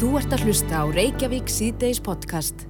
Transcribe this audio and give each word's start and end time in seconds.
Þú 0.00 0.14
ert 0.16 0.32
að 0.32 0.46
hlusta 0.48 0.78
á 0.80 0.84
Reykjavík 0.88 1.50
síðdeis 1.52 1.98
podcast. 2.00 2.62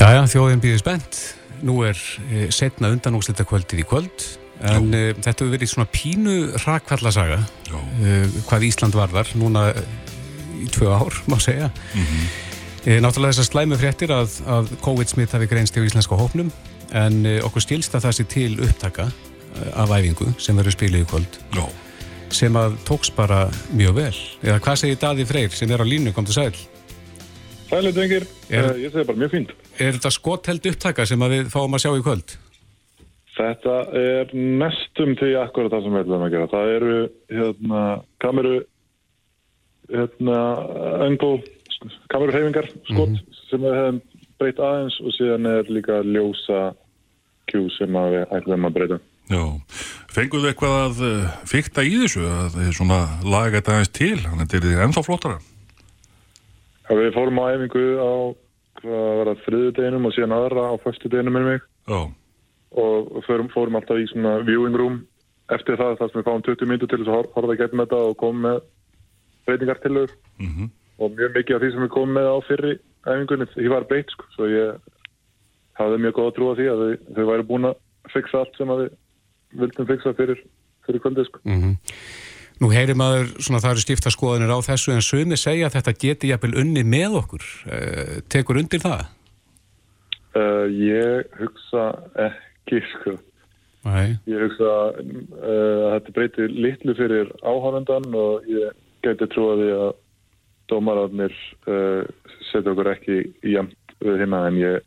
Jæja, 0.00 0.24
þjóðin 0.26 0.58
býðir 0.58 0.80
spennt. 0.80 1.18
Nú 1.62 1.76
er 1.86 2.00
e, 2.26 2.48
setna 2.50 2.90
undanúslita 2.90 3.46
kvöldið 3.46 3.84
í 3.84 3.86
kvöld 3.86 4.24
en 4.58 4.88
e, 4.90 5.02
þetta 5.12 5.36
hefur 5.36 5.52
verið 5.52 5.70
svona 5.70 5.86
pínu 5.94 6.34
rakvallasaga 6.64 7.38
e, 7.70 8.16
hvað 8.48 8.66
Ísland 8.66 8.98
varðar 8.98 9.30
núna 9.38 9.68
í 10.58 10.66
tvö 10.74 10.90
ár, 10.98 11.14
má 11.30 11.38
segja. 11.38 11.70
Mm 11.94 12.10
-hmm. 12.10 12.98
náttúrulega 13.06 13.36
þessar 13.36 13.50
slæmu 13.52 13.78
fréttir 13.78 14.10
að, 14.10 14.42
að 14.42 14.74
COVID-smitt 14.82 15.30
hafi 15.30 15.46
greinst 15.46 15.78
í 15.78 15.86
íslenska 15.86 16.18
hópnum 16.18 16.50
en 16.90 17.22
e, 17.22 17.38
okkur 17.38 17.62
stilst 17.62 17.94
að 17.94 18.10
það 18.10 18.18
sé 18.18 18.24
til 18.26 18.52
upptaka 18.66 19.12
af 19.78 19.94
æfingu 19.94 20.34
sem 20.42 20.56
verður 20.58 20.74
spilið 20.74 21.06
í 21.06 21.06
kvöld. 21.06 21.38
Já. 21.54 21.70
Sem 22.34 22.56
að 22.58 22.72
tóks 22.88 23.12
bara 23.14 23.44
mjög 23.78 23.98
vel. 24.00 24.14
Eða 24.42 24.60
hvað 24.64 24.78
segir 24.80 24.96
Daði 24.98 25.26
Freyr 25.28 25.52
sem 25.54 25.70
er 25.70 25.82
á 25.82 25.86
línu, 25.86 26.10
kom 26.16 26.26
til 26.26 26.34
sæl? 26.34 26.56
Sælir 27.68 27.94
drengir, 27.94 28.26
Er- 28.50 28.72
er... 28.72 28.80
ég 28.82 28.90
segi 28.92 29.06
bara 29.06 29.20
mjög 29.22 29.36
fínt. 29.36 29.52
Er 29.78 29.94
þetta 29.96 30.10
skotheld 30.14 30.66
upptaka 30.70 31.06
sem 31.06 31.22
að 31.22 31.36
við 31.36 31.52
fáum 31.54 31.76
að 31.78 31.84
sjá 31.84 31.92
í 31.94 32.02
kvöld? 32.04 32.34
Þetta 33.34 33.76
er 33.98 34.34
næstum 34.34 35.14
því 35.18 35.30
akkurat 35.40 35.72
það 35.74 35.86
sem 35.86 35.94
við 35.96 36.04
ætlum 36.04 36.26
að 36.26 36.34
gera. 36.34 36.50
Það 36.52 36.74
eru 36.74 36.98
hérna, 37.38 37.80
kameru, 38.22 38.52
hérna, 39.94 40.42
angle, 41.06 41.32
kameruheyfingar, 42.14 42.70
skot 42.90 43.16
sem 43.48 43.64
við 43.64 43.78
hefum 43.78 43.98
breytt 44.38 44.62
aðeins 44.62 45.00
og 45.02 45.14
síðan 45.16 45.50
er 45.50 45.70
líka 45.70 45.98
ljósa 46.06 46.60
kjú 47.50 47.66
sem 47.74 47.98
við 47.98 48.22
ætlum 48.38 48.68
að 48.70 48.78
breyta. 48.78 49.00
Já, 49.32 49.40
fenguðu 50.12 50.50
eitthvað 50.50 50.74
að 50.82 50.98
uh, 51.08 51.28
fykta 51.48 51.84
í 51.86 51.94
þessu 52.02 52.24
að 52.28 52.58
svona 52.76 52.98
laga 53.24 53.56
þetta 53.60 53.72
aðeins 53.78 53.92
til, 53.96 54.16
þannig 54.20 54.44
að 54.44 54.52
þetta 54.56 54.72
er 54.74 54.82
ennþá 54.84 55.02
flottara. 55.06 55.38
Ja, 56.84 56.96
við 56.98 57.14
fórum 57.16 57.40
á 57.40 57.44
æfingu 57.54 57.84
á 57.96 58.12
hvað 58.82 59.08
var 59.20 59.30
það 59.30 59.42
þriðudeginum 59.46 60.08
og 60.10 60.12
síðan 60.16 60.34
aðra 60.36 60.64
á 60.68 60.74
föstudeginum 60.84 61.36
með 61.38 61.46
mig 61.48 61.62
Já, 61.88 62.00
og 62.84 63.22
fórum, 63.24 63.48
fórum 63.54 63.78
alltaf 63.80 64.00
í 64.02 64.06
svona 64.10 64.34
viewing 64.44 64.76
room. 64.76 64.98
Eftir 65.54 65.76
það 65.80 65.96
þar 66.00 66.10
sem 66.12 66.20
við 66.20 66.26
fáum 66.28 66.44
20 66.44 66.68
minnur 66.68 66.88
til 66.90 66.98
þess 67.00 67.08
að 67.12 67.16
hor- 67.18 67.30
horfa 67.36 67.54
í 67.56 67.60
gegnum 67.60 67.82
þetta 67.84 68.00
og 68.10 68.14
komum 68.20 68.44
með 68.48 68.58
breytingar 69.48 69.80
til 69.84 69.92
þau 69.96 70.04
mhm, 70.40 70.68
og 71.04 71.16
mjög 71.18 71.34
mikið 71.38 71.56
af 71.56 71.62
því 71.64 71.70
sem 71.74 71.84
við 71.84 71.90
komum 71.96 72.14
með 72.16 72.28
á 72.32 72.36
fyrri 72.48 72.74
æfingunni, 73.04 73.48
því 73.52 73.72
var 73.72 73.84
breytt 73.88 74.12
sko, 74.14 74.28
svo 74.36 74.48
ég 74.48 74.78
hafði 75.80 75.98
mjög 76.04 76.14
góð 76.16 76.28
að 76.30 76.36
trúa 76.38 76.54
því 76.60 76.68
að 76.72 76.84
þau 77.18 77.26
væri 77.32 77.46
búin 77.50 77.68
að 77.68 77.80
fixa 78.14 78.40
allt 78.40 78.56
sem 78.60 78.72
að 78.72 78.80
við 78.84 78.94
vildum 79.58 79.88
fixa 79.88 80.14
fyrir, 80.18 80.40
fyrir 80.86 81.04
kvöldið 81.04 81.30
sko. 81.30 81.44
Mm 81.48 81.76
Nú 82.62 82.68
heyrir 82.70 82.94
maður, 82.94 83.32
svona 83.42 83.58
það 83.58 83.72
eru 83.74 83.82
stifta 83.82 84.10
skoðanir 84.14 84.52
á 84.54 84.58
þessu 84.62 84.92
en 84.94 85.02
sumi 85.02 85.38
segja 85.40 85.66
að 85.66 85.74
þetta 85.74 85.94
geti 86.04 86.28
jafnvel 86.30 86.60
unni 86.62 86.84
með 86.86 87.16
okkur. 87.18 87.46
Uh, 87.66 88.12
tekur 88.30 88.60
undir 88.60 88.82
það? 88.84 89.08
Uh, 90.38 90.66
ég 90.70 91.34
hugsa 91.40 91.88
ekki 92.28 92.78
sko. 92.92 93.16
Nei. 93.88 94.14
Ég 94.30 94.46
hugsa 94.46 94.70
uh, 94.70 95.90
að 95.90 95.90
þetta 95.96 96.14
breytir 96.14 96.54
litlu 96.54 96.94
fyrir 96.94 97.34
áhánendan 97.42 98.06
og 98.22 98.46
ég 98.46 98.78
geti 99.02 99.28
því 99.34 99.70
að 99.74 99.90
dómararnir 100.70 101.34
setja 101.66 102.70
okkur 102.70 102.88
ekki 102.94 103.18
jæmt 103.50 103.98
við 104.00 104.22
hérna 104.22 104.46
en 104.48 104.62
ég 104.62 104.86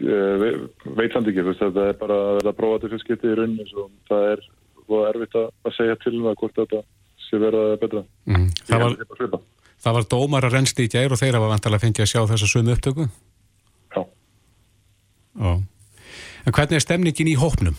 veit 0.00 1.12
samt 1.14 1.28
ekki, 1.30 1.44
þetta 1.44 1.86
er 1.90 1.98
bara 2.00 2.18
að 2.40 2.56
prófa 2.58 2.82
til 2.82 2.92
fyrstskipti 2.94 3.30
í 3.30 3.36
rauninni 3.38 3.66
svo 3.68 3.88
það 4.08 4.26
er 4.34 4.44
og 4.90 5.06
erfitt 5.06 5.36
að, 5.38 5.50
segja 5.76 5.96
til 6.02 6.16
um 6.18 6.28
það 6.28 6.38
hvort 6.40 6.56
þetta 6.58 6.82
sé 7.22 7.38
verða 7.40 7.76
betra. 7.80 8.02
Mm. 8.26 8.46
Það, 8.66 8.82
var, 8.82 8.96
þetta 9.20 9.40
það 9.84 9.96
var 9.96 10.08
dómar 10.14 10.46
að 10.48 10.56
rennsti 10.56 10.86
í 10.86 10.92
gær 10.92 11.14
og 11.14 11.20
þeir 11.20 11.38
hafa 11.38 11.52
vantalega 11.52 11.84
fengið 11.84 12.06
að 12.06 12.10
sjá 12.12 12.20
þessa 12.32 12.50
sömu 12.50 12.74
upptöku. 12.74 13.06
Já. 13.94 14.02
Já. 15.40 15.52
En 16.40 16.56
hvernig 16.56 16.80
er 16.80 16.84
stemningin 16.84 17.30
í 17.30 17.38
hópnum? 17.38 17.78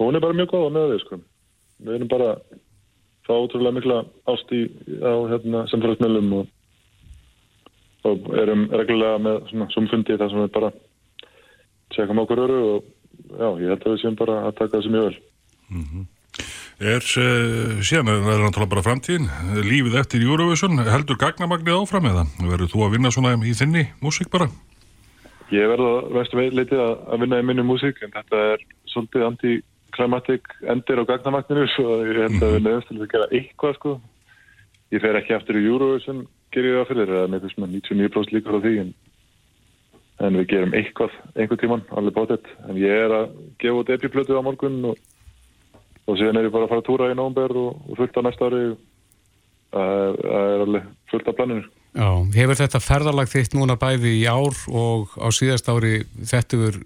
Hún 0.00 0.18
er 0.18 0.24
bara 0.24 0.36
mjög 0.36 0.52
góð 0.52 0.68
á 0.68 0.70
með 0.74 0.92
því, 0.92 1.00
sko. 1.04 1.20
Við 1.84 1.96
erum 1.98 2.10
bara 2.10 2.30
fá 3.24 3.32
ótrúlega 3.32 3.78
mikla 3.78 4.00
ást 4.30 4.52
í 4.52 4.66
á 5.00 5.14
hérna, 5.30 5.64
samfélagsmiðlum 5.72 6.32
og, 6.40 6.50
og 8.08 8.26
erum 8.40 8.66
reglulega 8.72 9.20
með 9.22 9.38
svona 9.50 9.68
sumfundi 9.72 10.18
þar 10.20 10.32
sem 10.32 10.42
við 10.42 10.50
bara 10.56 10.72
tjekkum 11.94 12.20
okkur 12.24 12.42
öru 12.44 12.58
og 12.72 12.90
já, 13.38 13.48
ég 13.62 13.70
held 13.72 13.86
að 13.86 13.94
við 13.94 14.02
séum 14.02 14.18
bara 14.18 14.40
að 14.48 14.58
taka 14.58 14.76
þessu 14.76 14.92
mjög 14.92 15.08
vel. 15.08 15.16
er 16.94 17.08
uh, 17.22 17.82
síðan 17.86 18.12
er 18.12 18.22
það 18.26 18.44
náttúrulega 18.44 18.72
bara 18.74 18.86
framtíðin, 18.88 19.28
lífið 19.64 19.98
eftir 20.02 20.24
Eurovision, 20.26 20.84
heldur 20.90 21.20
gagnamagnið 21.20 21.80
áfram 21.80 22.08
eða 22.10 22.24
verður 22.40 22.72
þú 22.72 22.86
að 22.86 22.96
vinna 22.96 23.12
svona 23.14 23.36
í 23.40 23.54
þinni 23.56 23.86
músík 24.04 24.32
bara? 24.32 24.50
Ég 25.52 25.68
verða 25.70 25.92
vestu 26.16 26.40
leitið 26.40 26.80
að, 26.80 26.94
að 27.12 27.24
vinna 27.24 27.38
í 27.40 27.46
minni 27.46 27.66
músík 27.66 28.00
en 28.02 28.12
þetta 28.14 28.42
er 28.54 28.64
svolítið 28.90 29.26
anti-climatic 29.28 30.56
endir 30.72 31.02
á 31.04 31.04
gagnamagninu 31.12 31.68
svo 31.74 32.00
ég 32.02 32.24
held 32.24 32.42
að 32.42 32.56
við 32.56 32.64
nefnst 32.66 32.90
til 32.90 33.00
að 33.00 33.12
gera 33.12 33.30
eitthvað 33.30 33.76
sko. 33.78 33.92
Ég 34.94 35.02
fer 35.02 35.18
ekki 35.18 35.36
aftur 35.36 35.58
í 35.58 35.66
Eurovision 35.66 36.24
gerir 36.54 36.78
það 36.78 36.88
fyrir, 36.92 37.12
eða 37.18 37.32
með 37.32 37.46
þessum 37.46 37.66
99% 37.68 38.34
líkur 38.36 38.58
á 38.58 38.64
því 38.64 38.74
en, 38.82 38.92
en 40.26 40.40
við 40.40 40.48
gerum 40.54 40.76
eitthvað, 40.78 41.18
einhver 41.34 41.60
tíman, 41.60 41.84
alveg 41.94 42.16
bátett 42.16 42.50
en 42.68 42.80
ég 42.80 43.04
er 43.04 43.16
að 43.20 43.36
gefa 43.62 43.82
út 43.82 43.94
epiplötu 43.94 44.38
á 44.38 44.46
morgun 44.46 44.80
og, 44.90 44.98
og 46.06 46.18
síðan 46.20 46.40
er 46.40 46.48
ég 46.48 46.54
bara 46.54 46.68
að 46.68 46.74
fara 46.74 46.84
að 46.84 46.90
túra 46.90 47.12
í 47.12 47.16
nómber 47.18 47.56
og, 47.58 47.80
og 47.88 48.00
fullt 48.00 48.20
á 48.20 48.26
næsta 48.26 48.50
ári 48.50 48.66
það 49.74 49.96
er, 50.04 50.20
er 50.40 50.66
alveg 50.68 50.92
fullt 51.10 51.32
af 51.32 51.40
planinu 51.40 51.64
Já. 51.94 52.08
Hefur 52.34 52.58
þetta 52.58 52.80
ferðarlag 52.82 53.28
þitt 53.30 53.52
núna 53.54 53.76
bæði 53.78 54.16
í 54.18 54.24
ár 54.26 54.56
og 54.66 55.12
á 55.14 55.30
síðast 55.30 55.68
ári 55.70 56.00
þetta 56.26 56.58
hefur 56.58 56.80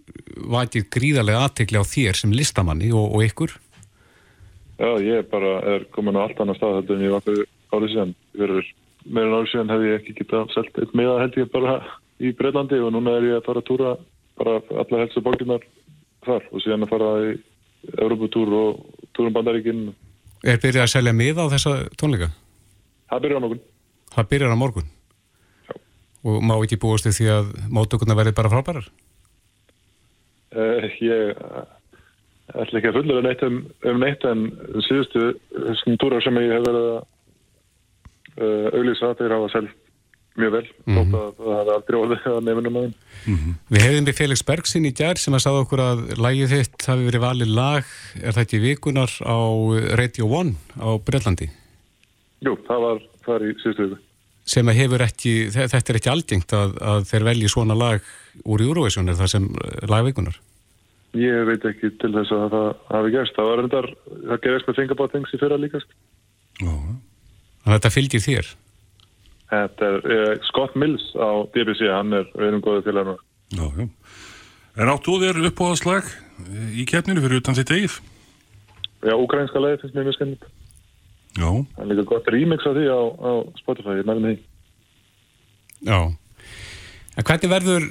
vakið 0.52 0.90
gríðarlega 0.92 1.46
aðtekli 1.46 1.80
á 1.80 1.84
þér 1.88 2.18
sem 2.18 2.34
listamanni 2.36 2.90
og, 2.92 3.14
og 3.16 3.24
ykkur? 3.24 3.54
Já, 4.76 4.90
ég 5.00 5.30
bara 5.32 5.54
er 5.72 5.86
komin 5.96 6.18
á 6.20 6.28
allt 6.28 6.42
annar 6.44 6.58
stað 6.60 6.76
heldur 6.82 7.00
en 7.00 7.06
ég 7.06 7.14
var 7.16 7.24
fyrir 7.24 7.48
árið 7.72 7.94
síðan. 7.94 8.12
Fyrir 8.36 8.68
meira 9.08 9.28
en 9.30 9.36
árið 9.38 9.50
síðan 9.52 9.72
hef 9.72 9.84
ég 9.86 9.98
ekki 9.98 10.16
getað 10.20 10.52
selt 10.54 10.80
eitt 10.82 10.94
miða 10.96 11.18
held 11.22 11.38
ég 11.40 11.50
bara 11.52 11.78
í 12.18 12.32
Breitlandi 12.36 12.80
og 12.82 12.92
núna 12.94 13.16
er 13.18 13.28
ég 13.28 13.38
að 13.38 13.46
fara 13.46 13.62
að 13.62 13.68
túra 13.68 13.94
bara 14.38 14.58
allar 14.82 15.04
helstu 15.04 15.22
borginnar 15.24 15.64
þar 16.26 16.44
og 16.52 16.62
síðan 16.62 16.86
að 16.86 16.92
fara 16.92 17.10
í 17.24 17.32
Europatúr 17.94 18.52
og 18.58 18.84
túrum 19.16 19.34
bandaríkinn. 19.34 19.88
Er 20.44 20.60
byrjað 20.62 20.84
að 20.84 20.92
selja 20.92 21.14
miða 21.14 21.46
á 21.46 21.52
þessa 21.54 21.74
tónleika? 21.98 22.30
Það 23.08 23.24
byrjar 23.24 23.38
á 23.38 23.44
morgun. 23.44 23.60
Það 24.14 24.30
byrjar 24.32 24.54
á 24.54 24.62
morgun? 24.62 24.88
Og 26.26 26.40
má 26.42 26.54
ekki 26.58 26.80
búast 26.82 27.06
því 27.06 27.28
að 27.32 27.52
móttökurna 27.72 28.18
verði 28.18 28.34
bara 28.36 28.50
frábærar? 28.52 28.88
Uh, 30.48 30.88
ég 31.04 31.38
uh, 31.38 31.62
ætla 32.56 32.80
ekki 32.80 32.90
að 32.90 32.98
fullur 32.98 33.24
neitt 33.24 33.44
um, 33.46 33.60
um 33.86 34.00
neitt 34.02 34.24
en 34.26 34.48
síðustu 34.88 35.34
túrar 36.00 36.24
sem 36.24 36.38
ég 36.40 36.54
hef 36.56 36.66
verið 36.66 36.90
að 36.96 37.00
uh, 38.38 38.70
auðlýsa 38.74 39.12
þeir 39.18 39.34
hafa 39.36 39.52
selgt 39.56 39.76
mjög 40.38 40.52
vel 40.54 40.66
þótt 40.86 41.14
að 41.18 41.30
það 41.38 41.56
hafi 41.58 41.72
aldrei 41.74 41.96
orðið 41.98 42.26
að 42.30 42.36
nefnum 42.46 42.76
aðeins. 42.78 42.98
Við 43.74 43.82
hefðum 43.82 44.04
við 44.06 44.18
Felix 44.20 44.42
Bergsin 44.46 44.84
í 44.86 44.92
gær 44.94 45.18
sem 45.18 45.34
að 45.34 45.42
sagði 45.42 45.62
okkur 45.64 45.82
að 45.82 46.02
lægið 46.22 46.52
þitt 46.54 46.86
hafi 46.92 47.06
verið 47.08 47.24
valið 47.24 47.50
lag, 47.58 47.88
er 48.22 48.36
það 48.36 48.44
ekki 48.44 48.60
vikunar 48.62 49.14
á 49.26 49.38
Radio 49.98 50.28
1 50.38 50.52
á 50.78 50.88
Breitlandi 51.08 51.48
Jú, 52.46 52.52
það 52.68 52.84
var 52.86 53.00
þar 53.26 53.46
í 53.48 53.50
síðustu 53.64 53.88
viku. 53.88 53.98
sem 54.48 54.70
að 54.70 54.78
hefur 54.78 55.02
ekki, 55.08 55.32
þe- 55.56 55.66
þetta 55.74 55.90
er 55.92 55.98
ekki 55.98 56.12
algengt 56.14 56.54
að, 56.54 56.76
að 56.92 57.08
þeir 57.10 57.26
velji 57.32 57.50
svona 57.50 57.74
lag 57.74 58.06
úr 58.46 58.62
Eurovision 58.68 59.10
er 59.10 59.18
það 59.18 59.32
sem 59.34 59.48
eh, 59.50 59.82
lagvikunar 59.90 60.38
Ég 61.18 61.42
veit 61.48 61.64
ekki 61.66 61.90
til 61.98 62.12
þess 62.14 62.30
að 62.36 62.50
það 62.52 62.66
hafi 62.92 63.10
gerst. 63.14 63.34
Það 63.34 63.46
var 63.48 63.58
reyndar, 63.62 63.86
það 64.28 64.40
gerist 64.44 64.66
með 64.68 64.76
Think 64.78 64.90
About 64.94 65.10
Things 65.14 65.30
í 65.34 65.38
fyrra 65.40 65.56
líka. 65.58 65.80
sko. 65.80 65.94
Já, 66.60 66.74
Þannig 67.68 67.76
að 67.76 67.82
þetta 67.82 67.92
fylgir 67.92 68.22
þér 68.24 68.46
Þetta 69.48 69.88
er 69.88 70.06
eh, 70.12 70.30
Scott 70.48 70.76
Mills 70.80 71.04
á 71.20 71.28
BBC, 71.52 71.84
hann 71.92 72.16
er, 72.16 72.28
góðið 72.64 72.86
til 72.86 72.94
hann. 72.96 73.10
já, 73.52 73.64
já. 73.76 73.86
En 74.78 74.92
áttu 74.92 75.18
þér 75.20 75.40
uppáðaslag 75.50 76.08
í 76.72 76.86
keppninu 76.88 77.20
fyrir 77.20 77.42
utan 77.42 77.56
þitt 77.58 77.72
eigið? 77.74 77.98
Já, 79.04 79.12
ukrainska 79.20 79.60
leiði 79.60 79.82
finnst 79.82 79.96
mér 79.98 80.08
mjög 80.08 80.16
skemmilegt. 80.16 80.48
Já, 81.36 81.50
Það 81.76 81.84
er 81.84 81.90
líka 81.92 82.06
gott 82.08 82.32
remix 82.32 82.66
af 82.68 82.76
því 82.76 82.88
á, 82.88 83.00
á 83.04 83.32
Spotify, 83.60 84.00
ég 84.00 84.08
mælum 84.08 84.26
því. 84.28 84.34
Já 85.88 85.98
En 87.18 87.26
hvernig 87.28 87.52
verður 87.52 87.86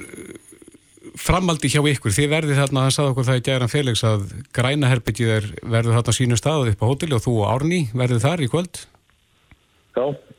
framaldi 1.18 1.70
hjá 1.70 1.82
ykkur? 1.86 2.14
Þið 2.18 2.30
verðið 2.34 2.60
þarna, 2.62 2.84
hann 2.86 2.94
sagði 2.94 3.14
okkur 3.14 3.26
það 3.30 3.40
í 3.40 3.46
gæran 3.46 3.72
Felix 3.72 4.04
að 4.06 4.28
græna 4.58 4.90
herbyggið 4.90 5.34
er 5.38 5.48
verður 5.62 5.98
þarna 5.98 6.14
á 6.14 6.18
sínu 6.18 6.38
stað 6.40 6.70
upp 6.72 6.82
á 6.82 6.88
hóteli 6.90 7.14
og 7.18 7.24
þú 7.24 7.34
og 7.42 7.50
Árný 7.52 7.80
verður 7.94 8.24
þar 8.26 8.42
í 8.42 8.50
kvöld 8.50 8.80
Já, 8.80 8.97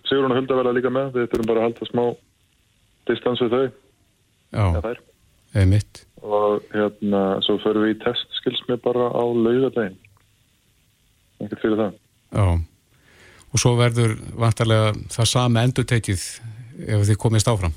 Sigrun 0.08 0.34
og 0.34 0.40
Hulda 0.40 0.60
verða 0.60 0.76
líka 0.78 0.92
með, 0.94 1.14
við 1.16 1.32
þurfum 1.32 1.50
bara 1.52 1.64
að 1.64 1.68
halda 1.68 1.90
smá 1.90 2.04
distans 3.10 3.42
við 3.44 3.56
þau, 3.56 3.66
Já, 4.50 4.66
eða 5.54 5.66
mitt 5.70 6.04
Og 6.20 6.64
hérna, 6.74 7.40
svo 7.46 7.58
förum 7.64 7.86
við 7.86 7.94
í 7.94 8.00
test, 8.04 8.28
skils 8.42 8.60
mér 8.68 8.80
bara 8.84 9.08
á 9.08 9.24
laugadaginn. 9.24 9.96
Ekkert 11.40 11.62
fyrir 11.64 11.80
það. 11.80 11.94
Já. 12.36 12.48
Og 13.50 13.62
svo 13.62 13.76
verður 13.80 14.18
vantarlega 14.38 14.92
það 15.14 15.30
sami 15.32 15.62
endutekið 15.64 16.26
ef 16.92 17.06
þið 17.08 17.20
komist 17.24 17.48
áfram? 17.50 17.76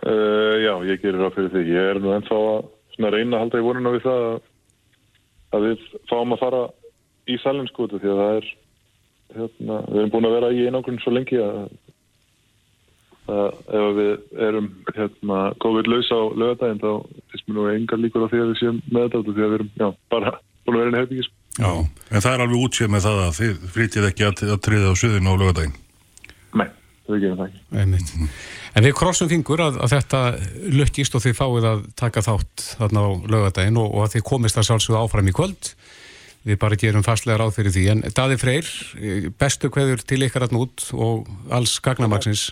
Uh, 0.00 0.56
já, 0.64 0.72
ég 0.88 1.02
gerir 1.02 1.20
það 1.20 1.36
fyrir 1.36 1.52
því. 1.52 1.64
Ég 1.68 1.90
er 1.92 2.00
nú 2.00 2.14
ennþá 2.16 2.40
að 2.40 3.14
reyna 3.14 3.36
að 3.36 3.44
halda 3.44 3.60
í 3.60 3.64
vonuna 3.64 3.92
við 3.94 4.06
það 4.06 4.24
að 5.50 5.66
við 5.66 5.84
fáum 6.08 6.34
að 6.34 6.40
fara 6.40 6.64
í 7.30 7.36
salin 7.40 7.68
sko 7.68 7.86
því 7.90 8.00
að 8.00 8.20
það 8.22 8.34
er 8.38 8.50
hérna, 9.36 9.80
við 9.88 10.02
erum 10.02 10.12
búin 10.14 10.28
að 10.28 10.36
vera 10.36 10.52
í 10.52 10.66
einangrun 10.66 11.00
svo 11.02 11.14
lengi 11.14 11.40
að, 11.42 11.58
að 13.30 13.50
ef 13.80 13.90
við 13.98 14.44
erum 14.48 14.70
hérna 14.96 15.40
góðið 15.62 15.90
laus 15.94 16.12
á 16.12 16.20
lögadaginn 16.42 16.82
þá 16.82 16.92
finnst 17.32 17.48
mér 17.48 17.58
nú 17.58 17.66
engar 17.74 18.02
líkur 18.02 18.26
á 18.26 18.30
því 18.30 18.40
að 18.44 18.52
við 18.52 18.62
séum 18.62 18.80
með 18.90 19.06
þetta 19.06 19.22
því 19.26 19.34
að 19.36 19.42
við 19.42 19.58
erum 19.60 19.74
já, 19.74 19.88
bara 20.14 20.34
búin 20.64 20.78
að 20.78 20.82
vera 20.82 20.92
inn 20.92 21.00
hefði 21.00 21.26
sko. 21.26 21.36
Já, 21.60 21.70
en 22.14 22.22
það 22.24 22.32
er 22.32 22.42
alveg 22.44 22.64
útséð 22.64 22.92
með 22.94 23.06
það 23.06 23.20
að 23.24 23.36
þið 23.40 23.68
frítið 23.74 24.08
ekki 24.10 24.26
að, 24.28 24.42
að 24.54 24.60
triða 24.66 24.92
á 24.92 24.94
suðinu 25.00 25.34
á 25.34 25.40
lögadaginn. 25.40 25.78
Nei. 26.56 26.68
Einmitt. 27.10 28.12
En 28.78 28.86
við 28.86 28.94
krossum 28.94 29.28
fingur 29.30 29.62
að, 29.64 29.80
að 29.82 29.94
þetta 29.96 30.20
lukkist 30.78 31.16
og 31.18 31.24
þið 31.24 31.36
fáið 31.40 31.66
að 31.72 31.80
taka 31.98 32.22
þátt 32.22 32.66
þarna 32.78 33.02
á 33.02 33.08
lögadaginn 33.34 33.80
og, 33.82 33.88
og 33.96 34.04
að 34.04 34.12
þið 34.14 34.26
komist 34.30 34.60
að 34.60 34.68
sjálfsögða 34.68 35.02
áfram 35.02 35.30
í 35.30 35.34
kvöld. 35.34 35.72
Við 36.40 36.56
bara 36.62 36.76
gerum 36.80 37.04
fastlega 37.04 37.42
ráð 37.42 37.58
fyrir 37.58 37.74
því. 37.74 37.82
En 37.92 38.04
Daði 38.16 38.38
Freyr, 38.40 38.68
bestu 39.40 39.68
hverður 39.72 40.04
til 40.08 40.22
ykkar 40.24 40.46
að 40.46 40.54
nút 40.56 40.86
og 40.96 41.28
alls 41.52 41.76
gagnamagsins. 41.84 42.46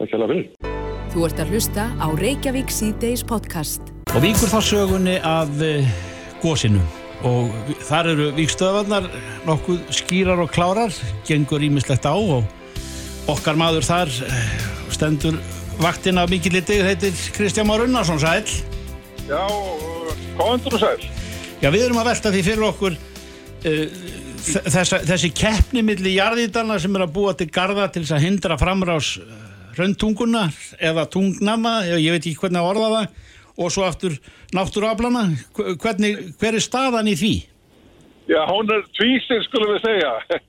Takk 0.00 0.14
hjá 0.14 0.22
það 0.22 0.32
fyrir. 0.32 0.78
Þú 1.10 1.26
ert 1.26 1.42
að 1.42 1.52
hlusta 1.52 1.84
á 2.00 2.06
Reykjavík 2.16 2.72
C-Days 2.72 3.26
podcast. 3.26 3.92
Og 4.14 4.22
víkur 4.24 4.48
þá 4.48 4.60
sögunni 4.62 5.18
af 5.26 5.52
uh, 5.60 5.92
gósinu 6.40 6.80
og 7.26 7.52
þar 7.84 8.14
eru 8.14 8.30
víkstöðvarnar 8.38 9.10
nokkuð 9.44 9.82
skýrar 9.92 10.40
og 10.40 10.52
klárar, 10.54 10.94
gengur 11.28 11.60
ímislegt 11.60 12.08
á 12.08 12.16
og 12.16 12.46
okkar 13.28 13.60
maður 13.60 13.84
þar 13.84 14.14
eh, 14.24 14.54
stendur 14.88 15.36
vaktina 15.82 16.24
mikið 16.30 16.56
litið, 16.56 16.84
heitir 16.88 17.24
Kristján 17.36 17.68
Már 17.68 17.84
Unnarsson, 17.84 18.22
sæl. 18.22 18.48
Já, 19.28 19.44
komður 20.40 20.78
og 20.78 20.86
sæl. 20.86 21.19
Já, 21.60 21.68
við 21.68 21.82
erum 21.84 21.98
að 22.00 22.06
velta 22.08 22.30
því 22.32 22.40
fyrir 22.46 22.66
okkur 22.70 22.94
uh, 22.96 23.80
þessa, 24.40 25.02
þessi 25.04 25.28
keppni 25.36 25.82
millir 25.84 26.14
jarðítalna 26.16 26.78
sem 26.80 26.94
er 26.96 27.04
að 27.04 27.14
búa 27.18 27.34
til 27.36 27.50
garda 27.52 27.90
til 27.92 28.06
þess 28.06 28.16
að 28.16 28.24
hindra 28.24 28.56
framrás 28.60 29.10
röntunguna 29.76 30.46
eða 30.80 31.04
tungnama, 31.12 31.82
ég 31.90 32.16
veit 32.16 32.24
ekki 32.24 32.40
hvernig 32.40 32.62
að 32.62 32.70
orða 32.72 32.88
það, 32.94 33.20
og 33.60 33.74
svo 33.74 33.84
aftur 33.84 34.16
náttúruaflana. 34.56 35.26
Hvernig, 35.84 36.24
hver 36.40 36.56
er 36.56 36.64
staðan 36.64 37.12
í 37.12 37.16
því? 37.20 37.34
Já, 38.30 38.40
hún 38.48 38.72
er 38.72 38.86
tvísir, 38.96 39.44
skulum 39.48 39.74
við 39.74 39.84
segja. 39.84 40.14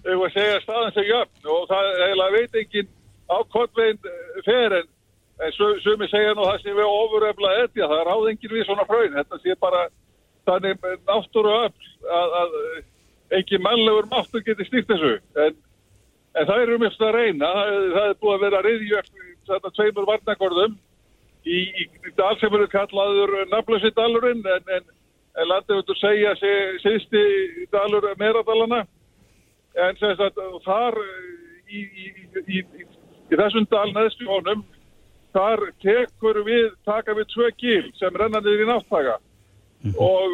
Við 0.00 0.16
vorum 0.16 0.26
að 0.30 0.36
segja 0.38 0.60
staðan 0.64 0.94
sem 0.96 1.08
jöfn 1.10 1.48
og 1.52 1.64
það 1.68 1.88
eiginlega 2.06 2.36
veit 2.38 2.54
enginn 2.62 2.92
á 3.28 3.36
kottveginn 3.52 4.12
fer 4.46 4.76
en, 4.78 4.86
en 5.44 5.56
sumi 5.84 6.08
segja 6.08 6.32
nú 6.32 6.46
það 6.46 6.62
sem 6.62 6.78
við 6.78 6.88
ofuröfla 6.88 7.50
etja, 7.66 7.88
það 7.90 7.98
er 7.98 8.10
áðengir 8.14 8.54
við 8.54 8.64
svona 8.64 8.86
fröyn. 8.88 9.18
Þetta 9.18 9.40
sé 9.42 9.56
bara 9.60 9.82
þannig 10.50 10.86
náttúru 11.08 11.56
öfl 11.64 11.90
að, 12.18 12.36
að 12.42 12.54
ekki 13.40 13.60
mannlegur 13.62 14.08
máttur 14.10 14.44
geti 14.46 14.66
stýrt 14.66 14.90
þessu. 14.90 15.16
En, 15.46 15.58
en 16.38 16.48
það 16.48 16.62
eru 16.64 16.78
mjög 16.82 17.02
að 17.06 17.16
reyna, 17.16 17.50
það, 17.56 17.90
það 17.96 18.06
er 18.06 18.16
búið 18.22 18.36
að 18.36 18.46
vera 18.46 18.62
reyðjöfn 18.66 19.26
þetta 19.50 19.74
tveimur 19.76 20.08
varnagorðum 20.08 20.78
í, 21.44 21.58
í, 21.58 21.86
í 21.86 22.14
dal 22.18 22.34
sem 22.40 22.54
eru 22.54 22.68
kallaður 22.70 23.36
nafnlösi 23.50 23.92
dalurinn 23.96 24.42
en, 24.56 24.74
en, 24.76 24.90
en 25.40 25.50
landið 25.50 25.94
segja 26.00 26.34
síðsti 26.84 27.24
dalur 27.72 28.10
meradalana. 28.20 28.84
En 29.78 29.98
sem 30.00 30.16
sagt 30.18 30.38
þar 30.66 30.98
í, 31.70 31.84
í, 32.58 32.62
þessum 33.30 33.66
dal 33.70 33.88
neðstu 33.94 34.26
honum 34.26 34.64
þar 35.34 35.68
tekur 35.82 36.40
við, 36.46 36.72
taka 36.86 37.14
við 37.14 37.28
tvö 37.30 37.50
gil 37.62 37.90
sem 38.00 38.16
renna 38.18 38.40
niður 38.42 38.64
í 38.64 38.70
náttaka 38.70 39.18
mm 39.82 39.90
-hmm. 39.90 39.98
og 40.10 40.30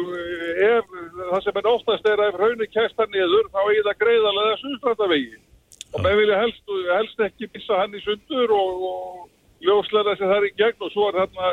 ef 0.75 0.85
það 1.31 1.43
sem 1.43 1.57
er 1.57 1.67
oftast 1.75 2.07
er 2.07 2.19
að 2.19 2.29
ef 2.29 2.39
raunir 2.41 2.69
kæsta 2.75 3.05
niður 3.07 3.45
þá 3.53 3.61
er 3.63 3.83
það 3.87 4.01
greiðarlega 4.03 4.59
suðstrandavegi 4.63 5.37
og 5.93 5.99
með 6.03 6.15
vilja 6.19 6.41
helst, 6.43 6.63
helst 6.97 7.19
ekki 7.27 7.49
missa 7.53 7.79
hann 7.81 7.95
í 7.95 8.01
sundur 8.03 8.51
og, 8.51 8.71
og 8.91 9.29
ljóslega 9.65 10.13
þessi 10.13 10.31
þar 10.31 10.47
í 10.49 10.53
gegn 10.61 10.85
og 10.85 10.91
svo 10.91 11.09
er 11.09 11.19
þarna 11.21 11.47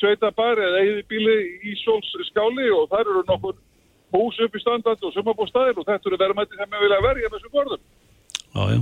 sveita 0.00 0.30
bari 0.36 0.64
eða 0.64 0.82
eigði 0.82 1.04
bíli 1.10 1.36
í 1.64 1.76
sóls 1.84 2.10
skáli 2.30 2.68
og 2.74 2.88
þar 2.92 3.06
eru 3.06 3.22
nokkur 3.28 3.56
hús 4.14 4.38
upp 4.44 4.56
í 4.56 4.62
standard 4.62 5.02
og 5.02 5.14
sumabústæðir 5.14 5.80
og 5.80 5.88
þetta 5.88 6.10
eru 6.10 6.20
verðmætti 6.20 6.58
sem 6.58 6.72
við 6.72 6.84
vilja 6.84 7.00
verja 7.04 7.30
með 7.30 7.38
þessum 7.38 7.56
vorðum. 7.56 7.82
Já, 8.56 8.62
já. 8.72 8.80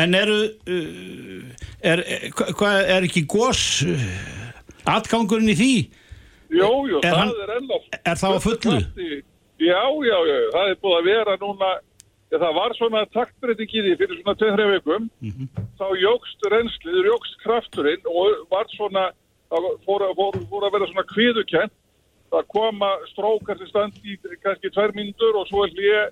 En 0.00 0.14
eru, 0.14 0.36
uh, 0.70 1.70
er, 1.82 2.02
er, 2.06 2.84
er 2.96 3.06
ekki 3.08 3.24
gós 3.30 3.62
uh, 3.86 4.04
atgangurinn 4.90 5.50
í 5.50 5.56
því? 5.58 5.72
Jú, 6.50 6.70
jú, 6.90 6.98
er 6.98 7.12
það 7.14 7.20
hann, 7.20 7.36
er 7.44 7.52
enná. 7.58 7.78
Er 8.00 8.18
það 8.18 8.34
á 8.34 8.38
fullu? 8.46 8.76
Já, 9.60 9.82
já, 10.08 10.18
já, 10.30 10.36
það 10.54 10.70
er 10.72 10.78
búið 10.80 10.96
að 10.96 11.08
vera 11.10 11.36
núna, 11.40 11.70
það 12.32 12.54
var 12.56 12.74
svona 12.78 13.02
taktbreyting 13.14 13.74
í 13.74 13.82
því 13.84 13.96
fyrir 14.00 14.22
svona 14.22 14.36
2-3 14.40 14.68
vikum, 14.74 15.10
mm 15.20 15.32
-hmm. 15.34 15.66
þá 15.78 15.86
jógst 16.00 16.46
reynslið, 16.54 17.10
jógst 17.10 17.36
krafturinn 17.44 18.08
og 18.08 18.46
var 18.50 18.66
svona, 18.76 19.10
það 19.52 19.68
fór, 19.84 20.06
fór, 20.16 20.40
fór 20.50 20.66
að 20.66 20.74
vera 20.74 20.90
svona 20.90 21.10
kviðukent 21.12 21.76
að 22.30 22.46
koma 22.54 22.90
strókar 23.10 23.58
til 23.58 23.68
stand 23.68 23.96
í 24.06 24.16
kannski 24.42 24.70
tvær 24.70 24.94
mínútur 24.94 25.38
og 25.40 25.48
svo 25.50 25.64
er 25.66 25.74
hlýja 25.74 26.02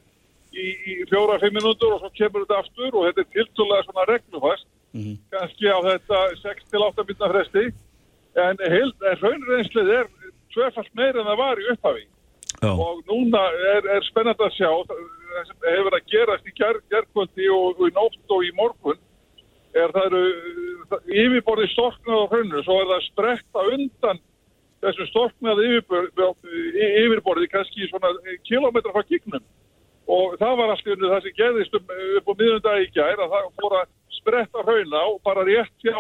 í, 0.53 0.67
í 0.91 0.95
fjóra-fimm 1.11 1.55
mínútur 1.55 1.95
og 1.95 2.03
svo 2.03 2.11
kemur 2.17 2.45
þetta 2.45 2.63
aftur 2.63 2.97
og 2.99 3.07
þetta 3.07 3.23
er 3.23 3.33
tiltúrlega 3.37 3.87
svona 3.87 4.07
reglufast 4.11 4.67
mm 4.93 5.01
-hmm. 5.03 5.17
kannski 5.31 5.67
á 5.71 5.79
þetta 5.89 6.19
6-8 6.43 7.07
minna 7.09 7.31
fresti 7.33 7.65
en, 8.35 8.57
en 8.59 9.19
raunreynslið 9.23 9.89
er 9.99 10.07
tvefalt 10.59 10.95
meira 10.99 11.23
en 11.23 11.31
það 11.31 11.43
var 11.43 11.63
í 11.63 11.69
upphafi 11.73 12.07
Já. 12.59 12.71
og 12.73 13.03
núna 13.07 13.43
er, 13.75 13.91
er 13.97 14.07
spennand 14.09 14.41
að 14.43 14.57
sjá 14.57 14.71
það 14.89 15.51
sem 15.51 15.67
hefur 15.69 15.97
að 15.99 16.09
gerast 16.13 16.49
í 16.49 16.55
gerðkvöldi 16.59 17.51
og, 17.55 17.79
og 17.79 17.85
í 17.87 17.95
nótt 17.95 18.35
og 18.35 18.47
í 18.47 18.55
morgun 18.59 19.05
er 19.77 19.93
það 19.95 20.09
eru 20.09 20.23
yfirborði 21.13 21.69
storknað 21.75 22.25
á 22.25 22.31
hrauninu 22.33 22.65
svo 22.65 22.81
er 22.83 22.91
það 22.93 23.07
strekta 23.07 23.65
undan 23.77 24.21
þessu 24.83 25.07
storknaði 25.11 25.71
yfirborði 25.77 27.51
kannski 27.53 27.89
svona 27.91 28.13
kilómetra 28.49 28.95
frá 28.95 29.07
gignum 29.11 29.45
og 30.09 30.37
það 30.41 30.55
var 30.61 30.73
alltaf 30.73 30.95
unni 30.95 31.11
það 31.13 31.25
sem 31.25 31.39
gerðist 31.39 31.75
um, 31.77 31.91
upp 32.19 32.31
á 32.33 32.35
miðundagi 32.41 32.87
í 32.87 32.93
gær 32.95 33.25
að 33.25 33.35
það 33.35 33.51
fór 33.61 33.77
að 33.83 33.91
spretta 34.19 34.65
hrauna 34.65 35.03
og 35.11 35.19
bara 35.27 35.45
rétt 35.47 35.85
hjá 35.85 35.99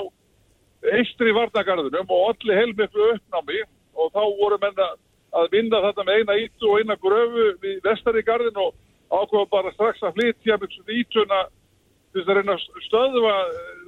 eistri 0.96 1.34
varnagarðunum 1.36 2.14
og 2.14 2.30
allir 2.32 2.62
heilmiklu 2.62 3.10
uppnámi 3.16 3.60
og 3.98 4.10
þá 4.14 4.22
voru 4.40 4.58
menna 4.62 4.88
að 5.38 5.50
vinna 5.52 5.82
þetta 5.84 6.06
með 6.06 6.20
eina 6.22 6.38
ítu 6.44 6.70
og 6.70 6.80
eina 6.80 6.96
gröfu 7.02 7.46
við 7.62 7.80
vestari 7.84 8.24
garðin 8.24 8.60
og 8.62 8.74
ákveða 9.12 9.50
bara 9.52 9.74
strax 9.74 10.02
að 10.02 10.16
flytja 10.18 10.58
með 10.60 10.74
svona 10.74 10.98
ítuna 11.02 11.40
til 12.12 12.22
þess 12.22 12.30
að 12.32 12.38
reyna 12.38 12.56
að 12.56 12.86
stöðva 12.86 13.34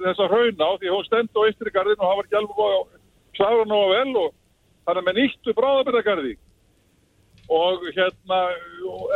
þessa 0.03 0.29
hrauna 0.29 0.69
á 0.69 0.71
því 0.77 0.93
hún 0.93 1.07
stend 1.07 1.33
á 1.33 1.41
eistri 1.47 1.73
garðin 1.73 1.99
og 1.99 2.05
það 2.05 2.17
var 2.19 2.27
ekki 2.27 2.39
alveg 2.41 2.63
að 2.67 2.79
klára 3.37 3.65
ná 3.65 3.77
að 3.79 3.91
vel 3.95 4.15
og 4.21 4.29
þannig 4.85 5.01
að 5.01 5.07
með 5.07 5.19
nýttu 5.21 5.55
bráðabæragarði 5.57 6.33
og 7.51 7.85
hérna 7.95 8.39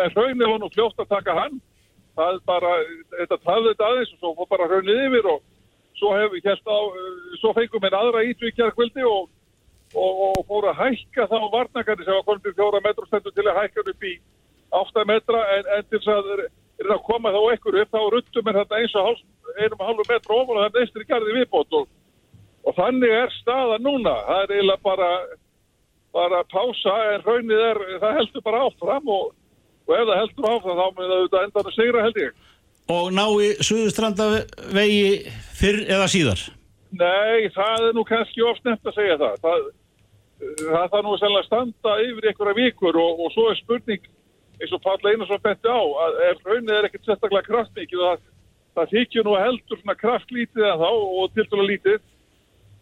en 0.03 0.13
hraunir 0.15 0.49
var 0.49 0.59
nú 0.59 0.69
fljótt 0.73 0.99
að 0.99 1.11
taka 1.13 1.35
hann. 1.39 1.59
Það 2.15 2.39
bara, 2.47 2.71
þetta 3.19 3.37
tafði 3.43 3.71
þetta 3.71 3.87
aðeins 3.89 4.13
og 4.13 4.19
svo 4.19 4.33
fór 4.37 4.49
bara 4.51 4.67
hraunið 4.71 5.01
yfir 5.05 5.29
og 5.33 5.41
svo 5.99 6.11
hefur 6.15 6.43
hérna 6.43 6.77
svo 7.41 7.53
fengum 7.55 7.83
við 7.83 7.97
aðra 7.99 8.23
ítvíkjar 8.29 8.75
kvöldi 8.75 9.03
og, 9.07 9.27
og, 9.27 9.34
og 9.95 10.43
fór 10.49 10.69
að 10.71 10.79
hækka 10.81 11.27
þá 11.31 11.37
varnagarði 11.53 12.05
sem 12.05 12.17
var 12.17 12.25
komin 12.27 12.43
til 12.43 12.55
fjóra 12.57 12.81
metra 12.83 13.07
stendur 13.09 13.35
til 13.35 13.47
að 13.47 13.59
hækka 13.61 13.85
upp 13.91 14.07
í 14.09 14.13
átta 14.75 15.05
metra 15.07 15.43
en, 15.55 15.69
en 15.77 15.87
til 15.89 16.01
þess 16.01 16.13
að 16.15 16.31
er 16.83 16.91
að 16.91 17.05
koma 17.07 17.31
þá 17.31 17.41
ekkur 17.53 17.79
upp 17.81 17.93
þá 17.95 18.01
ruttum 18.11 18.49
er 18.51 18.59
þetta 18.59 18.81
eins 18.81 18.95
og 18.99 19.07
hálf, 19.07 19.23
einum 19.61 19.79
og 19.79 19.87
halvu 19.89 20.05
metra 20.09 20.39
ofan 20.41 20.59
og 20.59 20.65
þetta 20.65 20.83
eistri 20.83 21.07
garði 21.07 21.37
viðbót 21.37 21.79
og, 21.79 21.87
og 22.67 22.77
þannig 22.79 23.15
er 23.21 23.33
staða 23.39 23.79
núna 23.79 24.15
það 24.27 24.43
er 24.43 24.55
eiginlega 24.57 24.87
bara 24.89 25.09
bara 26.15 26.43
pása 26.47 26.95
en 27.13 27.23
raunnið 27.27 27.61
er, 27.69 27.79
það 28.01 28.19
heldur 28.19 28.43
bara 28.45 28.65
áfram 28.67 29.09
og, 29.11 29.31
og 29.87 29.95
ef 29.97 30.05
það 30.09 30.19
heldur 30.21 30.49
áfram 30.51 30.77
þá 30.79 30.85
mun 30.85 31.09
það 31.09 31.15
auðvitað 31.15 31.47
endan 31.47 31.71
að 31.71 31.77
segra 31.77 32.03
held 32.05 32.19
ég. 32.21 32.43
Og 32.95 33.07
ná 33.17 33.25
í 33.41 33.49
Suðustrandavegi 33.65 35.07
fyrr 35.57 35.81
eða 35.97 36.07
síðar? 36.11 36.43
Nei, 36.95 37.49
það 37.55 37.89
er 37.89 37.97
nú 37.97 38.05
kannski 38.07 38.45
oft 38.45 38.63
nefnt 38.67 38.91
að 38.91 38.99
segja 38.99 39.17
það. 39.19 39.39
Það, 39.43 39.65
það 40.59 40.87
þarf 40.93 41.05
nú 41.05 41.15
að 41.15 41.45
standa 41.47 41.95
yfir 42.05 42.29
einhverja 42.29 42.59
vikur 42.59 42.99
og, 43.01 43.21
og 43.25 43.33
svo 43.33 43.49
er 43.51 43.59
spurning 43.59 44.07
eins 44.61 44.73
og 44.75 44.81
Páll 44.83 45.11
Einarsson 45.11 45.43
benti 45.43 45.67
á 45.67 45.79
að 45.79 46.19
ef 46.29 46.43
raunnið 46.47 46.75
er 46.77 46.87
ekkert 46.87 47.07
sérstaklega 47.07 47.47
kraftmikið 47.49 48.03
það, 48.03 48.25
það 48.77 48.91
þykju 48.95 49.23
nú 49.25 49.35
að 49.35 49.45
heldur 49.45 49.81
svona 49.81 49.97
kraftlítið 49.99 50.67
en 50.69 50.83
þá 50.83 50.89
og 50.91 51.33
til 51.35 51.47
dæla 51.51 51.69
lítið 51.69 52.03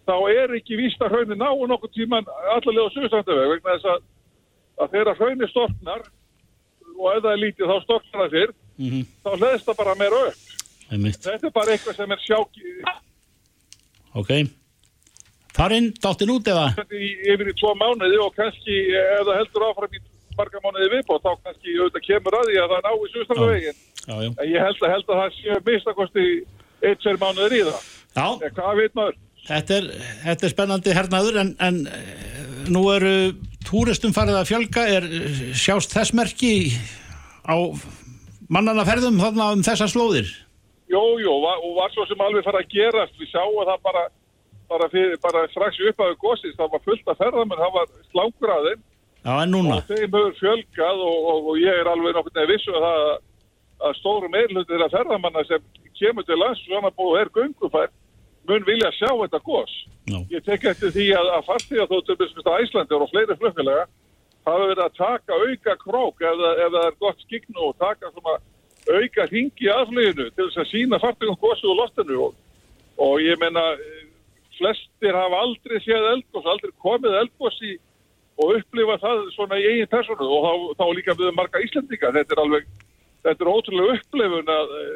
þá 0.03 0.15
er 0.33 0.55
ekki 0.59 0.79
víst 0.79 1.01
að 1.01 1.15
hraunin 1.15 1.41
ná 1.41 1.47
og 1.49 1.65
nokkur 1.71 1.93
tíman 1.95 2.27
allarlega 2.55 2.89
á 2.91 2.95
sögustandaveg 2.95 3.53
vegna 3.55 3.77
þess 3.77 3.91
að, 3.93 4.03
að 4.83 4.97
þegar 4.97 5.21
hraunin 5.21 5.53
storknar 5.53 6.03
og 6.93 7.07
ef 7.13 7.23
það 7.23 7.31
er 7.31 7.41
lítið 7.45 7.71
þá 7.71 7.77
storknar 7.87 8.25
það 8.25 8.35
fyrr 8.37 8.53
þá 9.23 9.29
hlæðist 9.37 9.67
það 9.69 9.79
bara 9.79 9.95
meira 9.99 10.19
upp. 10.27 10.43
Þetta 11.23 11.47
er 11.47 11.53
bara 11.53 11.73
eitthvað 11.73 11.97
sem 11.97 12.11
er 12.13 12.21
sjáki 12.27 12.75
Ok. 14.13 14.31
Farinn, 15.53 15.91
dáttin 16.01 16.33
út 16.33 16.47
eða? 16.49 16.65
yfir 16.89 17.49
í 17.51 17.55
tvo 17.59 17.73
mánuði 17.77 18.17
og 18.23 18.33
kannski 18.37 18.77
ef 18.97 19.25
það 19.27 19.39
heldur 19.41 19.65
áfram 19.69 19.97
í 19.97 20.01
marga 20.37 20.61
mánuði 20.63 20.89
viðbót 20.95 21.25
þá 21.25 21.31
kannski 21.45 21.75
auðvitað 21.77 22.05
kemur 22.07 22.37
að 22.39 22.47
því 22.49 22.61
að 22.63 22.73
það 22.73 22.87
ná 22.87 22.91
í 22.93 23.11
já. 24.03 24.29
En 24.33 24.47
ég 24.49 24.65
held 24.65 24.81
að, 24.81 24.93
held 24.95 25.11
að 25.13 25.19
það 25.21 25.35
sé 25.37 25.59
mistakosti 25.67 26.25
eitt, 26.83 27.03
tveir 27.03 27.19
mánuður 27.21 27.55
í 27.55 27.61
það. 27.69 27.91
Já, 28.13 28.25
En 28.33 28.55
hvað 28.57 28.81
veit 28.81 28.97
maður? 28.97 29.19
þetta 29.47 29.75
er, 29.77 29.87
þetta 30.23 30.45
er 30.47 30.53
spennandi 30.53 30.95
hernaður 30.95 31.39
en, 31.41 31.51
en 31.63 31.79
eh, 31.91 32.33
nú 32.71 32.83
eru 32.93 33.13
túristum 33.67 34.13
farið 34.15 34.39
að 34.39 34.49
fjölga, 34.51 34.85
er 34.97 35.07
eh, 35.07 35.43
sjást 35.57 35.93
þess 35.95 36.15
merki 36.15 36.53
á 37.43 37.55
mannana 38.53 38.85
ferðum 38.87 39.19
þarna 39.21 39.51
um 39.55 39.63
þessar 39.65 39.91
slóðir? 39.91 40.29
Jú, 40.91 41.03
jú, 41.21 41.33
og 41.33 41.71
var 41.77 41.93
svo 41.93 42.05
sem 42.09 42.21
alveg 42.21 42.45
fara 42.45 42.61
að 42.61 42.69
gerast. 42.73 43.15
Við 43.19 43.31
sjáum 43.31 43.63
það 43.65 43.79
bara, 43.87 44.03
bara, 44.73 44.89
fyrir, 44.93 45.15
bara 45.23 45.45
strax 45.53 45.79
upp 45.89 46.03
af 46.03 46.17
gósins. 46.21 46.57
Það 46.59 46.73
var 46.75 46.83
fullt 46.87 47.13
af 47.13 47.21
ferðamenn, 47.21 47.63
það 47.63 47.77
var 47.77 47.93
slangur 48.11 48.53
að 48.55 48.67
þeim. 48.69 48.83
Já, 49.23 49.33
en 49.37 49.53
núna? 49.55 49.79
Og 49.79 49.89
þeim 49.89 50.03
hefur 50.03 50.37
fjölgað 50.41 51.03
og, 51.07 51.17
og, 51.31 51.49
og 51.51 51.61
ég 51.61 51.81
er 51.81 51.91
alveg 51.93 52.19
veginn 52.19 52.51
vissu 52.51 52.75
að, 52.75 52.85
það, 52.87 53.11
að 53.87 53.97
stóru 54.01 54.31
meirluti 54.33 54.73
þeirra 54.73 54.93
ferðamanna 54.93 55.45
sem 55.47 55.67
kemur 55.99 56.27
til 56.27 56.39
lands 56.41 56.63
og 56.65 56.71
svona 56.71 56.91
búið 56.97 57.21
er 57.21 57.35
göngufær 57.37 57.91
mun 58.49 58.65
vilja 58.67 58.91
sjá 58.97 59.09
þetta 59.11 59.39
gós. 59.47 59.73
Já. 60.11 60.19
Ég 60.33 60.43
tek 60.43 60.65
eftir 60.73 60.91
því 60.91 61.09
að, 61.15 61.29
að 61.37 61.67
til 61.69 62.17
þess 62.19 62.41
að 62.43 62.57
Æslandir 62.65 63.05
og 63.05 63.11
fleiri 63.11 63.37
flugfélaga 63.39 63.85
hafa 64.43 64.65
verið 64.67 64.83
að 64.83 64.97
taka 64.97 65.37
auka 65.39 65.75
krók 65.79 66.23
ef, 66.23 66.41
ef 66.65 66.73
það 66.73 66.87
er 66.87 66.97
gott 66.99 67.23
skignu 67.23 67.67
og 67.69 67.77
taka 67.79 68.11
svona 68.11 68.35
auka 68.91 69.27
ringi 69.31 69.69
aðfluginu 69.71 70.29
til 70.35 70.47
þess 70.49 70.59
að 70.63 70.71
sína 70.71 70.99
farþíðum 70.99 71.39
gósu 71.39 71.69
og 71.71 71.79
loftinu 71.79 72.19
og, 72.27 72.33
og 72.99 73.21
ég 73.23 73.39
meina 73.39 73.63
eh, 73.77 74.02
flestir 74.57 75.17
hafa 75.17 75.41
aldrei 75.45 75.81
séð 75.83 76.07
eldgós, 76.13 76.45
aldrei 76.45 76.71
komið 76.83 77.19
eldgós 77.23 77.59
í 77.65 77.75
og 78.41 78.55
upplifa 78.57 78.97
það 79.01 79.19
svona 79.35 79.59
í 79.61 79.67
eigin 79.69 79.91
personu 79.91 80.25
og 80.25 80.45
þá, 80.45 80.53
þá 80.79 80.85
líka 80.97 81.15
við 81.19 81.35
marga 81.37 81.61
Íslendinga. 81.61 82.13
Þetta 82.15 82.33
er 82.33 82.41
alveg, 82.41 82.71
þetta 83.27 83.45
er 83.45 83.51
ótrúlega 83.51 83.97
upplifun 83.99 84.49
að, 84.55 84.73
eh, 84.79 84.95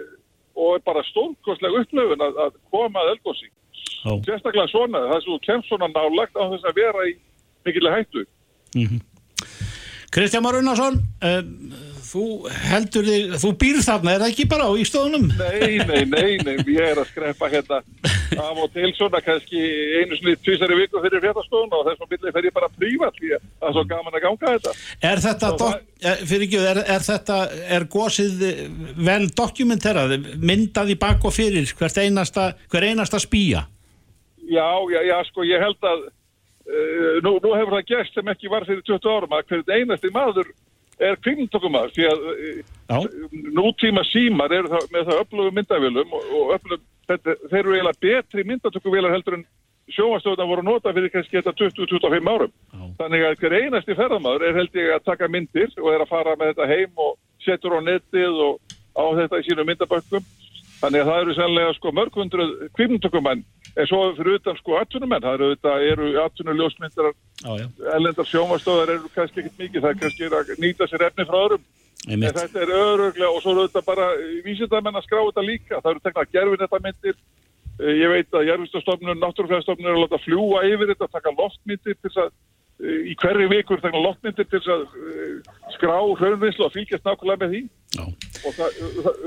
og 0.58 0.82
bara 0.88 1.06
stórkostlega 1.12 1.84
upplifun 1.84 2.26
að, 2.26 2.42
að 2.48 2.58
koma 2.74 3.04
að 3.04 3.14
eldgósi 3.16 3.52
Já. 4.08 4.12
sérstaklega 4.26 4.68
svona, 4.72 5.04
það 5.12 5.22
sem 5.22 5.34
þú 5.34 5.40
kemst 5.46 5.70
svona 5.70 5.90
nálagt 5.92 6.38
á 6.38 6.44
þess 6.50 6.66
að 6.66 6.80
vera 6.82 7.06
í 7.10 7.14
mikilvæg 7.68 8.00
hættu 8.00 8.26
Kristján 10.12 10.44
Már 10.46 10.56
Unnarsson, 10.56 11.00
uh, 11.22 11.42
þú 12.08 12.26
heldur 12.70 13.08
þig, 13.08 13.34
þú 13.42 13.50
býr 13.60 13.82
þarna, 13.84 14.14
er 14.14 14.24
það 14.24 14.32
ekki 14.32 14.46
bara 14.50 14.70
á 14.70 14.74
ístofunum? 14.80 15.28
Nei, 15.36 15.78
nei, 15.84 16.04
nei, 16.08 16.38
nei, 16.46 16.56
ég 16.72 16.94
er 16.94 17.02
að 17.02 17.10
skreppa 17.12 17.50
hérna 17.52 17.82
af 18.38 18.60
og 18.64 18.72
til 18.74 18.90
svona 18.96 19.20
kannski 19.24 19.60
einu 20.00 20.18
svona 20.18 20.36
tvísari 20.46 20.78
viku 20.80 21.02
fyrir 21.04 21.24
fréttastofun 21.24 21.76
og 21.76 21.86
þessum 21.88 22.10
byrli 22.12 22.34
fer 22.36 22.48
ég 22.48 22.56
bara 22.56 22.70
prívat 22.76 23.20
því 23.20 23.34
að 23.38 23.46
það 23.46 23.70
er 23.70 23.76
svo 23.78 23.86
gaman 23.92 24.18
að 24.18 24.26
ganga 24.26 24.54
þetta. 24.56 24.74
Er 25.12 25.24
þetta, 25.26 25.52
dok, 25.62 25.88
er, 26.02 26.26
fyrir 26.32 26.48
ekki, 26.48 26.60
er, 26.72 26.82
er 26.96 27.08
þetta, 27.08 27.40
er 27.78 27.88
gósið 27.98 28.46
vel 29.10 29.24
dokumenterað, 29.42 30.18
myndað 30.44 30.94
í 30.94 31.00
bak 31.00 31.26
og 31.28 31.36
fyrir 31.36 31.74
hvert 31.80 32.04
einasta, 32.04 32.52
hver 32.72 32.88
einasta 32.92 33.22
spýja? 33.24 33.66
Já, 34.48 34.68
já, 34.94 35.02
já, 35.04 35.18
sko, 35.28 35.44
ég 35.48 35.60
held 35.64 35.90
að 35.92 36.08
nú, 37.24 37.38
nú 37.44 37.54
hefur 37.56 37.78
það 37.78 37.92
gæst 37.92 38.18
sem 38.18 38.32
ekki 38.34 38.52
var 38.52 38.66
fyrir 38.68 38.84
20 38.88 39.14
árum 39.14 39.36
að 39.38 39.46
hverjum 39.52 39.76
einasti 39.78 40.12
maður 40.14 40.50
er 40.98 41.20
kvingntökumar 41.22 41.94
því 41.94 42.08
að 42.10 42.26
uh, 42.32 42.60
Já, 42.88 42.98
nútíma 43.54 44.04
símar 44.08 44.54
eru 44.56 44.72
það, 44.72 44.90
með 44.96 45.10
það 45.10 45.22
öflugum 45.24 45.58
myndavélum 45.60 46.14
og, 46.18 46.28
og 46.40 46.54
öflugum, 46.58 46.86
þetta, 47.12 47.36
þeir 47.52 47.60
eru 47.62 47.76
eiginlega 47.76 48.04
betri 48.08 48.46
myndatökuvélar 48.48 49.16
heldur 49.16 49.38
en 49.38 49.46
sjóastöðuna 49.96 50.48
voru 50.50 50.66
nota 50.68 50.94
fyrir 50.96 51.12
kannski 51.14 51.38
þetta 51.38 51.54
20-25 51.62 52.32
árum. 52.32 52.52
Já. 52.74 52.82
Þannig 52.98 53.24
að 53.24 53.38
hver 53.44 53.56
einasti 53.62 53.96
ferðamaður 53.96 54.48
er 54.48 54.58
held 54.60 54.80
ég 54.80 54.90
að 54.96 55.06
taka 55.06 55.30
myndir 55.32 55.72
og 55.80 55.92
er 55.94 56.04
að 56.04 56.12
fara 56.12 56.36
með 56.40 56.52
þetta 56.54 56.68
heim 56.74 57.04
og 57.06 57.14
setur 57.46 57.78
á 57.78 57.82
netið 57.86 58.42
og 58.48 58.76
á 58.98 59.06
þetta 59.22 59.40
í 59.40 59.48
sínum 59.48 59.70
myndabökkum. 59.70 60.28
Þannig 60.82 61.04
að 61.04 61.10
það 61.10 61.22
eru 61.22 61.36
sannlega 61.38 61.76
sko 61.78 61.94
mörgundruð 61.96 62.52
kvipntökumenn 62.78 63.46
en 63.77 63.88
svo 63.89 64.03
fyrir 64.17 64.39
utan 64.39 64.57
sko 64.57 64.77
atvinnumenn, 64.81 65.24
það 65.24 65.36
eru, 65.38 65.50
eru 65.91 66.12
atvinnuljósmyndar, 66.24 67.12
ellendar 67.93 68.29
sjómastöðar 68.29 68.96
eru 68.96 69.12
kannski 69.15 69.43
ekkert 69.43 69.63
mikið, 69.63 69.84
það 69.84 69.91
er 69.91 70.00
kannski 70.03 70.29
að 70.31 70.63
nýta 70.63 70.88
sér 70.89 71.07
efni 71.10 71.27
frá 71.29 71.39
öðrum. 71.43 71.65
En 72.07 72.24
þetta 72.24 72.62
er 72.63 72.72
öruglega 72.72 73.29
og 73.34 73.41
svo 73.43 73.53
eru 73.53 73.65
þetta 73.67 73.84
bara 73.88 74.07
vísindamenn 74.46 74.96
að 74.96 75.07
skrá 75.07 75.19
þetta 75.25 75.43
líka. 75.43 75.79
Það 75.81 75.89
eru 75.91 76.03
teknað 76.05 76.36
gerfin 76.36 76.62
þetta 76.62 76.79
myndir. 76.86 77.17
Ég 77.77 78.13
veit 78.13 78.38
að 78.38 78.48
Jærvistastofnun, 78.48 79.19
Náttúrufræðastofnun 79.22 79.89
eru 79.89 80.00
að 80.00 80.05
láta 80.05 80.22
fljúa 80.24 80.63
yfir 80.65 80.93
þetta, 80.93 81.10
taka 81.13 81.34
loftmyndir 81.36 81.98
til 81.98 82.07
þess 82.07 82.22
að 82.24 82.31
eh, 82.81 83.12
í 83.12 83.13
hverju 83.22 83.50
vikur 83.51 83.84
taka 83.84 84.01
loftmyndir 84.01 84.48
til 84.50 84.62
að 84.74 84.86
eh, 84.98 85.51
skrá 85.75 85.93
hljóðvinnslu 86.00 86.65
og 86.65 86.74
fylgjast 86.74 87.05
nákvæmlega 87.05 87.43
með 87.43 87.53
því. 87.53 87.62
Já, 87.98 88.05
Og, 88.48 88.57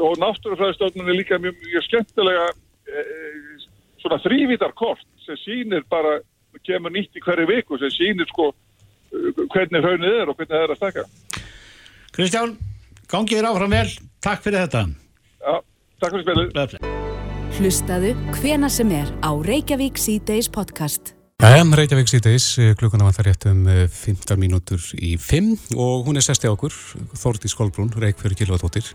og 0.07 0.19
Náttúrufræðastofnun 0.23 1.11
er 1.11 1.19
líka 1.19 1.39
mjög, 1.43 1.57
mjög 1.67 1.87
skemmtilega 1.87 2.49
eh, 2.51 3.39
svona 4.03 4.21
þrývítarkort 4.25 5.07
sem 5.27 5.39
sýnir 5.45 5.85
bara, 5.91 6.19
kemur 6.67 6.93
nýtt 6.95 7.17
í 7.17 7.25
hverju 7.25 7.49
viku 7.51 7.79
sem 7.81 7.93
sýnir 7.95 8.29
sko 8.33 8.51
eh, 8.51 9.45
hvernig 9.53 9.85
hraunið 9.85 10.19
er 10.23 10.33
og 10.33 10.39
hvernig 10.39 10.55
það 10.55 10.65
er 10.65 10.75
að 10.75 10.81
stakka. 10.81 11.07
Kristján, 12.17 12.57
gangið 13.11 13.41
þér 13.41 13.51
áfram 13.53 13.77
vel, 13.77 13.87
takk 14.25 14.43
fyrir 14.47 14.67
þetta. 14.67 14.85
Já, 15.41 15.55
takk 16.03 16.19
fyrir. 16.19 16.51
Bless. 16.57 16.99
Hlustaðu 17.61 18.13
hvena 18.39 18.69
sem 18.73 18.93
er 18.95 19.09
á 19.21 19.31
Reykjavík 19.35 19.99
C-Days 20.01 20.51
podcast. 20.53 21.15
Jæja, 21.41 21.65
Reykjavík 21.65 22.11
síðdeis, 22.11 22.47
klukkuna 22.77 23.07
vantar 23.07 23.31
rétt 23.31 23.47
um 23.49 23.63
eh, 23.71 23.87
15 23.89 24.37
mínútur 24.37 24.83
í 25.01 25.15
5 25.17 25.73
og 25.73 26.05
hún 26.05 26.21
er 26.21 26.25
sesti 26.27 26.51
á 26.51 26.53
okkur, 26.53 26.75
Þórdís 27.17 27.57
Kolbrún, 27.57 27.89
Reykjavík 27.97 28.43
Kilvatóttir. 28.43 28.93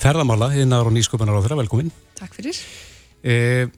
Ferðamála, 0.00 0.50
hinnar 0.52 0.88
og 0.88 0.92
nýsköpunar 0.92 1.36
á 1.36 1.44
þeirra, 1.44 1.62
velkomin. 1.62 1.88
Takk 2.20 2.36
fyrir. 2.36 2.60
E, 3.20 3.68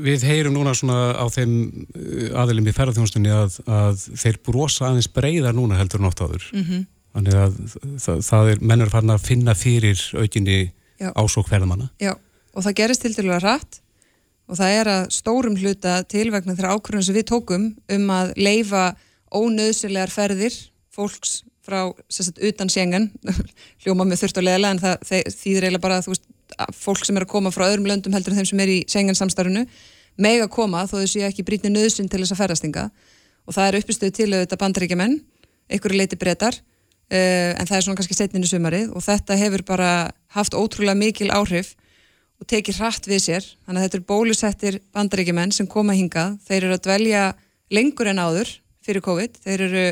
við 0.00 0.24
heyrum 0.24 0.54
núna 0.56 0.72
svona 0.76 1.12
á 1.12 1.24
þeim 1.28 1.52
eh, 1.92 2.30
aðilum 2.40 2.70
í 2.70 2.74
ferðarþjónustunni 2.76 3.32
að, 3.34 3.58
að 3.68 4.06
þeir 4.22 4.40
brosa 4.46 4.88
aðeins 4.88 5.10
breyðar 5.12 5.56
núna 5.56 5.76
heldur 5.80 6.06
oft 6.08 6.22
áður. 6.22 6.46
Mm 6.54 6.64
-hmm. 6.64 6.86
Þannig 7.10 7.36
að 7.42 7.60
það, 7.98 8.24
það 8.24 8.50
er, 8.52 8.64
menn 8.70 8.84
er 8.84 8.92
farin 8.92 9.12
að 9.16 9.26
finna 9.26 9.54
fyrir 9.58 10.02
aukinni 10.14 10.58
ásók 11.00 11.48
ferðamanna. 11.50 11.90
Já, 12.00 12.14
og 12.54 12.64
það 12.64 12.76
gerist 12.80 13.04
til 13.04 13.14
dælulega 13.16 13.42
rætt 13.44 13.80
og 14.50 14.58
það 14.58 14.74
er 14.78 14.90
að 14.90 15.04
stórum 15.14 15.56
hluta 15.58 16.00
til 16.10 16.30
vegna 16.34 16.56
þeirra 16.56 16.74
ákvörðun 16.76 17.06
sem 17.06 17.16
við 17.16 17.28
tókum 17.30 17.68
um 17.96 18.10
að 18.14 18.32
leifa 18.38 18.84
ónöðsilegar 19.30 20.10
ferðir 20.10 20.56
fólks 20.94 21.40
frá 21.64 21.92
sagt, 22.10 22.40
utan 22.42 22.70
sjengan, 22.72 23.10
hljóma 23.84 24.06
með 24.08 24.24
þurft 24.24 24.40
og 24.40 24.46
leðilega 24.46 24.74
en 24.74 24.82
það 24.82 25.34
þýðir 25.36 25.66
eiginlega 25.66 25.84
bara 25.84 25.98
að 26.00 26.06
þú 26.06 26.14
veist, 26.14 26.26
að 26.26 26.29
fólk 26.76 27.06
sem 27.06 27.16
er 27.18 27.26
að 27.26 27.32
koma 27.32 27.52
frá 27.54 27.66
öðrum 27.68 27.88
löndum 27.90 28.14
heldur 28.16 28.34
en 28.34 28.40
þeim 28.40 28.50
sem 28.52 28.62
er 28.64 28.72
í 28.72 28.78
sjengan 28.90 29.18
samstarfinu 29.18 29.66
mega 30.20 30.48
koma 30.52 30.84
þó 30.88 30.98
þau 31.00 31.10
séu 31.10 31.26
ekki 31.28 31.46
brýtni 31.46 31.72
nöðsinn 31.72 32.10
til 32.10 32.22
þess 32.22 32.34
að 32.34 32.42
ferðastinga 32.42 32.88
og 33.46 33.56
það 33.56 33.68
er 33.68 33.78
uppistöð 33.80 34.16
til 34.16 34.28
auðvitað 34.30 34.62
bandaríkjaman, 34.62 35.16
einhverju 35.70 36.00
leiti 36.00 36.18
breytar 36.20 36.56
uh, 36.56 37.52
en 37.56 37.68
það 37.68 37.76
er 37.76 37.86
svona 37.86 38.00
kannski 38.00 38.18
setninu 38.18 38.50
sumarið 38.50 38.92
og 38.94 39.04
þetta 39.06 39.38
hefur 39.40 39.64
bara 39.66 39.92
haft 40.36 40.56
ótrúlega 40.58 40.98
mikil 40.98 41.30
áhrif 41.34 41.74
og 42.40 42.48
tekið 42.48 42.80
hratt 42.80 43.08
við 43.08 43.22
sér. 43.26 43.46
Þannig 43.66 43.80
að 43.80 43.86
þetta 43.86 43.98
er 43.98 44.06
bólusettir 44.08 44.78
bandaríkjumenn 44.96 45.52
sem 45.54 45.68
koma 45.70 45.96
hingað, 45.96 46.38
þeir 46.46 46.62
eru 46.62 46.76
að 46.76 46.84
dvelja 46.86 47.24
lengur 47.70 48.10
en 48.10 48.22
áður 48.22 48.52
fyrir 48.84 49.04
COVID. 49.04 49.40
Þeir 49.44 49.64
eru, 49.66 49.86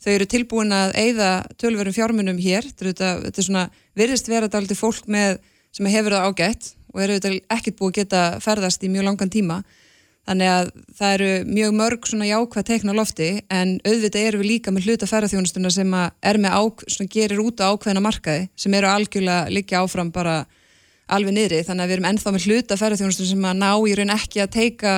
þau 0.00 0.10
eru 0.14 0.28
tilbúin 0.30 0.74
að 0.76 0.94
eigða 1.02 1.30
tölverum 1.60 1.96
fjármunum 1.96 2.38
hér. 2.40 2.68
Þetta, 2.70 3.16
þetta 3.26 3.42
er 3.42 3.48
svona, 3.48 3.64
virðist 3.98 4.30
vera 4.30 4.50
dálítið 4.50 4.80
fólk 4.80 5.10
með, 5.10 5.40
sem 5.74 5.88
hefur 5.90 6.16
það 6.16 6.26
ágætt 6.28 6.72
og 6.90 7.04
eru 7.04 7.16
auðvitað 7.16 7.36
ekkert 7.56 7.78
búið 7.78 7.90
að 7.90 7.98
geta 8.00 8.24
ferðast 8.42 8.84
í 8.84 8.90
mjög 8.90 9.06
langan 9.08 9.32
tíma. 9.32 9.60
Þannig 10.28 10.50
að 10.52 10.70
það 10.98 11.14
eru 11.16 11.28
mjög 11.48 11.76
mörg 11.78 12.08
svona 12.10 12.28
jákvæð 12.28 12.66
teikna 12.68 12.94
lofti 12.94 13.28
en 13.50 13.76
auðvitað 13.86 14.26
eru 14.28 14.40
við 14.42 14.50
líka 14.50 14.74
með 14.74 14.88
hluta 14.88 15.08
ferðarþjónustuna 15.10 15.72
sem 15.74 15.94
er 15.96 16.40
með 16.42 16.56
ák, 16.58 16.84
svona 16.92 17.12
gerir 17.14 17.40
út 17.42 17.62
á 17.64 17.72
ákveðna 17.72 18.02
markaði 18.04 18.50
sem 18.58 18.76
eru 18.76 18.90
algjörlega 18.90 19.54
liggja 19.54 19.80
áfram 19.80 20.12
bara 20.14 20.42
alveg 21.10 21.34
niðri. 21.34 21.62
Þannig 21.66 21.86
að 21.86 21.90
við 21.90 21.96
erum 21.96 22.10
ennþá 22.10 22.34
með 22.34 22.46
hluta 22.50 22.78
ferðarþjónustuna 22.78 23.32
sem 23.32 23.48
að 23.48 23.58
ná 23.64 23.72
í 23.72 23.96
raun 23.98 24.14
ekki 24.14 24.44
að 24.44 24.54
teika 24.58 24.94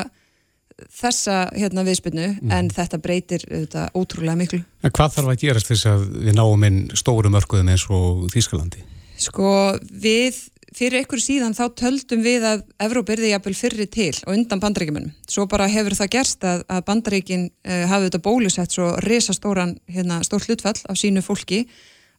þessa 0.90 1.36
hérna 1.54 1.84
viðspilnu 1.86 2.28
en 2.52 2.70
þetta 2.72 3.00
breytir 3.02 3.44
auðvitað 3.50 3.98
ótrúlega 3.98 4.38
miklu. 4.38 4.62
En 4.82 4.94
hvað 4.94 5.16
þarf 5.16 5.32
að 5.32 5.44
gerast 5.44 5.70
þess 5.70 5.88
að 5.90 6.06
við 6.26 6.38
náum 6.38 6.66
inn 6.68 6.80
stóru 6.98 7.30
mörkuðum 7.32 7.70
eins 7.72 7.86
og 7.92 8.26
Þýskalandi? 8.32 8.82
Sko 9.22 9.52
við, 9.86 10.38
fyrir 10.76 11.04
ykkur 11.04 11.20
síðan 11.22 11.56
þá 11.56 11.64
töldum 11.78 12.22
við 12.24 12.44
að 12.48 12.64
Evróp 12.82 13.12
yrði 13.14 13.32
jafnvel 13.32 13.54
fyrri 13.56 13.86
til 13.92 14.12
og 14.24 14.34
undan 14.34 14.62
bandaríkjumunum. 14.62 15.12
Svo 15.28 15.46
bara 15.50 15.68
hefur 15.70 15.96
það 15.98 16.12
gerst 16.16 16.46
að, 16.48 16.64
að 16.72 16.84
bandaríkin 16.88 17.46
uh, 17.50 17.84
hafi 17.90 18.08
þetta 18.08 18.22
bólusett 18.24 18.74
svo 18.74 18.92
risastóran, 19.04 19.76
hérna, 19.90 20.22
stórt 20.26 20.48
hlutfall 20.48 20.78
af 20.88 21.00
sínu 21.00 21.24
fólki 21.24 21.66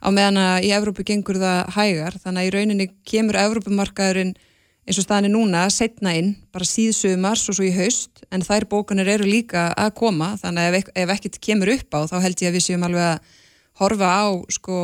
á 0.04 0.08
meðan 0.14 0.40
að 0.42 0.68
í 0.68 0.74
Evrópu 0.76 1.06
gengur 1.08 1.40
það 1.42 1.74
hægar. 1.78 2.18
Þannig 2.24 2.42
að 2.42 2.50
í 2.50 2.54
rauninni 2.58 2.90
kemur 3.08 3.40
Evrópumarkaðurinn 3.44 4.36
eins 4.84 5.00
og 5.00 5.08
staðinni 5.08 5.32
núna 5.32 5.64
setna 5.72 6.12
inn, 6.20 6.34
bara 6.52 6.68
síðsumars 6.68 7.46
og 7.48 7.58
svo 7.58 7.68
í 7.68 7.74
haust 7.76 8.26
en 8.36 8.44
þær 8.44 8.68
bókanir 8.72 9.14
eru 9.16 9.28
líka 9.28 9.70
að 9.80 9.94
koma. 10.02 10.34
Þannig 10.42 10.70
að 10.70 10.80
ef, 10.80 10.90
ef 11.06 11.14
ekkert 11.16 11.40
kemur 11.44 11.72
upp 11.78 11.96
á 11.96 12.00
þá 12.12 12.18
held 12.26 12.44
ég 12.44 12.52
að 12.52 12.58
við 12.58 12.66
séum 12.68 12.88
alveg 12.90 13.12
að 13.14 13.38
horfa 13.80 14.10
á 14.12 14.26
sko 14.54 14.80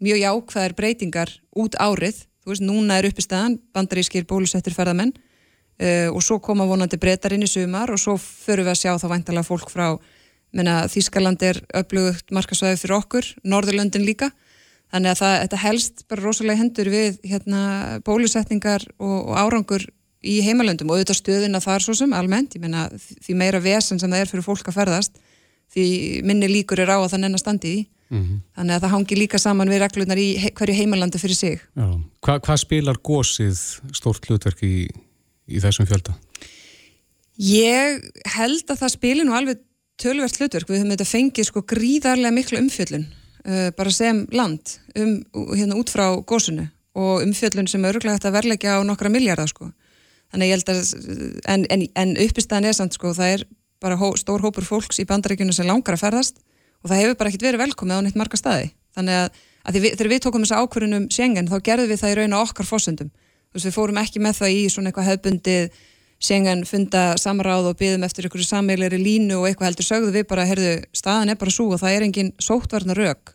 mjög 0.00 0.20
jákvæðar 0.20 0.76
breytingar 0.76 1.32
út 1.56 1.76
árið 1.80 2.26
þú 2.44 2.52
veist, 2.52 2.64
núna 2.64 2.98
er 2.98 3.10
uppi 3.10 3.24
staðan 3.24 3.58
bandarískir 3.74 4.26
bólusettir 4.28 4.74
ferðamenn 4.76 5.12
uh, 5.14 6.08
og 6.12 6.22
svo 6.24 6.40
koma 6.42 6.68
vonandi 6.68 7.00
breytar 7.00 7.36
inn 7.36 7.46
í 7.46 7.50
sumar 7.50 7.92
og 7.92 8.00
svo 8.00 8.16
förum 8.20 8.68
við 8.68 8.74
að 8.74 8.80
sjá 8.82 8.92
þá 9.00 9.06
væntalega 9.14 9.48
fólk 9.48 9.72
frá 9.72 9.86
menna, 10.56 10.82
Þískaland 10.90 11.42
er 11.46 11.60
öflugt 11.78 12.32
markasvæði 12.34 12.80
fyrir 12.80 12.96
okkur, 12.96 13.26
Norðurlöndin 13.46 14.02
líka. 14.02 14.32
Þannig 14.90 15.12
að 15.12 15.20
það, 15.20 15.34
þetta 15.44 15.58
helst 15.62 16.04
bara 16.10 16.24
rosalega 16.24 16.58
hendur 16.58 16.90
við 16.90 17.20
hérna, 17.22 17.60
bólusetningar 18.02 18.82
og, 18.98 19.30
og 19.30 19.36
árangur 19.38 19.84
í 20.26 20.40
heimalöndum 20.44 20.90
og 20.90 20.98
auðvitað 20.98 21.20
stöðina 21.20 21.60
þar 21.62 21.84
svo 21.84 21.94
sem 21.96 22.12
almennt, 22.12 22.56
ég 22.56 22.64
meina 22.64 22.88
því 22.98 23.36
meira 23.38 23.60
vesen 23.62 24.00
sem 24.02 24.10
það 24.10 24.24
er 24.24 24.32
fyrir 24.32 24.44
fólk 24.44 24.66
að 24.68 24.80
ferðast 24.80 25.20
því 25.70 25.86
minni 26.26 26.50
líkur 26.50 26.82
er 26.82 26.92
á 26.92 26.98
að 26.98 27.12
það 27.12 27.22
nennar 27.24 27.42
standi 27.42 27.72
í 27.72 27.80
mm 28.10 28.22
-hmm. 28.22 28.40
þannig 28.56 28.74
að 28.74 28.82
það 28.84 28.94
hangi 28.94 29.18
líka 29.18 29.38
saman 29.38 29.70
við 29.70 29.82
reglunar 29.84 30.18
í 30.18 30.28
he 30.38 30.50
hverju 30.50 30.74
heimalandi 30.76 31.18
fyrir 31.18 31.36
sig 31.36 31.60
Hva, 31.74 32.38
Hvað 32.40 32.56
spilar 32.56 32.98
gósið 32.98 33.56
stórt 33.92 34.26
hlutverk 34.26 34.62
í, 34.62 34.88
í 35.48 35.62
þessum 35.62 35.86
fjölda? 35.86 36.16
Ég 37.40 38.02
held 38.26 38.68
að 38.68 38.80
það 38.82 38.94
spilir 38.96 39.24
nú 39.24 39.32
alveg 39.32 39.62
tölvert 40.00 40.36
hlutverk, 40.36 40.68
við 40.68 40.80
höfum 40.80 40.92
þetta 40.94 41.08
fengið 41.08 41.48
sko 41.48 41.62
gríðarlega 41.62 42.34
miklu 42.34 42.58
umfjöllun 42.60 43.06
uh, 43.46 43.70
bara 43.76 43.90
sem 43.90 44.26
land 44.32 44.76
um, 44.96 45.22
hérna 45.54 45.78
út 45.80 45.92
frá 45.92 46.16
gósunu 46.24 46.68
og 46.98 47.22
umfjöllun 47.24 47.68
sem 47.70 47.84
öruglega 47.84 48.18
hægt 48.18 48.26
að 48.28 48.36
verleggja 48.38 48.76
á 48.76 48.80
nokkra 48.82 49.12
miljardar 49.12 49.48
sko. 49.48 49.70
Þannig 50.30 50.48
ég 50.48 50.56
held 50.56 50.70
að, 50.72 50.80
en, 51.46 51.66
en, 51.70 51.84
en 51.94 52.14
uppistæðan 52.18 52.68
er 52.70 52.76
samt 52.76 52.94
sko, 52.94 53.12
það 53.14 53.34
er 53.34 53.44
bara 53.80 53.96
hó, 53.96 54.10
stór 54.18 54.42
hópur 54.44 54.66
fólks 54.66 55.00
í 55.02 55.06
bandaríkjunum 55.08 55.54
sem 55.54 55.68
langar 55.68 55.96
að 55.96 56.04
ferðast 56.04 56.42
og 56.80 56.90
það 56.90 57.02
hefur 57.02 57.18
bara 57.20 57.32
ekkert 57.32 57.46
verið 57.46 57.62
velkomið 57.64 58.00
á 58.00 58.04
neitt 58.06 58.18
marga 58.18 58.40
staði. 58.40 58.70
Þannig 58.96 59.20
að, 59.20 59.40
að 59.64 59.78
við, 59.78 59.94
þegar 59.94 60.12
við 60.14 60.22
tókum 60.24 60.44
þessa 60.44 60.60
ákvörunum 60.64 61.06
Schengen 61.12 61.50
þá 61.50 61.56
gerðum 61.68 61.92
við 61.92 62.02
það 62.02 62.12
í 62.12 62.18
raun 62.18 62.36
á 62.36 62.38
okkar 62.40 62.68
fósundum. 62.68 63.10
Þú 63.50 63.58
veist 63.58 63.68
við 63.68 63.76
fórum 63.76 64.00
ekki 64.00 64.22
með 64.22 64.40
það 64.40 64.56
í 64.56 64.60
svona 64.72 64.90
eitthvað 64.90 65.10
hefbundið 65.10 65.80
Schengen 66.20 66.66
funda 66.68 67.04
samráð 67.16 67.70
og 67.70 67.78
byggðum 67.80 68.04
eftir 68.04 68.26
einhverju 68.26 68.46
sammeilari 68.46 68.98
línu 69.00 69.38
og 69.40 69.46
eitthvað 69.48 69.70
heldur 69.70 69.86
sögðu 69.88 70.10
við 70.18 70.26
bara, 70.28 70.44
herðu, 70.44 70.74
staðan 70.92 71.32
er 71.32 71.38
bara 71.40 71.54
svo 71.54 71.70
og 71.72 71.80
það 71.80 71.96
er 71.96 72.04
engin 72.04 72.32
sóttvarnar 72.36 73.00
rauk 73.00 73.32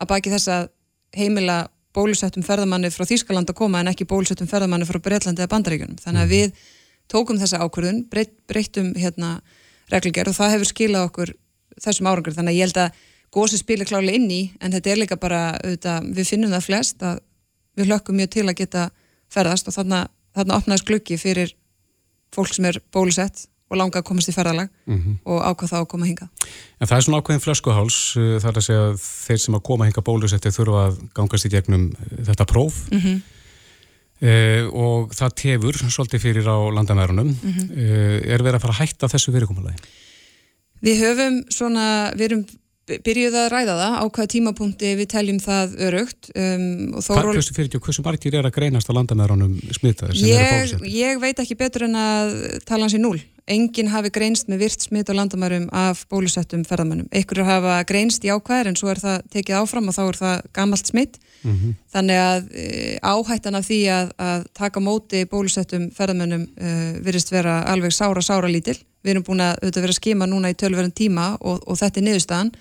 að 0.00 0.10
baki 0.10 0.32
þess 0.32 0.48
að 0.54 0.70
heimila 1.14 1.58
bólusettum 1.94 2.46
ferðamanni 2.46 2.90
frá 2.90 3.04
Þýskaland 3.06 3.52
að 3.52 3.58
koma 3.58 3.82
en 3.82 3.92
ekki 3.92 4.06
bólusettum 4.08 4.48
ferðamanni 4.50 4.88
frá 4.88 4.98
Breitlandi 5.04 5.44
eða 5.44 5.52
Bandaríkunum. 5.52 6.00
Þannig 6.02 6.24
að 6.24 6.26
mhm. 6.26 6.34
við 6.34 6.72
tókum 7.12 7.38
þessa 7.38 7.60
ákvörðun, 7.62 8.02
breytt, 8.10 8.34
breyttum 8.48 8.94
hérna 8.98 9.36
reglger 9.92 10.30
og 10.30 10.38
það 10.38 10.56
hefur 10.56 10.70
skilað 10.70 11.08
okkur 11.10 11.34
þessum 11.80 12.10
árangur. 12.10 12.34
Þannig 12.36 12.54
að 12.54 12.58
ég 12.58 12.68
held 12.68 12.82
að 12.84 12.90
gósi 13.34 13.58
spilir 13.58 13.88
klálega 13.88 14.18
inn 14.18 14.30
í 14.30 14.42
en 14.60 14.72
þetta 14.72 14.90
er 14.90 15.00
líka 15.00 15.16
bara, 15.20 15.56
auðvitað, 15.64 16.10
við 16.14 16.28
finnum 16.28 16.54
það 16.54 16.66
flest 16.68 17.02
að 17.02 17.22
við 17.74 17.90
hlökkum 17.90 18.20
mjög 18.20 18.30
til 18.36 18.46
að 18.46 18.58
geta 18.60 18.84
ferðast 19.34 19.68
og 19.68 19.74
þarna, 19.74 20.06
þarna 20.36 20.60
opnaðist 20.60 20.86
glöggi 20.86 21.18
fyrir 21.18 21.54
fólk 22.34 22.54
sem 22.54 22.68
er 22.70 22.80
bólusett 22.94 23.48
og 23.72 23.78
langa 23.80 24.00
að 24.00 24.06
komast 24.08 24.30
í 24.30 24.34
ferðalag 24.34 24.68
mm 24.86 24.98
-hmm. 24.98 25.14
og 25.24 25.38
ákvað 25.42 25.72
þá 25.72 25.76
að 25.80 25.88
koma 25.90 26.06
hinga. 26.06 26.28
En 26.80 26.88
það 26.88 26.96
er 26.96 27.04
svona 27.06 27.20
ákveðin 27.20 27.44
flöskuháls 27.44 27.98
uh, 28.16 28.36
þar 28.42 28.58
að 28.60 28.66
segja 28.66 28.82
að 28.90 28.98
þeir 29.00 29.40
sem 29.44 29.54
að 29.58 29.64
koma 29.68 29.88
hinga 29.88 30.04
bólusetti 30.04 30.52
þurfa 30.54 30.82
að 30.88 30.98
gangast 31.16 31.48
í 31.48 31.52
gegnum 31.54 31.86
uh, 31.90 32.24
þetta 32.28 32.44
próf 32.44 32.74
mm 32.90 33.00
-hmm. 33.00 33.22
uh, 34.28 34.62
og 34.84 35.14
það 35.14 35.36
tefur 35.42 35.80
svolítið 35.82 36.20
fyrir 36.20 36.46
á 36.46 36.58
landamærunum. 36.76 37.30
Mm 37.32 37.52
-hmm. 37.52 37.70
uh, 37.72 38.32
er 38.32 38.42
verið 38.42 38.60
að 38.60 38.64
fara 38.66 38.74
að 38.74 38.82
hætta 38.82 39.08
þessu 39.08 39.32
fyrirkomulagi? 39.32 39.78
Við 40.84 41.00
höfum 41.00 41.40
svona, 41.52 41.86
við 42.18 42.28
erum 42.28 42.44
byrjuð 42.84 43.36
að 43.40 43.46
ræða 43.52 43.74
það 43.78 43.94
á 43.96 44.04
hvaða 44.04 44.30
tímapunkti 44.34 44.88
við 44.98 45.06
teljum 45.14 45.38
það 45.40 45.76
örugt 45.86 46.26
um, 46.36 46.64
Hvað 46.98 47.28
hversu 47.30 47.54
fyrir 47.56 47.70
því 47.72 47.78
og 47.78 47.86
hversu 47.86 48.04
margir 48.04 48.36
er 48.36 48.48
að 48.48 48.56
greinast 48.58 48.90
á 48.92 48.96
landamærunum 48.96 49.54
smitaður 49.72 50.18
sem 50.18 50.34
eru 50.34 50.50
bólusettir? 50.50 50.90
Ég 50.92 51.22
veit 51.22 51.40
ekki 51.40 51.56
betur 51.56 51.86
en 51.88 51.96
að 51.96 52.34
tala 52.68 52.84
hans 52.84 52.96
í 52.96 53.00
núl 53.00 53.16
enginn 53.50 53.90
hafi 53.92 54.12
greinst 54.12 54.48
með 54.48 54.64
virt 54.64 54.84
smit 54.84 55.08
á 55.08 55.16
landamærum 55.16 55.66
af 55.72 56.04
bólusettum 56.12 56.64
ferðamannum 56.68 57.08
einhverju 57.12 57.44
hafa 57.48 57.80
greinst 57.88 58.24
í 58.24 58.32
ákvæðir 58.32 58.70
en 58.70 58.78
svo 58.80 58.92
er 58.92 59.00
það 59.00 59.26
tekið 59.32 59.58
áfram 59.60 59.90
og 59.90 59.96
þá 59.96 60.02
er 60.04 60.20
það 60.20 60.46
gamalt 60.56 60.88
smitt 60.88 61.18
mm 61.42 61.52
-hmm. 61.52 61.74
þannig 61.92 62.22
að 62.24 62.48
e, 62.52 62.64
áhættan 63.04 63.58
af 63.60 63.68
því 63.68 63.80
að, 63.98 64.14
að 64.16 64.46
taka 64.56 64.80
móti 64.80 65.24
bólusettum 65.28 65.90
ferðamannum 65.92 66.48
e, 66.56 66.72
virðist 67.04 67.32
vera 67.32 67.62
alveg 67.68 67.92
sára 67.92 68.24
sára 68.24 68.48
lítil 68.48 68.78
við 69.04 69.14
erum 69.14 69.26
búin 69.26 69.44
að 69.44 69.60
vera 69.68 69.92
að 69.92 69.98
skima 70.00 70.28
núna 70.30 70.52
í 70.52 70.56
tölverðan 70.58 70.96
tíma 70.96 71.34
og, 71.40 71.60
og 71.68 71.78
þetta 71.80 72.00
er 72.00 72.06
niðurstaðan. 72.08 72.52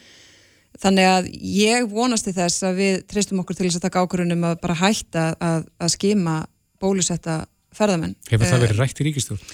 Þannig 0.83 1.09
að 1.09 1.27
ég 1.45 1.91
vonast 1.91 2.27
í 2.27 2.33
þess 2.33 2.65
að 2.65 2.79
við 2.81 2.95
treystum 3.09 3.43
okkur 3.43 3.57
til 3.57 3.67
þess 3.67 3.79
að 3.79 3.85
taka 3.87 4.03
ákvörunum 4.03 4.47
að 4.49 4.55
bara 4.63 4.79
hætta 4.79 5.27
að, 5.37 5.67
að 5.77 5.93
skima 5.93 6.39
bólusetta 6.81 7.43
ferðamenn. 7.77 8.17
Hefur 8.31 8.49
það 8.49 8.65
verið 8.67 8.81
rætt 8.81 8.99
í 8.99 9.07
ríkistjórn? 9.07 9.53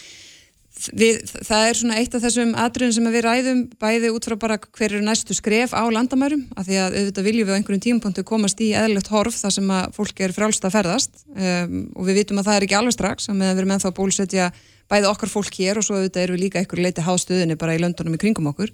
Við, 0.95 1.17
það 1.43 1.65
er 1.67 1.75
svona 1.75 1.95
eitt 1.99 2.13
af 2.15 2.21
þessum 2.23 2.54
atriðum 2.56 2.93
sem 2.95 3.08
við 3.12 3.23
ræðum 3.25 3.62
bæði 3.82 4.12
út 4.15 4.28
frá 4.30 4.36
bara 4.39 4.56
hver 4.63 4.93
eru 4.93 5.02
næstu 5.04 5.36
skref 5.36 5.73
á 5.75 5.84
landamærum 5.91 6.45
af 6.56 6.69
því 6.69 6.78
að 6.80 6.95
auðvitað 7.02 7.28
viljum 7.28 7.49
við 7.49 7.52
á 7.52 7.58
einhverjum 7.58 7.84
tímapunktu 7.84 8.23
komast 8.28 8.63
í 8.63 8.69
eðlilegt 8.80 9.12
horf 9.12 9.41
þar 9.41 9.56
sem 9.58 9.73
að 9.75 9.97
fólk 9.97 10.21
er 10.23 10.36
frálst 10.36 10.63
að 10.63 10.78
ferðast. 10.78 11.25
Um, 11.36 11.82
og 11.99 12.08
við 12.08 12.21
vitum 12.21 12.39
að 12.39 12.47
það 12.47 12.60
er 12.60 12.67
ekki 12.67 12.78
alveg 12.80 12.95
strax 12.95 13.28
að 13.28 13.43
við 13.43 13.60
erum 13.63 13.75
ennþá 13.75 13.91
bólusetja 13.97 14.47
bæði 14.89 15.10
okkar 15.10 15.32
fólk 15.32 15.60
hér 15.60 15.80
og 15.80 15.86
svo 15.86 15.99
auðvitað 15.99 16.25
erum 16.25 16.38
við 16.38 16.45
líka 16.47 16.62
einhver 16.62 16.82
leiti 16.82 17.06
hástöðinni 17.06 17.58
bara 17.60 17.75
í 17.78 17.82
löndunum 17.84 18.17
í 18.17 18.21
kringum 18.21 18.49
okkur. 18.52 18.73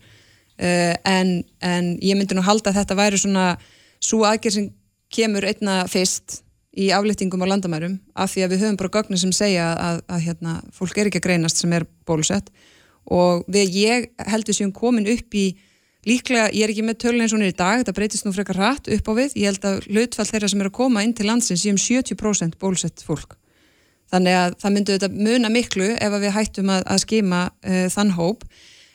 Uh, 0.55 0.95
en, 1.03 1.41
en 1.59 1.91
ég 1.99 2.15
myndi 2.15 2.37
nú 2.37 2.43
halda 2.45 2.71
að 2.71 2.79
þetta 2.79 2.99
væri 2.99 3.19
svona 3.19 3.45
svo 4.03 4.23
aðgerð 4.27 4.55
sem 4.55 4.69
kemur 5.11 5.47
einna 5.47 5.81
fyrst 5.91 6.41
í 6.75 6.89
aflýttingum 6.95 7.43
á 7.43 7.51
landamærum 7.51 7.99
af 8.15 8.33
því 8.33 8.45
að 8.45 8.53
við 8.53 8.63
höfum 8.63 8.79
bara 8.79 8.93
gögni 8.97 9.19
sem 9.19 9.35
segja 9.35 9.67
að, 9.67 9.83
að, 9.83 10.01
að 10.15 10.25
hérna, 10.25 10.55
fólk 10.75 10.97
er 10.97 11.09
ekki 11.09 11.21
að 11.21 11.27
greinast 11.27 11.61
sem 11.61 11.75
er 11.75 11.87
bólusett. 12.07 12.51
Og 13.05 13.45
við 13.51 13.79
ég 13.79 14.09
held 14.31 14.47
við 14.49 14.59
séum 14.59 14.73
komin 14.75 15.07
upp 15.11 15.37
í 15.37 15.45
líklega, 16.07 16.49
ég 16.53 16.65
er 16.65 16.73
ekki 16.73 16.85
með 16.85 16.99
tölun 17.03 17.23
eins 17.23 17.33
og 17.33 17.39
hún 17.39 17.47
er 17.47 17.53
í 17.53 17.57
dag 17.59 17.79
þetta 17.81 17.95
breytist 17.97 18.27
nú 18.27 18.33
frekar 18.35 18.59
rætt 18.59 18.91
upp 18.91 19.09
á 19.11 19.13
við. 19.17 19.37
Ég 19.39 19.51
held 19.51 19.67
að 19.67 19.87
hlutfall 19.89 20.27
þeirra 20.31 20.51
sem 20.51 20.63
er 20.63 20.71
að 20.71 20.77
koma 20.79 21.03
inn 21.05 21.15
til 21.17 21.27
landsins 21.29 21.63
séum 21.63 21.79
70% 21.79 22.59
bólusett 22.61 23.03
fólk 23.03 23.37
þannig 24.15 24.39
að 24.39 24.55
það 24.63 24.75
myndu 24.77 24.95
þetta 24.95 25.27
muna 25.27 25.51
miklu 25.53 25.91
ef 25.93 26.15
við 26.15 26.33
hættum 26.37 26.71
að, 26.73 26.87
að 26.95 27.03
skima 27.03 27.43
uh, 27.51 27.85
þann 27.93 28.15
hóp 28.17 28.47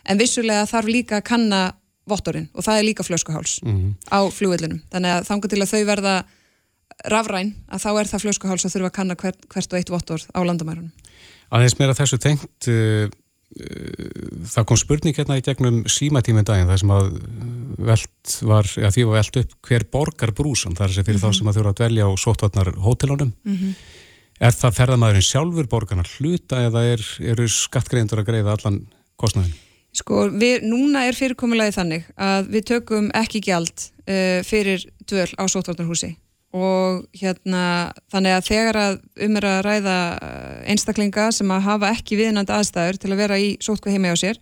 en 0.08 0.20
vissulega 0.20 0.66
þarf 0.70 0.90
líka 0.90 1.20
að 1.20 1.28
kanna 1.30 1.62
vottorinn 2.10 2.48
og 2.56 2.66
það 2.66 2.80
er 2.80 2.88
líka 2.88 3.06
flöskuháls 3.06 3.60
mm 3.62 3.72
-hmm. 3.72 3.94
á 4.10 4.20
fljóðillinum 4.34 4.82
þannig 4.90 5.16
að 5.16 5.26
þangar 5.28 5.52
til 5.52 5.62
að 5.62 5.72
þau 5.72 5.82
verða 5.92 6.14
rafræn 7.08 7.54
að 7.70 7.84
þá 7.84 7.90
er 7.92 8.10
það 8.10 8.24
flöskuháls 8.26 8.66
að 8.66 8.74
þurfa 8.74 8.90
að 8.90 8.96
kanna 8.98 9.16
hvert, 9.20 9.48
hvert 9.52 9.72
og 9.72 9.78
eitt 9.78 9.92
vottor 9.92 10.26
á 10.36 10.40
landamærunum. 10.44 10.92
Aðeins 11.50 11.76
meira 11.78 11.96
þessu 11.96 12.18
tengt 12.22 12.68
uh, 12.70 13.06
uh, 13.06 14.10
það 14.50 14.66
kom 14.68 14.80
spurning 14.80 15.16
hérna 15.16 15.38
í 15.40 15.44
gegnum 15.46 15.82
símatíminn 15.90 16.46
daginn 16.46 16.70
þar 16.70 16.82
sem 16.82 16.92
að 16.94 17.08
var, 17.80 18.68
ja, 18.76 18.90
því 18.92 19.06
var 19.08 19.20
veld 19.20 19.40
upp 19.42 19.56
hver 19.66 19.86
borgar 19.92 20.34
brúsan 20.36 20.76
þar 20.78 20.92
sem 20.92 21.06
fyrir 21.06 21.20
mm 21.20 21.24
-hmm. 21.24 21.34
þá 21.34 21.38
sem 21.38 21.50
að 21.50 21.58
þurfa 21.58 21.72
að 21.74 21.80
dvelja 21.80 22.06
á 22.06 22.10
sótvarnar 22.20 22.72
hótelunum 22.84 23.32
mm 23.32 23.56
-hmm. 23.56 23.74
Er 24.40 24.56
það 24.56 24.78
ferðamæðurinn 24.78 25.26
sjálfur 25.26 25.68
borgarnar 25.70 26.08
hluta 26.18 26.62
eða 26.68 26.84
er, 26.94 27.04
eru 27.32 27.48
skattgreindur 27.50 28.22
að 28.22 28.30
greiða 28.30 28.56
allan 28.56 28.80
kostnæðin? 29.20 29.52
Sko, 30.00 30.28
við, 30.30 30.64
núna 30.70 31.04
er 31.08 31.18
fyrirkomulagið 31.18 31.76
þannig 31.76 32.10
að 32.14 32.50
við 32.54 32.66
tökum 32.70 33.08
ekki 33.18 33.42
gjald 33.42 33.72
uh, 34.06 34.40
fyrir 34.46 34.84
dvöl 35.10 35.30
á 35.34 35.44
sótvarnarhúsi 35.50 36.14
og 36.56 37.04
hérna 37.14 37.90
þannig 38.10 38.36
að 38.36 38.46
þegar 38.48 38.78
að 38.80 38.96
um 39.26 39.36
er 39.38 39.44
að 39.46 39.60
ræða 39.68 39.98
eh, 40.18 40.54
einstaklinga 40.72 41.28
sem 41.30 41.52
að 41.54 41.66
hafa 41.68 41.92
ekki 41.94 42.18
viðnandi 42.18 42.54
aðstæður 42.56 42.98
til 42.98 43.10
að 43.12 43.20
vera 43.22 43.38
í 43.38 43.52
sótkvæð 43.62 43.94
heimi 43.94 44.10
á 44.10 44.18
sér 44.18 44.40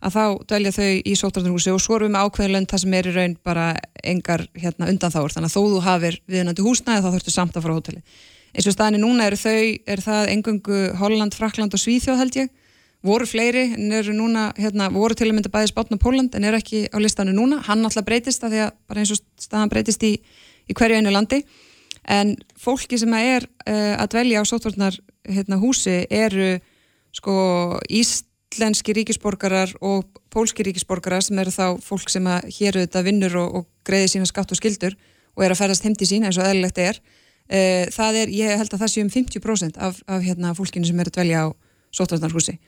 að 0.00 0.14
þá 0.14 0.24
dælja 0.54 0.72
þau 0.72 0.88
í 1.04 1.16
sóttarnarhúsi 1.20 1.74
og 1.74 1.82
svo 1.84 1.98
erum 1.98 2.16
við 2.16 2.24
ákveðinlönd 2.24 2.70
það 2.72 2.82
sem 2.84 2.96
er 2.96 3.10
í 3.10 3.12
raun 3.12 3.36
bara 3.44 3.66
engar 4.00 4.46
hérna, 4.56 4.88
undanþáur 4.88 5.36
þannig 5.36 5.50
að 5.50 5.56
þó 5.58 5.74
þú 5.74 5.82
hafir 5.84 6.18
viðnandi 6.32 6.64
húsnæði 6.64 7.04
þá 7.04 7.10
þurftu 7.10 7.34
samt 7.34 7.58
að 7.58 7.66
fara 7.66 7.76
á 7.76 7.78
hóteli 7.78 8.02
eins 8.54 8.66
og 8.66 8.74
staðinni 8.74 9.02
núna 9.02 9.28
eru 9.30 9.38
þau, 9.40 9.60
er 9.86 10.02
það 10.04 10.32
engungu 10.34 10.80
Holland, 11.00 11.36
Frakland 11.36 11.76
og 11.76 11.82
Svíþjóð 11.82 12.20
held 12.24 12.40
ég. 12.42 12.52
Voru 13.06 13.24
fleiri 13.24 13.70
en 13.78 13.92
eru 13.96 14.12
núna 14.12 14.50
hérna, 14.60 14.90
voru 14.92 15.16
til 15.16 15.30
að 15.30 15.38
mynda 15.38 15.52
bæðis 15.52 15.72
Bátn 15.72 15.96
og 15.96 16.02
Póland 16.02 16.34
en 16.36 16.44
eru 16.44 16.58
ekki 16.58 16.84
á 16.92 17.00
listanu 17.00 17.32
núna, 17.32 17.62
hann 17.64 17.80
alltaf 17.86 18.04
breytist 18.04 18.44
að 18.44 18.56
því 18.56 18.62
að 18.66 18.72
bara 18.90 19.00
eins 19.00 19.12
og 19.14 19.22
staðan 19.40 19.72
breytist 19.72 20.04
í 20.04 20.18
í 20.70 20.76
hverju 20.76 21.00
einu 21.00 21.12
landi. 21.14 21.42
En 22.10 22.34
fólki 22.58 22.98
sem 23.00 23.12
er 23.18 23.46
uh, 23.66 23.94
að 24.00 24.10
dvelja 24.14 24.42
á 24.42 24.44
sótvarnar 24.48 24.96
hérna, 25.28 25.60
húsi 25.60 26.02
eru 26.10 26.56
sko 27.14 27.34
íslenski 27.90 28.94
ríkisborgarar 28.96 29.74
og 29.84 30.06
pólski 30.32 30.64
ríkisborgarar 30.66 31.24
sem 31.26 31.38
eru 31.42 31.52
þá 31.54 31.80
fólk 31.84 32.10
sem 32.12 32.26
að 32.30 32.48
hér 32.56 32.78
auðvitað 32.78 33.08
vinnur 33.08 33.38
og, 33.42 33.56
og 33.60 33.68
greiði 33.86 34.14
sína 34.14 34.30
skatt 34.30 34.54
og 34.54 34.60
skildur 34.60 34.96
og 35.36 35.44
er 35.44 35.52
að 35.52 35.60
ferðast 35.60 35.86
heimti 35.86 36.08
sín 36.08 36.26
eins 36.26 36.38
og 36.38 36.46
eðlilegt 36.46 36.80
er 36.82 37.00
uh, 37.50 37.84
það 37.94 38.20
er, 38.22 38.34
ég 38.34 38.58
held 38.62 38.74
að 38.74 38.82
það 38.84 38.92
sé 38.94 39.04
um 39.04 39.12
50% 39.14 39.80
af, 39.80 40.02
af 40.06 40.22
hérna, 40.24 40.54
fólkinu 40.58 40.86
sem 40.86 41.00
er 41.00 41.10
að 41.10 41.16
dvelja 41.18 41.46
á 41.46 41.48
sótvarnarhúsi 41.94 42.58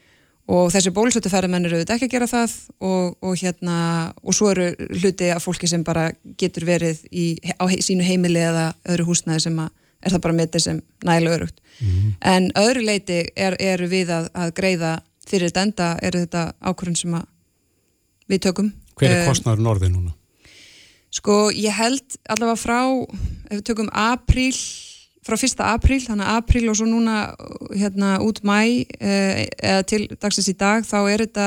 og 0.51 0.73
þessi 0.75 0.91
bólusötuferðamenn 0.95 1.69
eru 1.69 1.79
auðvitað 1.79 1.97
ekki 1.97 2.09
að 2.09 2.15
gera 2.17 2.27
það 2.31 2.55
og, 2.83 3.13
og 3.23 3.37
hérna 3.39 3.77
og 4.23 4.35
svo 4.35 4.51
eru 4.51 4.73
hluti 4.99 5.31
af 5.31 5.45
fólki 5.45 5.71
sem 5.71 5.85
bara 5.87 6.09
getur 6.39 6.67
verið 6.67 7.05
í, 7.15 7.37
á 7.55 7.65
he, 7.71 7.79
sínu 7.85 8.03
heimili 8.07 8.43
eða 8.43 8.73
öðru 8.91 9.13
húsnaði 9.13 9.47
sem 9.47 9.61
að 9.63 9.71
er 10.03 10.15
það 10.17 10.25
bara 10.25 10.39
metið 10.41 10.65
sem 10.65 10.81
nægilega 11.07 11.37
örugt 11.39 11.61
mm 11.63 11.89
-hmm. 11.89 12.15
en 12.33 12.51
öðru 12.59 12.83
leiti 12.83 13.21
er, 13.37 13.57
eru 13.61 13.87
við 13.89 14.11
að, 14.11 14.29
að 14.35 14.55
greiða 14.59 14.93
fyrir 15.29 15.51
þetta 15.51 15.63
enda 15.63 15.99
eru 16.03 16.25
þetta 16.25 16.43
ákvörðun 16.61 16.99
sem 16.99 17.15
að 17.15 17.29
við 18.29 18.43
tökum 18.49 18.73
Hver 18.99 19.11
er 19.11 19.29
kostnæður 19.29 19.63
norðið 19.63 19.95
núna? 19.95 20.13
Sko 21.13 21.51
ég 21.53 21.75
held 21.77 22.17
allavega 22.33 22.57
frá 22.57 22.81
ef 22.89 23.59
við 23.59 23.67
tökum 23.69 23.91
apríl 23.93 24.57
frá 25.23 25.37
fyrsta 25.39 25.69
apríl, 25.71 26.01
þannig 26.03 26.27
að 26.27 26.39
apríl 26.41 26.71
og 26.71 26.79
svo 26.79 26.89
núna 26.89 27.17
hérna 27.79 28.17
út 28.25 28.41
mæ 28.47 28.59
eh, 28.99 29.45
eða 29.63 29.85
til 29.87 30.03
dagsins 30.17 30.51
í 30.51 30.57
dag 30.59 30.87
þá 30.87 30.97
er 31.13 31.23
þetta 31.27 31.47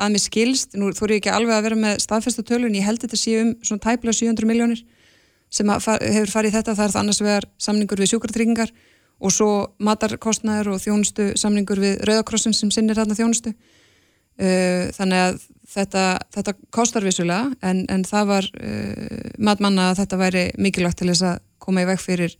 að 0.00 0.14
mér 0.14 0.22
skilst. 0.22 0.76
Nú 0.78 0.92
þú 0.96 1.08
eru 1.08 1.18
ekki 1.18 1.32
alveg 1.32 1.56
að 1.56 1.66
vera 1.66 1.80
með 1.80 1.98
staðfesta 2.04 2.44
tölun 2.46 2.76
ég 2.78 2.86
held 2.86 3.02
þetta 3.02 3.18
sé 3.18 3.34
um 3.42 3.50
svona 3.66 3.84
tæplega 3.84 4.16
700 4.16 4.48
miljónir 4.48 4.84
sem 5.50 5.72
far, 5.82 5.98
hefur 5.98 6.32
farið 6.36 6.56
þetta. 6.60 6.76
Það 6.78 6.86
er 6.86 6.94
það 6.94 7.02
annars 7.02 7.20
vegar 7.24 7.48
samningur 7.58 8.00
við 8.00 8.12
sjúkartryggingar 8.12 8.72
og 9.20 9.34
svo 9.34 9.50
matarkostnæður 9.82 10.74
og 10.76 10.82
þjónustu 10.84 11.32
samningur 11.40 11.82
við 11.82 11.98
Rauðakrossin 12.08 12.56
sem 12.56 12.70
sinnir 12.72 12.96
þarna 12.96 13.18
þjónustu 13.18 13.52
þannig 14.40 15.20
að 15.20 15.40
þetta, 15.70 16.04
þetta 16.34 16.54
kostar 16.74 17.06
vissulega 17.06 17.50
en, 17.66 17.84
en 17.92 18.04
það 18.08 18.30
var 18.30 18.48
uh, 18.56 19.30
matmanna 19.42 19.90
að 19.90 20.02
þetta 20.02 20.20
væri 20.20 20.44
mikilvægt 20.58 21.00
til 21.00 21.10
þess 21.10 21.26
að 21.30 21.42
koma 21.62 21.84
í 21.84 21.88
veg 21.90 22.00
fyrir 22.02 22.36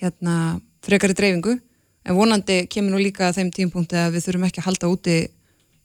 hérna, 0.00 0.60
frekari 0.84 1.16
dreifingu. 1.16 1.58
En 2.04 2.18
vonandi 2.18 2.64
kemur 2.70 2.94
nú 2.94 3.00
líka 3.00 3.28
að 3.28 3.40
þeim 3.40 3.50
tímpunkti 3.56 3.98
að 3.98 4.16
við 4.16 4.26
þurfum 4.26 4.46
ekki 4.48 4.62
að 4.62 4.68
halda 4.68 4.90
úti 4.92 5.18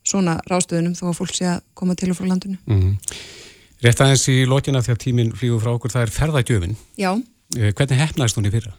svona 0.09 0.37
rástöðunum 0.49 0.95
þó 0.97 1.05
að 1.11 1.19
fólk 1.19 1.35
sé 1.37 1.47
að 1.53 1.61
koma 1.77 1.95
til 1.99 2.09
og 2.11 2.17
frá 2.19 2.27
landinu. 2.27 2.57
Mm 2.67 2.79
-hmm. 2.81 3.19
Rétt 3.83 4.01
aðeins 4.03 4.27
í 4.27 4.43
lókina 4.45 4.81
því 4.83 4.91
að 4.91 5.03
tíminn 5.03 5.31
flýgur 5.31 5.61
frá 5.63 5.71
okkur, 5.71 5.91
það 5.91 6.01
er 6.01 6.15
ferðagjöfin. 6.15 6.75
Já. 6.97 7.11
Eh, 7.55 7.71
Hvernig 7.73 7.99
hefnaðist 7.99 8.35
hún 8.35 8.49
í 8.49 8.51
fyrra? 8.51 8.73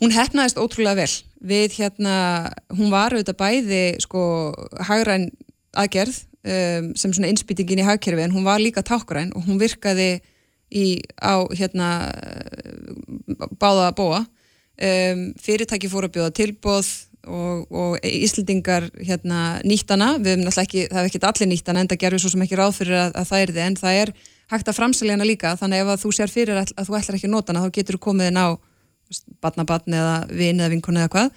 Hún 0.00 0.14
hefnaðist 0.16 0.56
ótrúlega 0.56 0.96
vel. 0.96 1.12
Við 1.44 1.76
hérna, 1.76 2.48
hún 2.72 2.90
var 2.90 3.12
auðvitað 3.12 3.36
bæði 3.36 4.00
sko 4.00 4.22
hagræn 4.80 5.30
aðgerð 5.78 6.16
um, 6.42 6.90
sem 6.98 7.14
svona 7.14 7.30
innspýtingin 7.30 7.82
í 7.82 7.86
hagkerfi 7.86 8.24
en 8.24 8.34
hún 8.34 8.46
var 8.46 8.62
líka 8.62 8.84
tákgræn 8.86 9.34
og 9.36 9.46
hún 9.46 9.60
virkaði 9.60 10.20
í, 10.70 11.00
á 11.18 11.44
hérna 11.56 11.90
báða 13.60 13.92
bóa 13.98 14.24
um, 14.24 15.30
fyrirtæki 15.40 15.90
fóru 15.90 16.10
að 16.10 16.16
bjóða 16.18 16.34
tilbóð 16.40 16.90
og, 17.28 17.66
og 17.68 17.96
Íslendingar 18.06 18.88
hérna, 18.96 19.60
nýttana, 19.66 20.14
við 20.18 20.34
hefum 20.34 20.46
náttúrulega 20.46 20.66
ekki 20.66 20.84
það 20.88 21.00
er 21.00 21.10
ekki 21.10 21.22
allir 21.28 21.50
nýttana 21.50 21.82
en 21.82 21.90
það 21.90 22.02
gerur 22.04 22.22
svo 22.22 22.32
sem 22.32 22.44
ekki 22.46 22.58
ráð 22.60 22.76
fyrir 22.78 22.96
að, 22.96 23.14
að 23.20 23.30
það 23.30 23.44
er 23.44 23.52
þið, 23.52 23.62
en 23.66 23.78
það 23.80 23.98
er 24.00 24.12
hægt 24.50 24.70
að 24.70 24.78
framsælja 24.78 25.16
hana 25.16 25.28
líka, 25.28 25.54
þannig 25.60 25.84
ef 25.84 25.92
að 25.92 26.02
þú 26.04 26.12
sér 26.16 26.32
fyrir 26.32 26.60
að, 26.62 26.72
að 26.80 26.88
þú 26.88 26.98
ætlar 26.98 27.18
ekki 27.18 27.28
að 27.28 27.34
nota 27.34 27.52
hana, 27.52 27.64
þá 27.66 27.76
getur 27.76 27.98
þú 27.98 28.04
komið 28.08 28.30
inn 28.30 28.40
á 28.40 28.48
batnabatn 29.42 29.96
eða 30.00 30.16
vin 30.30 30.62
eða 30.62 30.72
vinkun 30.72 31.00
eða 31.00 31.12
hvað 31.12 31.30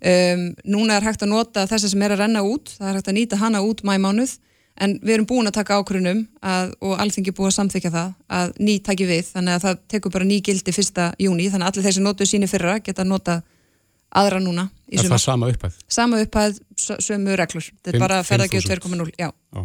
um, 0.00 0.46
núna 0.64 0.96
er 0.98 1.06
hægt 1.08 1.24
að 1.26 1.32
nota 1.34 1.66
þessa 1.70 1.90
sem 1.92 2.06
er 2.06 2.14
að 2.16 2.24
renna 2.24 2.44
út. 2.46 2.72
Það 2.78 2.88
er 2.88 2.98
hægt 3.00 3.10
að 3.12 3.18
nýta 3.18 3.40
hana 3.40 3.62
út 3.66 3.84
mæmánuð 3.86 4.38
en 4.80 4.96
við 5.02 5.14
erum 5.18 5.28
búin 5.28 5.50
að 5.50 5.58
taka 5.58 5.76
ákvörunum 5.76 6.22
og 6.80 7.00
alþingi 7.02 7.34
búið 7.36 7.50
að 7.50 7.56
samþykja 7.58 7.90
það 7.92 8.12
að 8.40 8.52
ný 8.64 8.74
taki 8.84 9.08
við, 9.08 9.26
þannig 9.34 9.56
að 9.58 9.64
það 9.66 9.80
tekur 9.92 10.14
bara 10.14 10.28
ný 10.28 10.38
gildi 10.46 10.72
fyrsta 10.72 11.10
júni, 11.20 11.48
þannig 11.52 11.66
að 11.66 11.72
allir 11.72 11.86
þeir 11.86 11.96
sem 11.96 12.06
notuðu 12.06 12.30
síni 12.30 12.48
fyrra 12.48 12.78
geta 12.80 13.04
nota 13.04 13.40
aðra 14.16 14.40
núna 14.40 14.70
Er 14.90 15.06
það 15.06 15.22
sama 15.22 15.50
upphæð? 15.52 15.74
Sama 15.86 16.20
upphæð, 16.24 16.56
sömu 16.98 17.36
reglur. 17.38 17.66
Þetta 17.84 17.92
er 17.94 18.02
bara 18.02 18.16
ferðagjöð 18.26 18.66
2.0, 18.72 19.12
já. 19.20 19.28
já. 19.30 19.60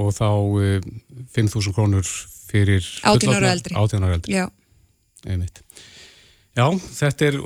Og 0.00 0.10
þá 0.16 0.26
uh, 0.26 0.64
eh, 0.66 0.88
5.000 1.36 1.74
krónur 1.76 2.08
fyrir 2.50 2.82
18 3.06 3.36
ára 3.36 3.52
eldri. 3.54 3.76
18 3.78 4.08
ára 4.08 4.16
eldri. 4.18 4.34
Já, 4.34 4.48
já 6.60 6.66
þetta 7.00 7.30
er, 7.30 7.40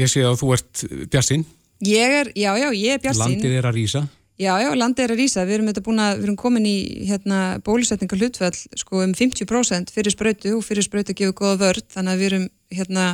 ég 0.00 0.12
sé 0.12 0.24
að 0.26 0.40
þú 0.42 0.52
ert 0.58 0.84
bjassinn 1.12 1.46
Ég 1.86 2.10
er, 2.10 2.32
já, 2.34 2.50
já, 2.58 2.72
ég 2.74 2.96
er 2.96 3.02
bjassinn 3.02 3.36
Landið 3.36 3.52
er 3.60 3.66
að 3.68 3.76
rýsa 3.76 4.00
Já, 4.38 4.52
já, 4.62 4.68
landið 4.78 5.02
er 5.02 5.12
að 5.12 5.18
rýsa. 5.18 5.42
Við 5.48 5.56
erum, 5.56 5.68
búna, 5.82 6.04
við 6.14 6.28
erum 6.28 6.36
komin 6.38 6.66
í 6.68 6.76
hérna, 7.08 7.38
bólusetninga 7.66 8.14
hlutfell 8.20 8.54
sko, 8.78 9.00
um 9.02 9.14
50% 9.18 9.90
fyrir 9.90 10.14
spröytu 10.14 10.52
og 10.54 10.62
fyrir 10.62 10.86
spröytu 10.86 11.16
gefur 11.18 11.34
góða 11.40 11.56
vörd 11.64 11.88
þannig 11.90 12.12
að 12.12 12.20
við 12.20 12.28
erum 12.28 12.44
hérna, 12.76 13.06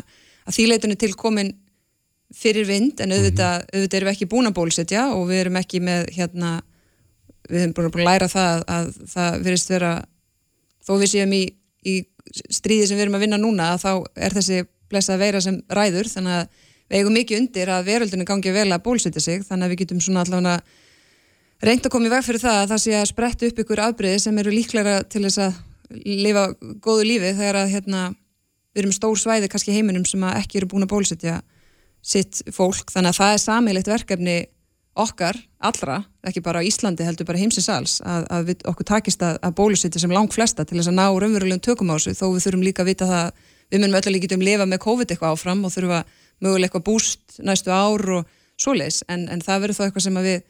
að 0.44 0.58
þýleitinu 0.58 0.98
til 1.00 1.10
komin 1.16 1.54
fyrir 2.34 2.68
vind 2.68 3.00
en 3.00 3.16
auðvitað, 3.16 3.56
mm 3.56 3.64
-hmm. 3.64 3.78
auðvitað 3.78 3.98
erum 3.98 4.10
við 4.10 4.14
ekki 4.14 4.30
búin 4.34 4.50
að 4.50 4.56
bólusetja 4.58 5.06
og 5.14 5.24
við 5.30 5.40
erum 5.40 5.56
ekki 5.62 5.80
með 5.80 6.12
hérna, 6.12 6.50
við 7.48 7.60
erum 7.62 7.72
búin 7.72 7.88
að 7.88 8.04
læra 8.10 8.28
það 8.28 8.52
að, 8.52 8.64
að 8.76 8.92
það 9.14 9.42
verist 9.48 9.70
vera 9.70 9.92
þó 10.84 10.92
við 11.00 11.08
séum 11.08 11.32
í, 11.32 11.44
í 11.88 11.94
stríði 12.50 12.86
sem 12.86 12.98
við 12.98 13.06
erum 13.06 13.16
að 13.16 13.24
vinna 13.24 13.40
núna 13.40 13.72
að 13.72 13.80
þá 13.80 13.92
er 14.16 14.36
þessi 14.36 14.64
blessa 14.94 15.18
veira 15.20 15.42
sem 15.44 15.60
ræður 15.68 16.10
þannig 16.14 16.38
að 16.38 16.64
við 16.84 16.98
eigum 17.00 17.16
mikið 17.18 17.40
undir 17.42 17.74
að 17.74 17.86
veröldinu 17.90 18.26
gangi 18.28 18.54
vel 18.54 18.70
að 18.70 18.82
bólusetja 18.86 19.22
sig 19.22 19.44
þannig 19.44 19.66
að 19.66 19.74
við 19.74 19.84
getum 19.84 20.02
svona 20.04 20.24
allavega 20.24 20.58
reynd 21.64 21.86
að 21.86 21.92
koma 21.94 22.08
í 22.08 22.12
veg 22.12 22.26
fyrir 22.26 22.42
það 22.42 22.58
að 22.60 22.72
það 22.72 22.82
sé 22.82 22.96
að 22.98 23.08
spretta 23.10 23.48
upp 23.48 23.62
ykkur 23.62 23.82
afbreyði 23.86 24.20
sem 24.24 24.40
eru 24.42 24.52
líklega 24.52 24.98
til 25.08 25.24
þess 25.24 25.40
að 25.46 25.62
lifa 26.04 26.46
góðu 26.82 27.06
lífi 27.08 27.32
þegar 27.38 27.60
að 27.62 27.72
hérna, 27.74 28.02
við 28.74 28.84
erum 28.84 28.96
stór 28.96 29.20
svæði 29.20 29.50
kannski 29.52 29.74
heiminum 29.74 30.04
sem 30.08 30.24
ekki 30.32 30.60
eru 30.60 30.70
búin 30.72 30.86
að 30.86 30.92
bólusetja 30.94 31.38
sitt 32.04 32.42
fólk, 32.52 32.90
þannig 32.92 33.14
að 33.14 33.20
það 33.20 33.34
er 33.34 33.40
samilegt 33.40 33.88
verkefni 33.88 34.36
okkar, 35.00 35.38
allra, 35.64 36.02
ekki 36.26 36.42
bara 36.44 36.60
á 36.62 36.66
Íslandi 36.66 37.06
heldur 37.06 37.26
bara 37.26 37.40
heimsins 37.40 37.70
alls, 37.72 37.96
að, 38.04 38.26
að 38.30 38.50
við, 38.50 38.60
okkur 38.70 38.86
takist 38.92 39.24
að, 39.26 39.40
að 39.42 39.56
bólusetja 39.58 40.02
sem 40.02 40.12
lang 40.12 40.30
flesta 40.30 40.66
til 40.68 40.78
þess 40.78 40.92
að 40.92 40.98
ná 41.00 41.06
raunverulegum 41.08 41.62
tökum 41.64 41.90
á 41.90 41.96
þessu, 41.96 42.14
þó 42.20 42.26
við 42.28 42.44
þurfum 42.44 42.66
líka 42.68 42.84
að 42.84 42.90
vita 42.92 43.08
það, 43.10 43.48
við 43.74 43.82
munum 43.82 43.98
öllu 43.98 44.14
líka 44.14 44.36
um 44.36 44.46
lifa 44.46 44.66
með 44.70 44.82
COVID 44.86 45.12
eitthvað 45.12 45.34
áfram 45.34 45.66
og 45.66 45.74
þurfum 45.74 45.98
að 45.98 46.16
mögulega 46.44 46.70
eitthvað 46.70 46.86
búst 46.86 47.38
næstu 47.42 47.74
ár 47.74 48.04
og 48.20 48.32
svoleiðis, 48.60 49.02
en, 49.10 49.26
en 49.32 49.42
það 49.42 49.64
verður 49.64 49.78
þá 49.78 49.84
eitthvað 49.88 50.06
sem 50.06 50.18
við 50.24 50.42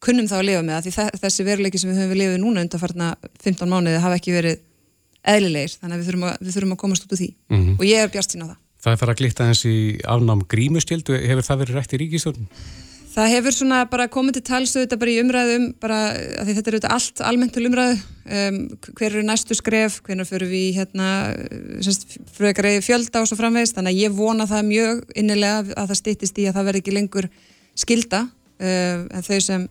kunnum 0.00 0.28
þá 0.30 0.36
að 0.38 0.46
lifa 0.48 0.64
með 0.64 0.86
því 0.86 1.06
þessi 1.20 1.46
veruleiki 1.46 1.80
sem 1.80 1.90
við 1.90 2.00
höfum 2.00 2.12
við 2.14 2.20
lifið 2.22 2.42
núna 2.44 2.64
undanfarna 2.64 3.12
15 3.44 3.70
mánuði 3.70 4.02
hafa 4.04 4.18
ekki 4.20 4.34
verið 4.36 4.60
eðlilegir, 5.28 5.74
þannig 5.80 5.96
að 5.96 6.00
við 6.00 6.10
þurfum 6.10 6.26
að, 6.30 6.36
við 6.40 6.54
þurfum 6.56 6.74
að 6.74 6.80
komast 6.80 7.04
út 7.04 7.14
úr 7.14 7.20
því. 7.20 7.30
Mm 7.50 7.58
-hmm. 7.60 7.74
og 7.76 7.84
ég 7.84 8.04
er 8.04 8.12
bjart 8.14 8.32
sín 8.32 8.44
á 8.44 8.48
það. 8.48 8.58
Það 8.80 8.92
er 8.94 9.00
farið 9.00 9.12
að 9.12 9.20
glitta 9.20 9.48
eins 9.50 9.64
í 9.68 9.76
afnám 10.08 10.44
grímustjöldu, 10.48 11.18
hefur 11.28 11.44
það 11.44 11.60
verið 11.62 11.76
rætt 11.76 11.92
í 11.92 12.00
ríkistjórn? 12.00 12.46
Það 13.10 13.32
hefur 13.32 13.54
svona 13.54 13.78
bara 13.90 14.06
komið 14.12 14.36
til 14.36 14.42
talstöðu 14.46 14.84
þetta 14.84 14.96
bara 15.00 15.10
í 15.10 15.18
umræðum, 15.18 15.64
bara 15.82 15.96
að 16.14 16.50
þetta 16.52 16.60
er 16.60 16.74
auðvitað 16.76 16.92
allt 16.94 17.22
almennt 17.26 17.52
til 17.56 17.64
umræðu, 17.66 17.94
um, 18.36 18.58
hver 18.86 19.06
eru 19.08 19.22
næstu 19.26 19.56
skref, 19.58 19.96
hvernig 20.06 20.28
fyrir 20.28 20.50
við 20.50 20.76
hérna, 20.76 21.08
fröðgarið 22.36 22.84
fjölda 22.86 23.22
og 23.24 23.26
svo 23.26 23.38
framvegist, 23.40 23.74
þannig 23.74 23.96
að 23.96 24.04
ég 24.04 24.14
vona 24.14 24.46
það 24.46 24.68
mjög 24.68 25.00
innilega 25.18 25.64
að 25.74 25.90
það 25.90 25.98
stýttist 25.98 26.38
í 26.38 26.44
að 26.46 26.58
það 26.58 26.68
verði 26.68 26.82
ekki 26.84 26.94
lengur 26.94 27.28
skilda, 27.82 28.20
uh, 28.62 29.02
en 29.10 29.26
þau 29.26 29.40
sem 29.48 29.64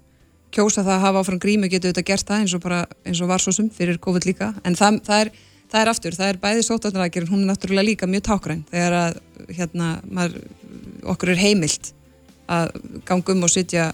kjósa 0.51 0.83
það 0.83 0.95
að 0.97 1.05
hafa 1.05 1.21
áfram 1.23 1.39
grímu 1.39 1.69
getur 1.71 1.93
þetta 1.93 2.03
gert 2.09 2.27
það 2.27 2.43
eins 2.43 2.55
og, 2.57 2.63
bara, 2.65 2.81
eins 3.07 3.21
og 3.23 3.29
var 3.31 3.43
svo 3.43 3.53
sum 3.55 3.69
fyrir 3.71 4.01
COVID 4.03 4.27
líka. 4.27 4.49
En 4.67 4.75
það, 4.75 4.97
það, 5.05 5.21
er, 5.23 5.31
það 5.71 5.85
er 5.85 5.91
aftur, 5.93 6.17
það 6.17 6.33
er 6.33 6.41
bæði 6.43 6.65
sótarnarækjur 6.67 7.29
hún 7.29 7.45
er 7.45 7.53
náttúrulega 7.53 7.87
líka 7.87 8.09
mjög 8.09 8.25
tákræn 8.33 8.65
þegar 8.73 8.97
að 8.97 9.21
hérna, 9.53 9.93
maður, 10.09 10.41
okkur 11.13 11.35
er 11.35 11.41
heimilt 11.45 11.93
að 12.49 12.71
ganga 13.07 13.35
um 13.35 13.45
og 13.47 13.53
sitja 13.53 13.91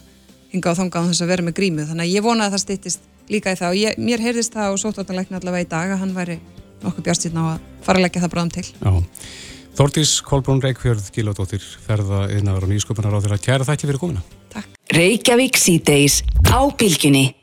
hinga 0.52 0.72
á 0.72 0.78
þonga 0.78 1.02
á 1.02 1.06
þess 1.10 1.24
að 1.24 1.32
vera 1.32 1.46
með 1.46 1.58
grímu 1.58 1.86
þannig 1.88 2.06
að 2.06 2.14
ég 2.14 2.24
vona 2.26 2.46
að 2.46 2.56
það 2.56 2.64
stýttist 2.64 3.08
líka 3.32 3.52
í 3.52 3.58
það 3.58 3.72
og 3.72 3.80
ég, 3.80 3.98
mér 3.98 4.22
heyrðist 4.22 4.54
það 4.54 4.74
og 4.74 4.80
sótarnarækna 4.82 5.40
allavega 5.40 5.66
í 5.66 5.70
dag 5.72 5.92
að 5.92 6.02
hann 6.04 6.14
væri 6.16 6.38
nokkuð 6.84 7.06
bjárstýrna 7.08 7.42
á 7.42 7.46
að 7.56 7.66
fara 7.86 8.00
að 8.00 8.06
leggja 8.06 8.22
það 8.24 8.34
bráðum 8.36 8.54
til 8.54 8.66
Já. 8.70 8.92
Þórtís 9.76 10.12
Kolbrún 10.24 10.62
Reykjörð 10.64 11.10
Gíladóttir 11.12 11.64
ferða 11.84 12.26
yðnaður 12.32 12.68
og 12.68 12.72
nýsköpunar 12.72 13.18
á 13.18 13.20
þeirra 13.20 13.42
kæra 13.42 13.66
þætti 13.68 13.90
fyrir 13.90 14.00
komina 14.00 14.22
Takk. 14.54 14.78
Reykjavík 14.96 15.58
síðdeis 15.60 16.22
á 16.48 16.64
bylginni. 16.78 17.34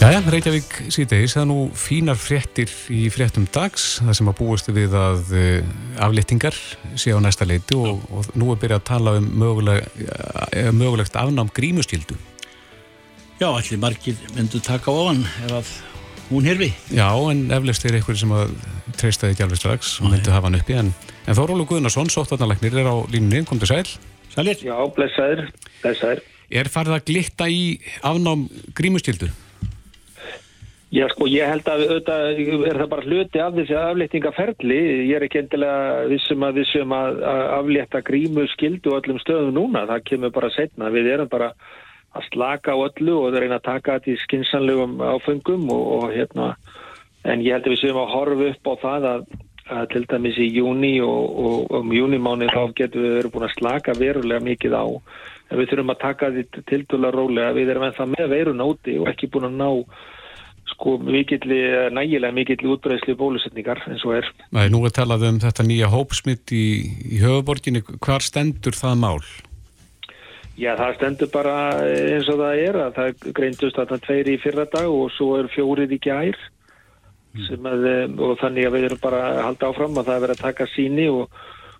Jæja, 0.00 0.22
Reykjavík 0.32 0.70
síðdeis, 0.88 1.34
það 1.36 1.42
er 1.42 1.48
nú 1.50 1.54
fínar 1.76 2.16
fréttir 2.16 2.70
í 2.88 3.02
fréttum 3.12 3.44
dags, 3.52 3.98
það 4.00 4.14
sem 4.16 4.28
að 4.30 4.36
búast 4.38 4.68
við 4.72 4.94
að 4.96 5.32
uh, 5.36 5.72
aflýttingar 6.06 6.56
sé 6.96 7.12
á 7.12 7.20
næsta 7.20 7.44
leiti 7.44 7.76
og, 7.76 8.00
og 8.08 8.30
nú 8.32 8.48
er 8.48 8.62
byrjað 8.62 8.80
að 8.80 8.86
tala 8.88 9.12
um 9.20 9.26
möguleg, 9.42 9.90
uh, 10.06 10.70
mögulegt 10.72 11.18
afnám 11.20 11.50
grímustýldu. 11.52 12.16
Já, 13.42 13.50
allir 13.50 13.82
margir 13.82 14.16
myndu 14.38 14.62
taka 14.64 14.88
á 14.88 15.00
hann 15.10 15.20
ef 15.44 15.52
að 15.58 15.74
hún 16.30 16.48
herfi. 16.48 16.70
Já, 16.96 17.10
en 17.34 17.44
eflust 17.58 17.84
er 17.84 18.00
einhverju 18.00 18.22
sem 18.22 18.34
að 18.38 18.56
treysta 18.96 19.28
ekki 19.28 19.44
alveg 19.44 19.60
strax 19.60 19.92
og 20.00 20.14
myndu 20.14 20.32
hafa 20.32 20.48
hann 20.48 20.58
uppi, 20.62 20.78
en, 20.80 20.90
en 21.26 21.38
Þórólu 21.42 21.68
Guðnarsson, 21.68 22.08
sóttvarnalegnir, 22.16 22.80
er 22.80 22.88
á 22.88 22.96
línunni, 23.12 23.44
kom 23.44 23.60
til 23.60 23.68
sæl. 23.74 23.84
Sælir? 24.32 24.64
Já, 24.64 24.80
blessaður, 24.96 25.44
blessaður. 25.84 26.24
Er 26.48 26.72
farið 26.72 26.96
að 26.96 27.06
glitta 27.12 27.52
í 27.52 27.62
afnám 28.00 28.48
grímustýldu? 28.72 29.28
Já, 30.90 31.04
sko, 31.12 31.28
ég 31.30 31.46
held 31.46 31.68
að 31.70 31.84
auðvitað 31.84 32.38
er 32.66 32.78
það 32.80 32.88
bara 32.90 33.04
hluti 33.06 33.38
af 33.38 33.52
þessi 33.54 33.76
afléttingaferli. 33.78 34.78
Ég 35.06 35.12
er 35.20 35.26
ekki 35.28 35.38
endilega 35.44 36.08
vissum 36.10 36.42
að 36.42 36.58
vissum 36.58 36.94
að, 36.96 37.20
aflétta 37.60 38.00
grímu 38.08 38.48
skildu 38.50 38.96
öllum 38.96 39.20
stöðum 39.22 39.54
núna. 39.54 39.84
Það 39.86 40.02
kemur 40.10 40.34
bara 40.34 40.50
setna. 40.50 40.90
Við 40.90 41.12
erum 41.12 41.30
bara 41.30 41.52
að 42.18 42.26
slaka 42.32 42.74
á 42.74 42.78
öllu 42.82 43.14
og 43.20 43.38
reyna 43.38 43.60
að 43.60 43.68
taka 43.68 44.00
þetta 44.00 44.10
í 44.10 44.18
skinsanlegum 44.24 44.98
áfengum 45.12 45.70
og, 45.70 45.86
og 45.94 46.04
hérna, 46.10 46.50
en 47.22 47.46
ég 47.46 47.54
held 47.54 47.70
að 47.70 47.76
við 47.76 47.82
séum 47.84 48.02
að 48.02 48.12
horfa 48.16 48.50
upp 48.50 48.66
á 48.66 48.74
það 48.82 49.10
að, 49.14 49.26
að 49.70 49.88
til 49.94 50.06
dæmis 50.10 50.42
í 50.42 50.52
júni 50.58 50.94
og, 51.06 51.42
og 51.46 51.74
um 51.84 51.92
júnimáni 51.94 52.50
þá 52.50 52.62
getum 52.74 53.06
við 53.06 53.18
verið 53.20 53.36
búin 53.36 53.46
að 53.46 53.58
slaka 53.60 53.94
verulega 53.94 54.42
mikið 54.42 54.74
á. 54.74 54.86
En 55.54 55.60
við 55.60 55.70
þurfum 55.70 55.94
að 55.94 56.02
taka 56.02 56.34
þetta 56.34 56.66
til 56.66 56.86
dæla 56.90 57.14
rólega. 57.14 57.54
Við 57.54 57.76
erum 57.76 57.92
ennþá 57.92 58.10
með 58.10 58.32
veirun 58.34 58.64
áti 58.66 58.98
og 58.98 59.14
ekki 59.14 59.30
búin 59.30 59.54
að 59.54 59.60
ná 59.62 59.70
sko 60.70 60.96
mikill, 61.02 61.44
nægilega 61.94 62.34
mikill 62.34 62.72
útbreysli 62.74 63.16
bólusetningar 63.18 63.82
eins 63.90 64.06
og 64.06 64.20
er. 64.20 64.32
Nei, 64.54 64.66
nú 64.72 64.82
er 64.86 64.94
talað 64.96 65.28
um 65.28 65.42
þetta 65.42 65.66
nýja 65.66 65.92
hópsmitt 65.92 66.54
í, 66.54 66.64
í 67.10 67.22
höfuborginni. 67.22 67.84
Hvar 67.98 68.24
stendur 68.24 68.76
það 68.78 69.00
mál? 69.04 69.22
Já, 70.60 70.74
það 70.76 70.96
stendur 70.98 71.30
bara 71.32 71.58
eins 71.80 72.28
og 72.28 72.40
það 72.42 72.62
er 72.66 72.78
að 72.82 72.96
það 72.98 73.28
greindust 73.38 73.78
að 73.80 73.92
það 73.94 74.02
tveir 74.06 74.28
í 74.28 74.40
fyrra 74.42 74.66
dag 74.68 74.88
og 74.92 75.12
svo 75.14 75.36
er 75.38 75.48
fjórið 75.54 75.94
í 75.96 75.98
gær 76.04 76.36
mm. 77.32 77.68
að, 77.70 77.86
og 78.20 78.34
þannig 78.42 78.68
að 78.68 78.76
við 78.76 78.88
erum 78.90 79.00
bara 79.00 79.22
að 79.30 79.40
halda 79.46 79.70
áfram 79.70 79.96
að 79.96 80.10
það 80.10 80.18
er 80.18 80.24
verið 80.26 80.36
að 80.36 80.44
taka 80.44 80.66
síni 80.74 81.06
og, 81.08 81.38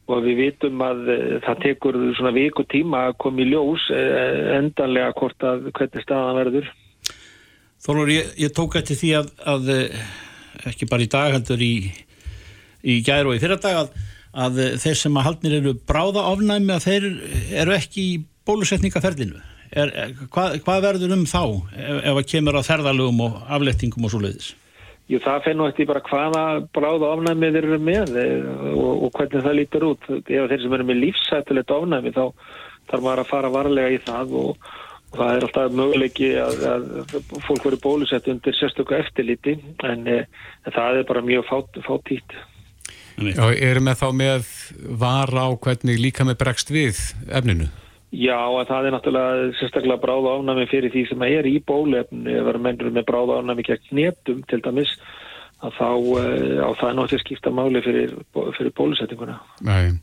og 0.08 0.24
við 0.24 0.40
vitum 0.44 0.84
að 0.86 1.02
það 1.44 1.62
tekur 1.66 1.98
svona 2.18 2.32
viku 2.38 2.64
tíma 2.72 3.04
að 3.10 3.18
koma 3.26 3.44
í 3.44 3.50
ljós 3.50 3.84
eh, 3.92 4.56
endanlega 4.56 5.12
hvort 5.18 5.48
að 5.50 5.68
hvernig 5.76 6.06
staðan 6.06 6.40
verður. 6.40 6.72
Þorlur, 7.80 8.12
ég, 8.12 8.32
ég 8.40 8.52
tók 8.52 8.76
eftir 8.76 8.98
því 9.00 9.10
að, 9.22 9.28
að 9.48 9.70
eh, 9.72 10.00
ekki 10.68 10.88
bara 10.90 11.04
í 11.06 11.10
dag 11.10 11.32
heldur 11.32 11.62
í, 11.64 11.74
í 12.84 12.98
gæru 13.06 13.32
og 13.32 13.38
í 13.38 13.42
fyrra 13.42 13.56
dag 13.60 13.78
að, 13.84 13.94
að 14.46 14.60
þeir 14.82 14.98
sem 15.00 15.16
að 15.16 15.26
haldnir 15.28 15.56
eru 15.60 15.76
bráða 15.88 16.26
ofnæmi 16.34 16.74
að 16.76 16.86
þeir 16.86 17.08
eru 17.62 17.76
ekki 17.76 18.04
í 18.04 18.18
bólusetningaferlinu. 18.48 19.40
Er, 19.70 19.92
hvað, 20.34 20.58
hvað 20.66 20.84
verður 20.88 21.14
um 21.14 21.26
þá 21.30 21.42
ef, 21.46 22.00
ef 22.10 22.16
að 22.16 22.26
kemur 22.32 22.58
á 22.58 22.66
þerðalögum 22.66 23.22
og 23.28 23.38
aflettingum 23.46 24.08
og 24.08 24.12
svo 24.12 24.20
leiðis? 24.24 24.50
Jú, 25.10 25.18
það 25.22 25.44
fennu 25.46 25.66
eftir 25.70 25.88
bara 25.90 26.02
hvaða 26.06 26.42
bráða 26.74 27.14
ofnæmi 27.14 27.50
þeir 27.54 27.64
eru 27.64 27.78
með 27.82 28.12
eh, 28.20 28.50
og, 28.74 29.06
og 29.06 29.16
hvernig 29.16 29.46
það 29.46 29.56
lítur 29.58 29.88
út. 29.88 30.04
Ef 30.20 30.50
þeir 30.52 30.62
sem 30.66 30.76
eru 30.76 30.86
með 30.90 31.00
lífsættilegt 31.06 31.74
ofnæmi 31.74 32.12
þá 32.14 32.24
þarf 32.90 33.06
maður 33.06 33.22
að 33.24 33.30
fara 33.30 33.52
varlega 33.54 33.94
í 33.94 34.02
það 34.04 34.36
og 34.42 34.70
það 35.14 35.32
er 35.34 35.46
alltaf 35.46 35.74
möguleiki 35.74 36.30
að, 36.38 36.62
að 36.70 36.86
fólk 37.46 37.66
verið 37.66 37.82
bólusett 37.82 38.30
undir 38.30 38.56
sérstöku 38.56 38.96
eftirliti 38.98 39.56
en, 39.86 40.06
eh, 40.06 40.24
en 40.66 40.76
það 40.76 41.00
er 41.00 41.08
bara 41.08 41.24
mjög 41.26 41.46
fát, 41.50 41.80
fát 41.86 42.12
hýtt 42.14 42.38
Já, 43.20 43.50
erum 43.52 43.90
við 43.90 44.00
þá 44.00 44.08
með 44.16 44.50
var 45.02 45.32
á 45.34 45.48
hvernig 45.60 45.98
líka 46.00 46.24
með 46.24 46.38
bregst 46.40 46.70
við 46.72 47.00
efninu? 47.28 47.66
Já, 48.10 48.38
það 48.66 48.86
er 48.86 48.94
náttúrulega 48.94 49.50
sérstaklega 49.58 50.02
bráða 50.02 50.36
ánami 50.38 50.64
fyrir 50.70 50.94
því 50.94 51.02
sem 51.10 51.26
er 51.26 51.46
í 51.46 51.58
bólefni 51.62 52.32
ef 52.32 52.46
verður 52.46 52.64
mennur 52.64 52.94
með 52.94 53.06
bráða 53.10 53.42
ánami 53.42 53.66
gegn 53.66 53.92
netum 53.98 54.40
til 54.50 54.62
dæmis 54.64 54.94
að 55.60 55.76
þá 55.76 55.90
eh, 56.22 56.56
á 56.64 56.70
það 56.78 56.88
er 56.88 56.96
náttúrulega 56.96 57.24
skipta 57.26 57.52
máli 57.52 57.84
fyrir, 57.84 58.16
fyrir 58.56 58.74
bólusettinguna 58.78 59.36
Nei 59.66 59.98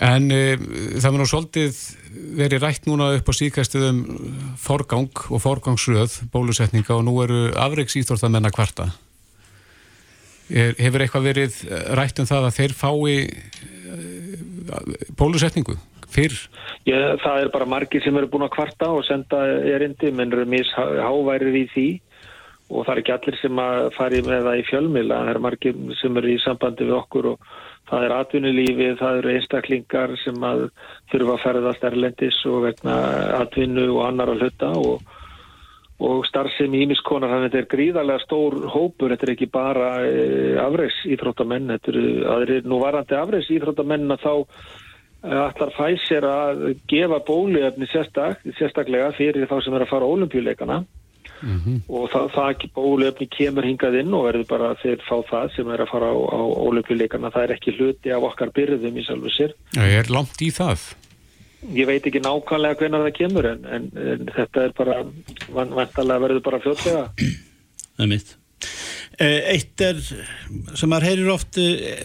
En 0.00 0.30
e, 0.32 0.56
það 0.96 1.10
var 1.10 1.20
nú 1.20 1.28
svolítið 1.28 1.80
verið 2.38 2.64
rætt 2.64 2.88
núna 2.88 3.10
upp 3.18 3.28
á 3.28 3.34
síkastuðum 3.36 4.00
forgang 4.60 5.24
og 5.28 5.42
forgangsröð 5.44 6.16
bólusetninga 6.32 6.96
og 6.96 7.04
nú 7.04 7.18
eru 7.24 7.42
afreiks 7.52 7.98
íþórtamenn 8.00 8.48
að 8.48 8.56
kvarta. 8.56 8.88
Er, 10.50 10.72
hefur 10.80 11.04
eitthvað 11.04 11.28
verið 11.28 11.60
rætt 12.00 12.22
um 12.22 12.30
það 12.30 12.48
að 12.48 12.56
þeir 12.56 12.76
fái 12.80 13.12
e, 13.20 13.28
bólusetningu 15.20 15.76
fyrr? 16.10 16.36
Já, 16.88 16.96
það 17.20 17.44
er 17.44 17.52
bara 17.52 17.68
margir 17.68 18.02
sem 18.02 18.16
eru 18.16 18.30
búin 18.30 18.46
að 18.48 18.54
kvarta 18.56 18.88
og 18.94 19.04
senda 19.06 19.42
erindi, 19.68 20.10
menn 20.16 20.32
eru 20.32 20.48
misháværið 20.48 21.58
í 21.60 21.66
því 21.74 21.88
og 22.70 22.86
það 22.86 22.92
er 22.92 23.00
ekki 23.02 23.14
allir 23.16 23.38
sem 23.40 23.60
að 23.60 23.88
fari 23.96 24.20
með 24.24 24.46
það 24.46 24.60
í 24.60 24.66
fjölmila, 24.68 25.18
það 25.26 25.32
er 25.32 25.40
margir 25.44 25.80
sem 26.00 26.20
eru 26.20 26.30
í 26.30 26.38
sambandi 26.40 26.86
við 26.86 26.96
okkur 27.00 27.28
og 27.32 27.50
það 27.90 28.04
er 28.06 28.16
atvinnulífið, 28.16 28.92
það 29.00 29.20
eru 29.20 29.32
einstaklingar 29.34 30.12
sem 30.22 30.44
að 30.46 30.66
þurfa 31.12 31.36
að 31.36 31.42
ferðast 31.44 31.86
erlendis 31.90 32.42
og 32.50 32.60
vegna 32.68 32.98
atvinnu 33.40 33.86
og 33.96 34.04
annar 34.06 34.32
að 34.32 34.44
hluta 34.44 34.70
og, 34.78 35.16
og 36.10 36.22
starfsemi 36.28 36.84
ímiskonar, 36.86 37.32
þannig 37.32 37.48
að 37.48 37.48
þetta 37.48 37.62
er 37.64 37.72
gríðarlega 37.74 38.24
stór 38.26 38.58
hópur, 38.74 39.14
þetta 39.14 39.26
er 39.28 39.34
ekki 39.34 39.50
bara 39.52 39.90
e, 40.06 40.20
afregs 40.62 41.00
íþróttamenn, 41.16 41.74
þetta 41.74 41.92
eru 41.94 42.06
aðrir 42.36 42.70
nú 42.70 42.78
varandi 42.84 43.18
afregs 43.18 43.50
íþróttamenn 43.56 44.14
að 44.14 44.24
þá 44.24 44.32
allar 45.20 45.74
fæsir 45.76 46.24
að 46.24 46.62
gefa 46.88 47.18
bóluefni 47.26 47.90
sérstak, 47.90 48.40
sérstaklega 48.56 49.10
fyrir 49.18 49.50
þá 49.50 49.58
sem 49.60 49.74
er 49.76 49.84
að 49.84 49.92
fara 49.92 50.08
á 50.08 50.12
olimpíuleikana 50.14 50.78
Mm 51.40 51.60
-hmm. 51.64 51.76
og 51.88 52.10
það, 52.12 52.26
það 52.34 52.50
ekki 52.54 52.70
bólefni 52.76 53.28
kemur 53.36 53.64
hingað 53.64 54.00
inn 54.00 54.14
og 54.14 54.26
verður 54.28 54.48
bara 54.50 54.74
þeir 54.82 55.04
fá 55.08 55.16
það 55.30 55.54
sem 55.56 55.70
er 55.70 55.84
að 55.84 55.92
fara 55.92 56.10
á, 56.12 56.16
á 56.16 56.40
óleikuleikana 56.66 57.32
það 57.34 57.44
er 57.44 57.54
ekki 57.56 57.76
hluti 57.78 58.12
af 58.12 58.26
okkar 58.30 58.52
byrðum 58.56 58.98
í 58.98 59.04
sjálfu 59.06 59.32
sér. 59.36 59.54
Það 59.74 59.94
er 60.00 60.12
langt 60.12 60.42
í 60.42 60.50
það? 60.50 60.84
Ég 61.76 61.86
veit 61.86 62.06
ekki 62.06 62.20
nákvæmlega 62.24 62.78
hvernig 62.80 63.02
það 63.04 63.18
kemur 63.18 63.46
en, 63.46 63.64
en, 63.64 63.88
en 64.12 64.28
þetta 64.36 64.62
er 64.64 64.76
bara 64.76 65.00
vantalega 65.52 66.22
verður 66.24 66.44
bara 66.44 66.60
fljótlega. 66.60 67.08
Það 67.16 68.06
er 68.06 68.12
mitt. 68.14 68.36
Eh, 69.20 69.52
Eitt 69.52 69.82
er 69.84 69.98
sem 70.00 70.88
maður 70.88 71.08
heyrir 71.10 71.32
oft 71.34 71.58
eh, 71.60 72.00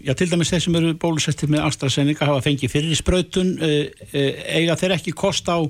já 0.00 0.14
til 0.16 0.30
dæmis 0.30 0.52
þeir 0.52 0.62
sem 0.64 0.78
eru 0.80 0.94
bólusettir 1.00 1.50
með 1.52 1.66
AstraZeneca 1.66 2.28
hafa 2.28 2.44
fengið 2.46 2.72
fyrir 2.72 2.96
sprautun 2.96 3.50
eh, 3.60 3.90
eiga 4.48 4.78
þeir 4.80 4.96
ekki 4.96 5.12
kost 5.16 5.50
á 5.52 5.60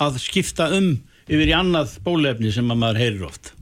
að 0.00 0.18
skipta 0.22 0.70
um 0.74 0.96
yfir 1.30 1.52
í 1.52 1.56
annað 1.56 1.96
bólefni 2.04 2.52
sem 2.54 2.70
maður 2.70 3.02
heyrir 3.04 3.26
oft? 3.28 3.52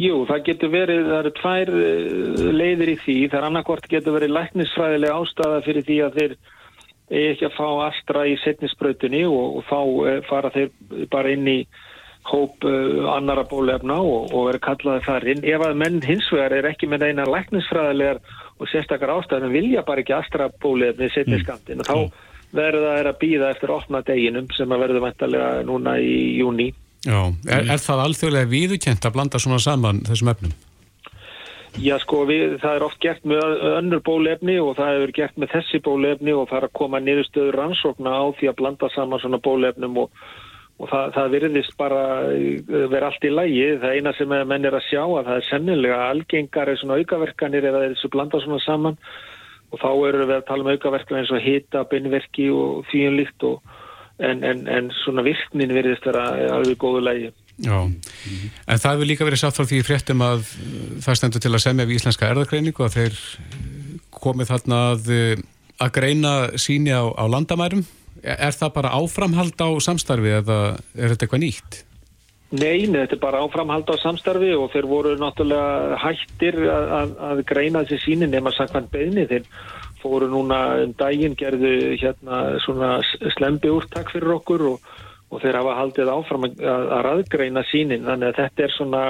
Jú, 0.00 0.22
það 0.28 0.46
getur 0.46 0.70
verið, 0.72 1.02
það 1.08 1.18
eru 1.18 1.32
tvær 1.36 1.72
eh, 1.80 2.48
leiðir 2.54 2.92
í 2.94 2.96
því, 3.02 3.18
það 3.28 3.38
er 3.40 3.46
annarkort 3.48 3.90
getur 3.90 4.16
verið 4.16 4.34
læknisfræðilega 4.36 5.20
ástæða 5.20 5.60
fyrir 5.66 5.86
því 5.86 6.00
að 6.06 6.18
þeir 6.20 6.34
ekki 7.20 7.46
að 7.48 7.56
fá 7.56 7.68
astra 7.88 8.24
í 8.30 8.36
setnisbrautunni 8.44 9.24
og, 9.26 9.60
og 9.60 9.64
þá 9.66 9.80
eh, 10.10 10.20
fara 10.30 10.52
þeir 10.54 11.06
bara 11.10 11.34
inn 11.34 11.48
í 11.50 11.60
hóp 12.30 12.66
uh, 12.68 13.06
annara 13.14 13.46
bólefna 13.48 13.94
og, 14.04 14.28
og 14.36 14.50
verið 14.50 14.60
kallaði 14.66 15.04
þar 15.06 15.24
inn. 15.32 15.44
Ef 15.48 15.62
að 15.64 15.78
menn 15.80 16.02
hins 16.04 16.26
vegar 16.28 16.52
er 16.52 16.68
ekki 16.68 16.86
með 16.92 17.06
eina 17.08 17.24
læknisfræðilegar 17.24 18.20
og 18.60 18.68
sérstakar 18.68 19.14
ástæðan 19.14 19.54
vilja 19.54 19.82
bara 19.88 20.04
ekki 20.04 20.14
astra 20.18 20.50
bólefni 20.60 21.08
í 21.08 21.14
setniskantin 21.14 21.80
og 21.80 21.88
þá 21.88 21.96
mm 21.96 22.29
verða 22.56 22.96
er 23.00 23.10
að 23.10 23.20
býða 23.20 23.52
eftir 23.54 23.72
opna 23.74 24.02
deginum 24.06 24.48
sem 24.56 24.72
að 24.72 24.86
verða 24.86 25.04
vantarlega 25.04 25.50
núna 25.68 25.98
í 26.02 26.16
júni. 26.40 26.70
Já, 27.06 27.30
er, 27.48 27.70
er 27.76 27.80
það 27.80 28.02
alþjóðlega 28.06 28.50
viðukent 28.50 29.06
að 29.06 29.14
blanda 29.14 29.40
svona 29.40 29.60
saman 29.62 30.02
þessum 30.08 30.34
efnum? 30.34 30.58
Já 31.78 31.94
sko, 32.02 32.24
við, 32.26 32.58
það 32.60 32.76
er 32.76 32.84
oft 32.84 32.98
gert 33.00 33.26
með 33.28 33.64
önnur 33.78 34.02
bólefni 34.04 34.56
og 34.60 34.74
það 34.76 34.92
hefur 34.96 35.12
gert 35.20 35.38
með 35.38 35.52
þessi 35.54 35.80
bólefni 35.86 36.34
og 36.34 36.48
það 36.50 36.58
er 36.58 36.66
að 36.66 36.78
koma 36.80 37.00
niðurstöður 37.00 37.58
rannsókna 37.60 38.14
á 38.18 38.24
því 38.36 38.50
að 38.50 38.58
blanda 38.58 38.90
saman 38.92 39.22
svona 39.22 39.40
bólefnum 39.44 40.00
og, 40.02 40.24
og 40.82 40.90
það, 40.90 41.14
það 41.14 41.34
virðist 41.36 41.76
bara 41.78 42.02
vera 42.66 43.12
allt 43.12 43.24
í 43.24 43.32
lægi. 43.32 43.66
Það 43.84 43.96
eina 43.96 44.14
sem 44.18 44.34
menn 44.34 44.66
er 44.66 44.76
að 44.76 44.88
sjá 44.90 45.02
að 45.04 45.30
það 45.30 45.36
er 45.36 45.48
sennilega 45.48 46.00
algengar 46.08 46.72
er 46.72 46.80
svona 46.82 46.98
aukaverkanir 46.98 47.70
eða 47.70 47.84
þessu 47.86 48.12
blanda 48.12 48.42
svona 48.42 48.60
saman 48.66 48.98
og 49.70 49.82
þá 49.82 49.90
eru 50.08 50.26
við 50.26 50.36
að 50.36 50.48
tala 50.48 50.64
um 50.64 50.72
aukaverkla 50.74 51.20
eins 51.20 51.32
og 51.34 51.44
hita, 51.44 51.84
beinverki 51.90 52.48
og 52.54 52.88
þýjunlikt 52.90 53.46
en, 54.20 54.42
en, 54.44 54.64
en 54.68 54.90
svona 55.00 55.24
virknin 55.24 55.72
verðist 55.74 56.06
vera 56.06 56.26
alveg 56.56 56.78
góðu 56.80 57.04
lægi. 57.06 57.30
Já, 57.60 57.76
en 57.84 58.80
það 58.80 58.94
hefur 58.94 59.08
líka 59.08 59.26
verið 59.28 59.42
sátt 59.42 59.58
frá 59.58 59.68
því 59.68 59.82
fréttum 59.84 60.24
að 60.24 60.46
það 61.04 61.18
stendur 61.18 61.44
til 61.44 61.52
að 61.52 61.64
semja 61.66 61.86
við 61.88 62.00
íslenska 62.00 62.30
erðagreiningu 62.32 62.86
að 62.86 62.96
þeir 62.96 63.18
komið 64.16 64.52
þarna 64.54 64.80
að, 64.94 65.10
að 65.80 65.92
greina 65.96 66.34
síni 66.60 66.94
á, 66.96 67.04
á 67.04 67.24
landamærum. 67.28 67.84
Er 68.20 68.56
það 68.56 68.74
bara 68.76 68.94
áframhald 68.96 69.60
á 69.60 69.68
samstarfi 69.80 70.32
eða 70.40 70.58
er 70.96 71.12
þetta 71.12 71.26
eitthvað 71.28 71.44
nýtt? 71.44 71.84
Nei, 72.50 72.82
þetta 72.90 73.14
er 73.14 73.22
bara 73.22 73.42
áframhald 73.44 73.90
á 73.94 73.96
samstarfi 74.02 74.50
og 74.58 74.72
þeir 74.72 74.88
voru 74.90 75.12
náttúrulega 75.20 75.98
hættir 76.02 76.56
að, 76.66 76.88
að, 76.96 77.12
að 77.28 77.42
greina 77.46 77.84
þessi 77.86 78.00
síni 78.08 78.26
nema 78.26 78.50
sakvæmt 78.56 78.90
beðni. 78.90 79.26
Þeir 79.30 79.44
fóru 80.02 80.26
núna 80.32 80.58
um 80.82 80.94
daginn, 80.98 81.36
gerðu 81.38 81.94
hérna 82.00 82.40
svona 82.64 82.96
slembi 83.36 83.70
úrtak 83.70 84.10
fyrir 84.10 84.34
okkur 84.40 84.66
og, 84.72 84.90
og 85.30 85.44
þeir 85.44 85.60
hafa 85.60 85.76
haldið 85.78 86.10
áfram 86.10 86.48
að, 86.48 86.58
að 86.66 87.04
raðgreina 87.06 87.62
sínin. 87.70 88.08
Þannig 88.08 88.32
að 88.32 88.40
þetta 88.42 88.66
er 88.66 88.74
svona 88.74 89.04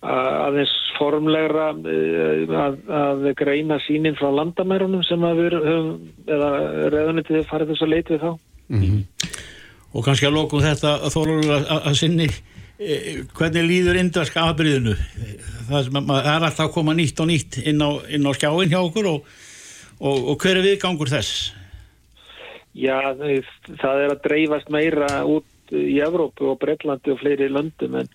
aðeins 0.00 0.76
formlegra 0.96 1.72
eh, 1.90 2.54
að 3.00 3.26
greina 3.36 3.80
sínin 3.84 4.16
frá 4.16 4.30
landamærunum 4.32 5.02
sem 5.04 5.26
að 5.26 5.42
við 5.42 5.56
höfum, 5.58 5.90
eða 6.28 6.52
reðunitið 6.94 7.48
farið 7.50 7.74
þess 7.74 7.84
að 7.84 7.92
leita 7.96 8.14
við 8.14 8.22
þá. 8.24 8.30
Mm 8.70 8.84
-hmm. 8.84 9.02
Og 9.90 10.06
kannski 10.06 10.26
að 10.28 10.36
lókum 10.38 10.62
þetta 10.62 10.94
að 11.02 11.12
þólur 11.16 11.66
að 11.66 11.94
sinni 11.98 12.28
e, 12.30 12.49
hvernig 12.80 13.66
líður 13.68 13.98
indverska 14.00 14.46
afbyrðinu 14.48 14.94
það 15.68 15.98
er 16.16 16.44
alltaf 16.46 16.66
að 16.66 16.74
koma 16.78 16.94
nýtt 16.96 17.20
og 17.20 17.28
nýtt 17.28 17.58
inn 17.60 17.82
á, 17.84 17.90
inn 18.08 18.24
á 18.24 18.32
skjáin 18.32 18.72
hjá 18.72 18.80
okkur 18.80 19.08
og, 19.10 19.26
og, 20.00 20.30
og 20.32 20.36
hver 20.40 20.56
er 20.56 20.64
viðgangur 20.64 21.12
þess? 21.12 21.50
Já, 22.72 23.12
það 23.82 24.04
er 24.04 24.14
að 24.14 24.22
dreifast 24.24 24.70
meira 24.72 25.10
út 25.28 25.74
í 25.76 25.98
Evrópu 26.02 26.48
og 26.54 26.60
Breitlandi 26.62 27.12
og 27.12 27.20
fleiri 27.20 27.50
löndum 27.52 27.98
en 28.00 28.08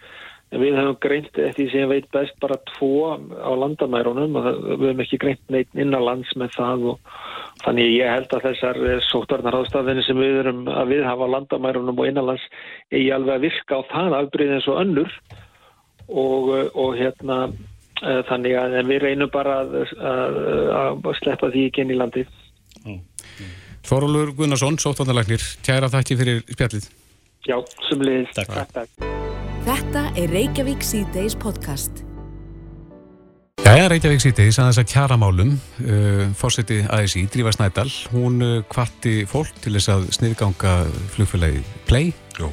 við 0.53 0.77
hefum 0.77 0.97
greint 1.01 1.39
eftir 1.41 1.69
sem 1.71 1.83
ég 1.83 1.89
veit 1.89 2.09
best 2.13 2.35
bara 2.43 2.57
tvo 2.75 3.15
á 3.17 3.51
landamærunum 3.57 4.37
og 4.39 4.45
við 4.79 4.85
hefum 4.89 5.03
ekki 5.05 5.19
greint 5.21 5.41
neitt 5.53 5.71
innanlands 5.73 6.31
með 6.39 6.53
það 6.55 6.85
og 6.93 7.15
þannig 7.63 7.95
ég 7.95 8.11
held 8.13 8.35
að 8.35 8.45
þessar 8.49 8.79
sótvarnarháðstafinu 9.09 10.05
sem 10.05 10.21
við 10.21 10.41
erum 10.43 10.61
að 10.69 10.93
við 10.93 11.03
hafa 11.07 11.27
á 11.27 11.33
landamærunum 11.35 11.99
og 11.99 12.09
innanlands 12.11 12.45
er 12.91 13.01
ég 13.01 13.15
alveg 13.17 13.39
að 13.39 13.47
virka 13.47 13.81
á 13.81 13.89
það 13.91 14.17
afbríð 14.19 14.55
eins 14.57 14.69
og 14.69 14.81
önnur 14.83 15.17
og, 16.07 16.51
og 16.77 16.95
hérna 16.99 17.39
eh, 17.49 18.21
þannig 18.29 18.57
að 18.61 18.79
við 18.91 19.03
reynum 19.07 19.33
bara 19.33 19.59
að, 19.63 19.77
að, 19.97 20.41
að 21.01 21.13
sleppa 21.21 21.51
því 21.53 21.67
ekki 21.71 21.85
inn 21.85 21.95
í 21.95 21.99
landið. 21.99 22.41
Þorólur 23.85 24.33
Gunnarsson, 24.37 24.79
sóttvandarlagnir, 24.81 25.43
kæra 25.65 25.91
þakki 25.93 26.17
fyrir 26.21 26.41
spjallið. 26.47 26.89
Já, 27.45 27.59
sumliðis. 27.89 28.33
Takk. 28.33 28.57
Takk, 28.57 28.75
takk. 28.81 29.24
Þetta 29.65 30.11
er 30.13 30.29
Reykjavík 30.29 30.83
C-Days 30.85 31.33
podcast. 31.41 32.03
Jæja, 33.65 33.87
Reykjavík 33.89 34.21
sítiðis 34.21 34.59
að 34.61 34.67
þess 34.67 34.81
að 34.83 34.89
kjaramálum, 34.91 35.53
uh, 35.81 36.19
fórseti 36.37 36.75
ASI, 36.85 37.23
Drífa 37.33 37.49
Snædal, 37.55 37.87
hún 38.11 38.35
uh, 38.45 38.59
kvarti 38.69 39.23
fólk 39.25 39.55
til 39.63 39.73
þess 39.73 39.89
að 39.89 40.03
sniðganga 40.19 40.73
flugfélagi 41.15 41.63
Play, 41.89 42.11
Jó. 42.37 42.51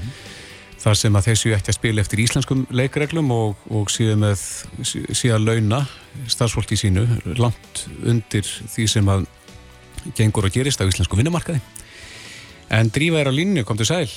þar 0.81 0.97
sem 1.03 1.19
að 1.21 1.27
þessu 1.29 1.53
ekki 1.53 1.75
að 1.75 1.77
spila 1.77 2.01
eftir 2.01 2.23
íslenskum 2.25 2.63
leikreglum 2.73 3.29
og, 3.37 3.61
og 3.69 3.93
síðan 3.93 4.25
með 4.25 4.47
síðan 5.13 5.45
launa 5.45 5.83
starfsfólki 6.33 6.79
sínu 6.81 7.05
langt 7.37 7.83
undir 8.09 8.49
því 8.49 8.87
sem 8.89 9.11
að 9.13 9.27
gengur 10.17 10.49
og 10.49 10.57
gerist 10.57 10.81
á 10.81 10.89
íslensku 10.89 11.21
vinnumarkaði. 11.21 11.61
En 12.73 12.89
Drífa 12.89 13.21
er 13.21 13.29
á 13.29 13.37
línu, 13.37 13.67
kom 13.69 13.77
til 13.77 13.91
sæl. 13.93 14.09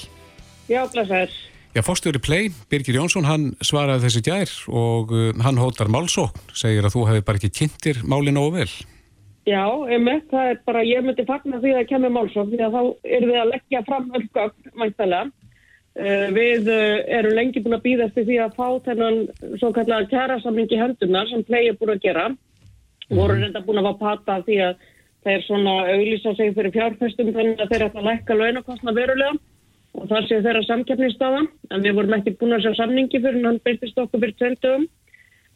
Já, 0.71 0.85
blessaður. 0.87 1.35
Já, 1.75 1.81
fórstjóri 1.83 2.19
Play, 2.23 2.45
Birgir 2.71 2.95
Jónsson, 2.95 3.25
hann 3.27 3.49
svaraði 3.59 4.05
þessi 4.05 4.21
gær 4.23 4.51
og 4.71 5.09
uh, 5.11 5.23
hann 5.43 5.57
hótar 5.59 5.89
málsókn, 5.91 6.53
segir 6.55 6.85
að 6.87 6.93
þú 6.93 7.01
hefði 7.09 7.23
bara 7.27 7.39
ekki 7.41 7.49
kynntir 7.51 7.97
máli 8.07 8.31
nógu 8.31 8.53
vel. 8.53 8.67
Já, 9.43 9.65
einmitt, 9.91 10.29
það 10.31 10.51
er 10.53 10.61
bara, 10.69 10.83
ég 10.87 11.03
myndi 11.03 11.25
fagna 11.27 11.57
því 11.59 11.73
að 11.73 11.81
það 11.81 11.89
kemur 11.89 12.13
málsókn 12.15 12.53
því 12.53 12.61
að 12.63 12.77
þá 12.77 13.09
erum 13.17 13.33
við 13.33 13.39
að 13.41 13.51
leggja 13.51 13.81
fram 13.89 14.05
öll 14.07 14.21
gögn, 14.37 14.69
mæntalega. 14.79 15.49
Uh, 15.99 16.23
við 16.37 16.69
uh, 16.71 17.01
erum 17.17 17.35
lengi 17.41 17.63
búin 17.65 17.75
að 17.75 17.83
býða 17.89 18.07
eftir 18.07 18.27
því 18.29 18.37
að 18.45 18.55
fá 18.55 18.69
þennan 18.85 19.19
svo 19.59 19.71
kallar 19.75 20.07
kærasamling 20.13 20.71
í 20.71 20.79
hendunar 20.79 21.27
sem 21.27 21.43
Play 21.49 21.73
er 21.73 21.75
búin 21.81 21.91
að 21.97 22.05
gera. 22.07 22.29
Mm. 22.31 23.17
Voru 23.19 23.35
reynda 23.41 23.63
búin 23.67 23.81
að 23.83 23.89
fá 23.89 24.05
pata 24.05 24.37
því 24.47 24.61
að 24.69 24.87
þeir 25.27 25.43
svona 25.49 25.75
auglýsa 25.91 26.37
sig 26.39 26.55
fyrir 26.55 26.75
fjárfestum 26.77 27.33
þannig 27.35 27.59
að 27.59 27.75
þeir 27.75 27.85
ætla 27.89 28.05
að 28.05 28.09
lækka 28.13 28.39
launakostna 28.39 28.95
verulega 28.95 29.35
og 29.95 30.09
það 30.11 30.27
sé 30.27 30.41
þeirra 30.43 30.63
samkeppnistaða 30.67 31.41
en 31.71 31.83
við 31.83 31.97
vorum 31.97 32.15
ekki 32.17 32.35
búin 32.39 32.57
að 32.57 32.65
sjá 32.65 32.81
samningi 32.81 33.21
fyrir 33.23 33.45
hann 33.47 33.61
byrtist 33.65 33.99
okkur 34.01 34.23
fyrir 34.23 34.37
tvöldum 34.41 34.85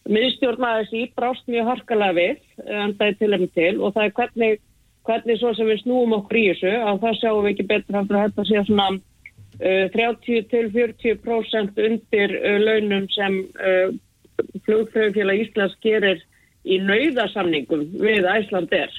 miðstjórn 0.10 0.66
ASI 0.66 1.04
brást 1.18 1.46
mjög 1.52 1.70
harkalega 1.74 2.18
við 2.18 2.66
en 2.66 2.96
það 2.98 3.06
er 3.08 3.18
til 3.20 3.32
enn 3.36 3.52
til 3.58 3.74
og 3.78 3.94
það 3.98 4.06
er 4.06 4.16
hvernig, 4.20 4.62
hvernig 5.08 5.40
svo 5.42 5.54
sem 5.58 5.70
við 5.70 5.82
snúum 5.84 6.16
okkur 6.20 6.40
í 6.40 6.46
þessu 6.52 6.74
að 6.80 7.02
það 7.04 7.20
sjáum 7.20 7.44
við 7.46 7.52
ekki 7.54 7.68
betur 7.74 8.00
að 8.00 8.14
þetta 8.16 8.48
sé 8.50 8.64
svona 8.70 8.88
uh, 8.96 9.86
30 9.98 10.48
til 10.54 10.66
40% 10.78 11.84
undir 11.90 12.36
uh, 12.40 12.58
launum 12.64 13.10
sem 13.14 13.38
uh, 13.60 13.92
flugfröðufélag 14.66 15.46
Íslands 15.46 15.78
gerir 15.84 16.24
í 16.66 16.80
nauðasamningum 16.84 17.86
við 18.00 18.28
Æsland 18.30 18.74
er 18.76 18.94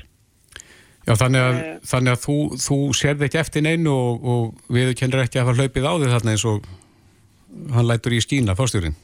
Já, 1.09 1.15
þannig 1.17 1.41
að, 1.41 1.55
Eh. 1.61 1.77
þannig 1.91 2.13
að 2.13 2.25
þú, 2.27 2.37
þú 2.61 2.79
sérði 2.95 3.27
ekki 3.27 3.39
eftir 3.41 3.63
neinu 3.65 3.91
og, 3.91 4.25
og 4.33 4.43
við 4.69 4.95
kennir 5.01 5.25
ekki 5.25 5.41
að 5.41 5.47
hafa 5.49 5.63
hlaupið 5.63 5.89
á 5.89 5.93
þig 6.01 6.13
þarna 6.15 6.35
eins 6.35 6.45
og 6.45 6.67
hann 7.75 7.89
lætur 7.89 8.13
í 8.15 8.21
skína, 8.21 8.57
fórstjórin. 8.59 8.99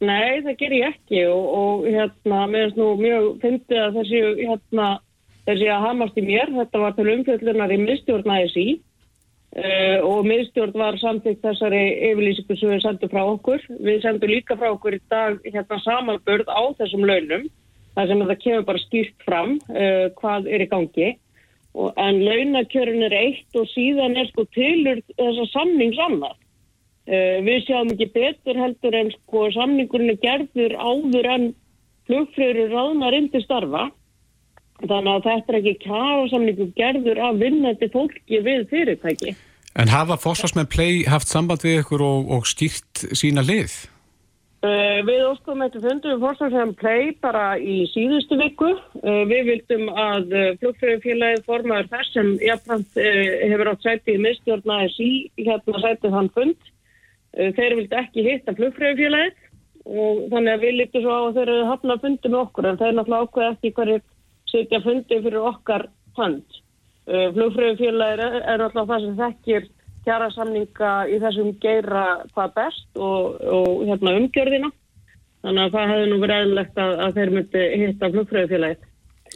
Nei, 0.00 0.42
það 0.44 0.58
ger 0.60 0.74
ég 0.76 0.92
ekki 0.92 1.22
og, 1.26 1.46
og 1.58 1.86
hérna, 1.88 2.42
mér 2.46 2.68
finnst 2.68 2.76
nú 2.78 2.88
mjög 3.00 3.24
fyndið 3.42 3.80
að 3.82 3.96
þessi, 3.98 4.20
hérna, 4.46 4.88
þessi 5.48 5.70
að 5.74 5.86
hamast 5.86 6.18
í 6.20 6.26
mér, 6.26 6.52
þetta 6.54 6.82
var 6.84 6.92
til 6.94 7.08
umfjöldunar 7.14 7.74
í 7.74 7.78
miðstjórn 7.82 8.34
ASI 8.36 8.66
uh, 9.58 9.98
og 10.06 10.26
miðstjórn 10.28 10.76
var 10.78 10.98
samtíkt 11.02 11.42
þessari 11.42 11.82
yfirlýsingu 12.12 12.58
sem 12.60 12.74
við 12.74 12.84
sendum 12.84 13.10
frá 13.10 13.22
okkur. 13.24 13.64
Við 13.78 14.02
sendum 14.04 14.30
líka 14.30 14.58
frá 14.60 14.68
okkur 14.74 14.98
í 14.98 15.00
dag 15.10 15.40
hérna 15.46 15.80
samanbörð 15.82 16.46
á 16.46 16.62
þessum 16.78 17.06
launum, 17.08 17.48
þar 17.96 18.10
sem 18.12 18.22
þetta 18.22 18.42
kemur 18.44 18.68
bara 18.68 18.84
skýrt 18.84 19.26
fram 19.26 19.56
uh, 19.72 20.06
hvað 20.20 20.46
er 20.52 20.66
í 20.66 20.70
gangi. 20.70 21.08
Og, 21.76 21.92
en 22.00 22.20
launakjörun 22.24 23.04
er 23.06 23.14
eitt 23.14 23.58
og 23.58 23.68
síðan 23.74 24.16
er 24.18 24.28
sko 24.30 24.46
tilur 24.56 25.02
þessa 25.18 25.46
samnings 25.52 25.98
annað. 26.08 26.36
Uh, 27.08 27.38
við 27.44 27.64
sjáum 27.66 27.92
ekki 27.94 28.10
betur 28.14 28.58
heldur 28.60 28.96
en 28.96 29.12
sko 29.14 29.46
samningurinn 29.54 30.12
er 30.12 30.20
gerður 30.24 30.74
áður 30.76 31.28
en 31.34 31.46
flugfröður 32.08 32.72
ráðnar 32.72 33.16
inn 33.16 33.30
til 33.32 33.44
starfa. 33.44 33.88
Þannig 34.78 35.12
að 35.12 35.24
þetta 35.26 35.52
er 35.52 35.58
ekki 35.58 35.76
kjara 35.82 36.24
samningur 36.30 36.72
gerður 36.78 37.20
af 37.28 37.38
vinnandi 37.40 37.88
fólki 37.92 38.42
við 38.46 38.66
fyrirtæki. 38.70 39.34
En 39.78 39.90
hafa 39.90 40.16
fórsvarsmenn 40.18 40.70
Play 40.70 41.04
haft 41.06 41.30
samband 41.30 41.62
við 41.66 41.82
ykkur 41.82 42.02
og, 42.02 42.30
og 42.34 42.46
skýrt 42.48 43.04
sína 43.18 43.44
lið? 43.46 43.74
Uh, 44.58 45.04
við 45.06 45.20
óskum 45.22 45.60
þetta 45.62 45.80
fundum 45.84 46.10
við 46.16 46.22
fórstafsæðan 46.24 46.72
Play 46.80 47.10
bara 47.22 47.42
í 47.62 47.84
síðustu 47.92 48.34
viku. 48.40 48.72
Uh, 49.04 49.22
við 49.30 49.52
vildum 49.52 49.84
að 49.94 50.34
uh, 50.34 50.48
flugfröðufélagið 50.58 51.44
formaður 51.46 51.90
þess 51.92 52.16
sem 52.16 52.32
jafnframt 52.42 52.98
hefur 52.98 53.70
átt 53.70 53.86
sæti 53.86 54.16
í 54.16 54.22
miðstjórn 54.24 54.74
ASI 54.74 55.10
hérna 55.38 55.84
sætið 55.84 56.18
hann 56.18 56.32
fund. 56.34 56.72
Þeir 57.38 57.76
vildi 57.78 57.98
ekki 58.00 58.24
hitta 58.26 58.56
flugfröðufélagið 58.58 59.46
og 59.86 60.24
þannig 60.32 60.52
að 60.56 60.64
við 60.64 60.76
líktum 60.80 61.04
svo 61.04 61.14
á 61.14 61.22
að 61.28 61.38
þeir 61.38 61.52
eru 61.54 61.68
hafna 61.68 61.94
að 61.94 62.06
fundi 62.08 62.32
með 62.32 62.40
okkur 62.40 62.68
en 62.68 62.80
þeir 62.80 62.94
náttúrulega 62.96 63.28
ákveða 63.28 63.52
ekki 63.54 63.72
hverju 63.76 63.98
setja 64.48 64.80
fundi 64.82 65.20
fyrir 65.22 65.50
okkar 65.52 65.86
hand. 66.18 66.58
Flugfröðufélagið 67.06 68.24
er, 68.26 68.40
er 68.42 68.64
náttúrulega 68.64 68.90
það 68.90 69.06
sem 69.06 69.18
þekkir 69.22 69.70
kjara 70.08 70.32
samninga 70.32 70.92
í 71.12 71.20
þessum 71.22 71.54
geira 71.62 72.04
hvað 72.32 72.54
best 72.56 73.00
og, 73.04 73.38
og 73.44 73.86
hérna 73.86 74.16
umgjörðina. 74.22 74.72
Þannig 75.44 75.64
að 75.64 75.74
það 75.76 75.90
hefði 75.92 76.10
nú 76.10 76.20
verið 76.24 76.42
eðlilegt 76.42 76.80
að, 76.82 76.92
að 77.04 77.18
þeir 77.18 77.34
myndi 77.36 77.64
hitta 77.82 78.10
flugfröðufélagið. 78.16 78.86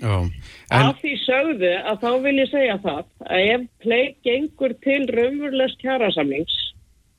En... 0.03 0.31
Af 0.73 1.01
því 1.03 1.13
sögðu 1.21 1.73
að 1.91 1.99
þá 2.03 2.11
vil 2.25 2.35
ég 2.41 2.51
segja 2.51 2.77
það 2.83 3.03
að 3.29 3.49
ef 3.55 3.65
play 3.85 4.05
gengur 4.25 4.75
til 4.85 5.01
raunverulegs 5.13 5.77
kjarasamnings 5.83 6.55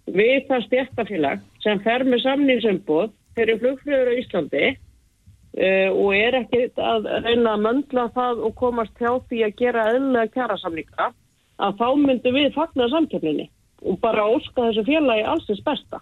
við 0.09 0.47
það 0.49 0.65
stjættafélag 0.67 1.43
sem 1.63 1.81
fer 1.85 2.03
með 2.07 2.23
samningsumboð 2.25 3.13
fyrir 3.37 3.61
flugfröður 3.61 4.11
á 4.11 4.19
Íslandi 4.19 4.65
uh, 4.73 5.89
og 5.93 6.09
er 6.17 6.39
ekki 6.41 6.65
að 6.81 7.07
reyna 7.27 7.53
að 7.53 7.65
möndla 7.67 8.07
það 8.17 8.43
og 8.49 8.55
komast 8.59 8.97
hjá 8.99 9.13
því 9.29 9.45
að 9.47 9.57
gera 9.61 9.87
eðlega 9.93 10.33
kjarasamninga 10.33 11.11
að 11.59 11.77
þá 11.81 11.87
myndum 12.01 12.37
við 12.39 12.53
fagna 12.55 12.87
samkeppninni 12.89 13.49
og 13.83 13.99
bara 13.99 14.25
óska 14.31 14.69
þessu 14.69 14.85
félagi 14.87 15.25
allsins 15.27 15.61
besta. 15.65 15.99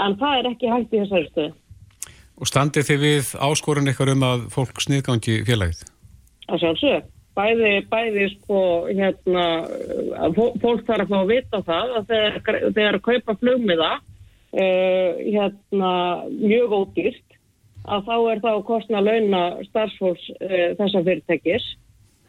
En 0.00 0.16
það 0.20 0.38
er 0.38 0.50
ekki 0.50 0.70
hægt 0.72 0.94
í 0.94 1.00
þessari 1.04 1.30
stöðu. 1.30 1.54
og 2.40 2.48
standið 2.48 2.86
þið 2.88 3.00
við 3.04 3.32
áskorun 3.44 3.90
ykkar 3.92 4.12
um 4.14 4.22
að 4.24 4.44
fólk 4.54 4.80
sniðgangi 4.80 5.40
félagið? 5.44 5.82
að 6.50 6.62
sjálfsög. 6.64 7.08
Bæði, 7.38 7.72
bæði 7.88 8.24
sko, 8.34 8.60
hérna, 8.90 9.44
að 10.18 10.32
fó- 10.36 10.56
fólk 10.60 10.82
þarf 10.88 11.04
að 11.04 11.12
fá 11.12 11.18
að 11.20 11.30
vita 11.30 11.60
það 11.68 11.92
að 11.96 12.08
þegar, 12.10 12.56
þegar 12.74 12.98
að 12.98 13.04
kaupa 13.06 13.36
flugmiða, 13.38 13.90
uh, 14.50 15.20
hérna, 15.30 15.92
mjög 16.32 16.74
ódýrt, 16.80 17.36
að 17.86 18.08
þá 18.08 18.16
er 18.32 18.42
það 18.42 18.56
að 18.56 18.66
kostna 18.72 19.04
launa 19.04 19.42
starfsfólks 19.68 20.26
uh, 20.40 20.66
þessa 20.80 21.04
fyrirtækis 21.06 21.68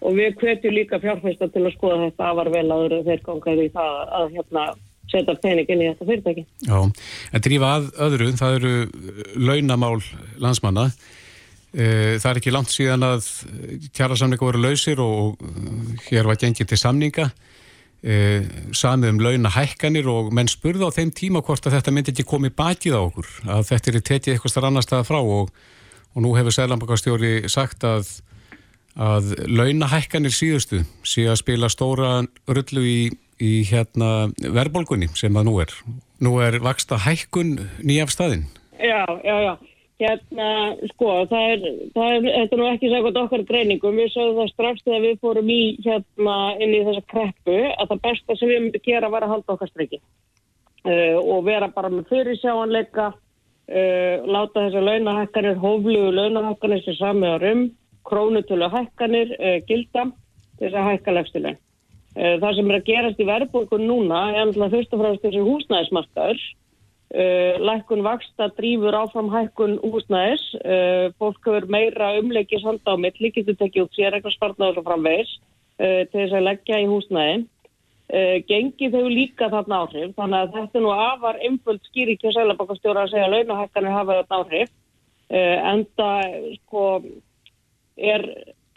og 0.01 0.17
við 0.17 0.37
hvetjum 0.41 0.73
líka 0.75 0.99
fjárfæsta 1.01 1.49
til 1.53 1.65
að 1.65 1.75
skoða 1.75 2.07
þetta 2.07 2.29
afar 2.31 2.49
vel 2.53 2.67
áður 2.71 2.97
en 2.97 3.07
þeir 3.07 3.23
gangaði 3.27 3.67
í 3.67 3.73
það 3.75 3.97
að, 4.19 4.35
hérna, 4.37 4.65
setja 5.11 5.35
peningin 5.43 5.83
í 5.83 5.89
þetta 5.91 6.07
fyrirtæki. 6.09 6.45
Já, 6.67 6.77
en 7.31 7.43
drífa 7.45 7.71
að 7.77 7.89
öðru, 8.07 8.29
það 8.39 8.59
eru 8.59 8.75
launamál 9.49 9.97
landsmanna. 10.41 10.89
Eh, 11.71 12.17
Það 12.19 12.29
er 12.31 12.39
ekki 12.41 12.51
langt 12.51 12.71
síðan 12.73 13.05
að 13.07 13.27
kjærasamninga 13.95 14.43
voru 14.43 14.59
lausir 14.59 14.99
og 14.99 15.39
hér 16.09 16.27
var 16.27 16.39
gengið 16.39 16.67
til 16.67 16.79
samninga, 16.79 17.29
eh, 18.03 18.43
samið 18.75 19.13
um 19.13 19.21
launahækkanir 19.23 20.09
og 20.11 20.33
menn 20.35 20.51
spurði 20.51 20.83
á 20.83 20.91
þeim 20.91 21.13
tíma 21.15 21.43
hvort 21.45 21.63
að 21.63 21.77
þetta 21.77 21.93
myndi 21.95 22.11
ekki 22.11 22.27
komið 22.27 22.57
bakið 22.59 22.97
á 22.97 23.01
okkur, 23.05 23.29
að 23.47 23.63
þetta 23.69 23.93
er 23.93 24.01
tekið 24.01 24.33
eitthvað 24.33 24.51
starf 24.51 24.67
annar 24.67 24.83
staða 24.83 25.07
frá 25.07 25.21
og, 25.21 25.53
og 26.11 26.19
nú 26.25 26.33
hefur 26.35 26.51
Sælanbakastjóri 26.51 27.47
sagt 27.47 27.87
að, 27.87 28.09
að 28.99 29.33
launahækkanir 29.47 30.33
síðustu 30.35 30.83
sé 31.07 31.27
að 31.29 31.41
spila 31.41 31.69
stóra 31.71 32.21
rullu 32.49 32.83
í, 32.83 33.01
í 33.39 33.51
hérna 33.69 34.31
verðbólgunni 34.41 35.11
sem 35.15 35.35
að 35.37 35.47
nú 35.47 35.59
er. 35.63 35.75
Nú 36.21 36.37
er 36.43 36.59
vaksta 36.61 36.99
hækkun 37.01 37.57
nýjaf 37.81 38.11
staðinn. 38.13 38.47
Já, 38.81 39.05
já, 39.23 39.35
já. 39.47 39.53
Hérna, 40.01 40.45
sko, 40.95 41.11
það 41.29 41.51
er, 41.53 41.65
það 41.93 42.11
er, 42.15 42.23
þetta 42.25 42.55
er 42.55 42.59
nú 42.59 42.67
ekki 42.71 42.89
sækvæmt 42.89 43.17
okkar 43.21 43.43
greiningum. 43.45 43.99
Við 44.01 44.13
sögum 44.15 44.39
það 44.39 44.47
strax 44.49 44.85
þegar 44.85 45.03
við 45.05 45.19
fórum 45.21 45.51
í, 45.53 45.61
hérna, 45.85 46.37
inn 46.57 46.73
í 46.73 46.79
þessa 46.87 47.03
kreppu 47.13 47.57
að 47.69 47.91
það 47.91 48.01
besta 48.07 48.37
sem 48.39 48.49
við 48.49 48.63
myndum 48.63 48.85
gera 48.87 49.11
var 49.13 49.25
að 49.27 49.33
halda 49.35 49.55
okkar 49.55 49.69
streiki. 49.69 50.01
Uh, 50.81 51.19
og 51.21 51.43
vera 51.45 51.69
bara 51.69 51.91
með 51.93 52.09
fyrirsjáanleika, 52.09 53.11
uh, 53.13 54.25
láta 54.25 54.63
þessar 54.65 54.87
launahækkanir, 54.87 55.61
hóflugu 55.61 56.09
launahækkanir 56.17 56.81
sem 56.87 56.97
sami 56.97 57.29
árum, 57.29 57.67
krónutölu 58.07 58.69
hækkanir, 58.71 59.35
uh, 59.39 59.59
gilda, 59.67 60.09
þess 60.61 60.77
að 60.77 60.89
hækka 60.91 61.17
lefstileg. 61.17 61.61
Uh, 62.11 62.35
það 62.41 62.57
sem 62.57 62.71
er 62.71 62.77
að 62.77 62.89
gerast 62.89 63.21
í 63.23 63.27
verðbólkun 63.27 63.85
núna 63.87 64.23
er 64.33 64.41
alltaf 64.43 64.73
fyrst 64.73 64.95
og 64.95 65.03
fremst 65.03 65.23
þessi 65.23 65.45
húsnæðismarkaður. 65.45 66.41
Uh, 67.11 67.55
lækkun 67.63 68.03
vaksta 68.03 68.49
drýfur 68.57 68.97
áfram 68.99 69.31
hækkun 69.31 69.77
húsnæðis. 69.83 70.43
Fólk 71.19 71.47
hefur 71.47 71.69
meira 71.71 72.13
umleikis 72.19 72.65
handa 72.67 72.95
á 72.95 72.99
milli 72.99 73.31
getur 73.35 73.55
tekið 73.59 73.87
út 73.87 73.95
sér 73.95 74.17
eitthvað 74.17 74.35
spartnaður 74.35 74.83
og 74.83 74.87
framvegis 74.89 75.33
uh, 75.79 76.03
til 76.11 76.19
þess 76.19 76.37
að 76.37 76.47
leggja 76.49 76.83
í 76.83 76.91
húsnæði 76.91 77.41
gengið 78.11 78.95
hefur 78.97 79.13
líka 79.13 79.47
þarna 79.47 79.77
áhrif 79.85 80.09
þannig 80.17 80.41
að 80.41 80.55
þetta 80.57 80.79
nú 80.83 80.89
afar 80.91 81.37
einföld 81.47 81.85
skýri 81.85 82.17
ekki 82.17 82.27
að 82.27 82.33
seglabakastjóra 82.35 83.05
að 83.05 83.13
segja 83.13 83.29
launahækkanir 83.31 83.93
hafa 83.95 84.17
þarna 84.17 84.39
áhrif. 84.41 84.73
En 85.31 85.85
það 85.95 86.33
sko 86.57 86.81
er 88.01 88.27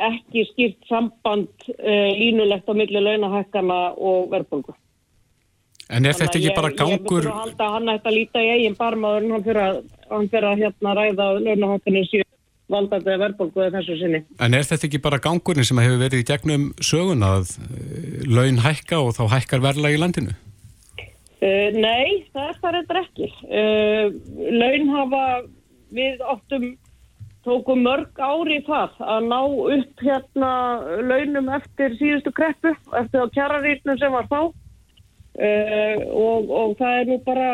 ekki 0.05 0.43
skýrt 0.51 0.89
samband 0.91 1.69
línulegt 1.79 2.67
á 2.69 2.75
milli 2.75 3.01
launahækkana 3.01 3.79
og 3.95 4.33
verðbólgu 4.33 4.75
En 5.93 6.09
er 6.09 6.17
þetta 6.17 6.39
ekki 6.41 6.53
bara 6.57 6.71
gangur... 6.73 7.27
Ég 7.27 7.29
myndi 7.29 7.33
að 7.33 7.41
halda 7.43 7.67
að 7.67 7.75
hann 7.75 7.91
ætti 7.93 8.09
að 8.09 8.17
líta 8.17 8.43
í 8.43 8.53
eigin 8.55 8.77
barmaður 8.79 9.27
en 9.27 9.35
hann 9.35 9.45
fyrir 9.45 9.65
að, 9.65 9.81
hann 10.11 10.31
fyrir 10.33 10.47
að 10.49 10.63
hérna 10.63 10.95
ræða 10.99 11.27
launahækkanir 11.45 12.07
síðan 12.09 12.31
valdandi 12.73 13.17
verðbólgu 13.21 13.67
þessu 13.75 13.99
sinni. 14.01 14.21
En 14.41 14.57
er 14.57 14.65
þetta 14.65 14.89
ekki 14.89 15.03
bara 15.05 15.21
gangurinn 15.27 15.69
sem 15.69 15.83
hefur 15.83 16.01
verið 16.01 16.23
í 16.23 16.29
gegnum 16.31 16.71
sögun 16.81 17.27
að 17.27 17.53
laun 18.31 18.63
hækka 18.65 19.03
og 19.05 19.13
þá 19.19 19.23
hækkar 19.35 19.65
verðlag 19.67 19.97
í 19.97 20.01
landinu? 20.01 20.37
Uh, 21.45 21.69
nei, 21.77 22.25
það 22.33 22.49
er 22.49 22.59
það 22.63 22.77
reyndar 22.79 23.01
ekki. 23.03 23.29
Uh, 23.45 24.07
laun 24.57 24.95
hafa 24.95 25.25
við 25.95 26.25
óttum 26.25 26.71
tókum 27.45 27.85
mörg 27.85 28.19
ári 28.19 28.59
í 28.61 28.65
það 28.67 29.01
að 29.05 29.31
ná 29.31 29.41
upp 29.77 30.03
hérna 30.05 30.51
launum 31.05 31.49
eftir 31.59 31.97
síðustu 32.01 32.33
kreppu, 32.35 32.75
eftir 33.01 33.25
á 33.25 33.35
kjararýrnum 33.37 33.99
sem 34.01 34.15
var 34.15 34.29
þá. 34.31 34.41
Uh, 35.35 35.97
og, 36.15 36.51
og 36.55 36.77
það 36.79 37.01
er 37.01 37.09
nú 37.11 37.17
bara 37.27 37.47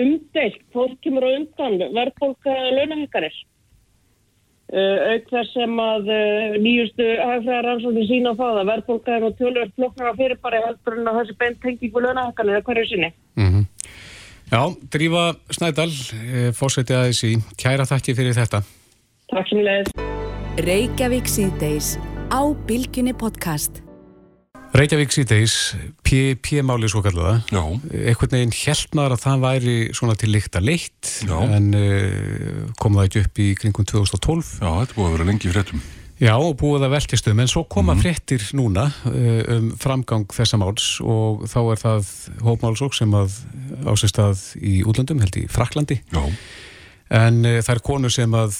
umdeilt, 0.00 0.62
fólk 0.72 0.94
kemur 1.04 1.26
á 1.28 1.36
undan 1.36 1.74
verðbólka 1.92 2.54
launahekkarir 2.72 3.34
uh, 4.72 5.10
auk 5.12 5.26
þess 5.28 5.52
sem 5.52 5.74
að 5.84 6.08
uh, 6.14 6.56
nýjustu 6.64 7.10
hafðræðaransóknir 7.20 8.08
sína 8.08 8.32
á 8.32 8.40
það 8.40 8.62
að 8.62 8.70
verðbólka 8.70 9.18
er 9.18 9.26
nú 9.26 9.30
tölvöld 9.36 9.76
flokknar 9.76 10.08
að 10.14 10.22
fyrir 10.22 10.40
bara 10.48 10.62
heldur 10.64 10.96
en 10.96 11.12
að 11.12 11.20
þessi 11.20 11.36
beint 11.44 11.60
tengingu 11.66 12.04
launahekkanir 12.06 12.56
eða 12.56 12.66
hverju 12.70 12.86
sinni. 12.94 13.12
Mm 13.36 13.52
-hmm. 13.52 13.68
Já, 14.46 14.62
Drífa 14.96 15.26
Snædal 15.52 15.92
fórsætti 16.56 16.96
aðeins 16.96 17.22
í. 17.28 17.36
Kæra 17.60 17.84
þakki 17.84 18.16
fyrir 18.16 18.32
þetta 18.32 18.64
Takk 19.32 19.48
sem 19.50 19.58
leðis 19.66 19.88
Reykjavík 20.62 21.26
síðdeis 21.26 21.96
á 22.30 22.46
Bilginni 22.68 23.10
podcast 23.10 23.80
Reykjavík 24.76 25.14
síðdeis, 25.14 25.54
P-máli 26.06 26.86
svo 26.90 27.00
kalluða, 27.02 27.40
einhvern 27.50 28.34
veginn 28.36 28.54
held 28.54 28.94
maður 28.98 29.14
að 29.16 29.22
það 29.24 29.42
væri 29.42 29.74
svona 29.96 30.14
til 30.20 30.30
líkt 30.30 30.58
að 30.58 30.66
leitt 30.68 31.10
en 31.26 31.66
uh, 31.74 32.60
kom 32.78 32.98
það 32.98 33.08
ekki 33.08 33.22
upp 33.24 33.40
í 33.40 33.46
kringum 33.62 33.88
2012. 33.88 34.52
Já, 34.60 34.68
þetta 34.68 34.98
búið 34.98 35.08
að 35.08 35.16
vera 35.16 35.28
lengi 35.30 35.54
fréttum. 35.54 35.82
Já, 36.20 36.34
og 36.34 36.54
búið 36.60 36.86
að 36.86 36.94
velkistum, 36.96 37.42
en 37.42 37.50
svo 37.50 37.64
koma 37.72 37.96
mm. 37.96 38.04
fréttir 38.04 38.46
núna 38.58 38.86
uh, 39.08 39.42
um 39.56 39.72
framgang 39.80 40.28
þessa 40.36 40.60
máls 40.60 40.92
og 41.02 41.46
þá 41.50 41.58
er 41.64 41.82
það 41.86 42.14
hópmálsók 42.46 42.98
sem 42.98 43.16
að 43.16 43.40
ásist 43.90 44.22
að 44.22 44.44
í 44.60 44.78
útlöndum, 44.84 45.24
held 45.24 45.40
í 45.40 45.46
Fraklandi. 45.50 46.02
Já. 46.12 46.22
En 47.10 47.42
uh, 47.44 47.58
það 47.62 47.74
er 47.74 47.82
konur 47.86 48.10
sem 48.10 48.34
að 48.34 48.56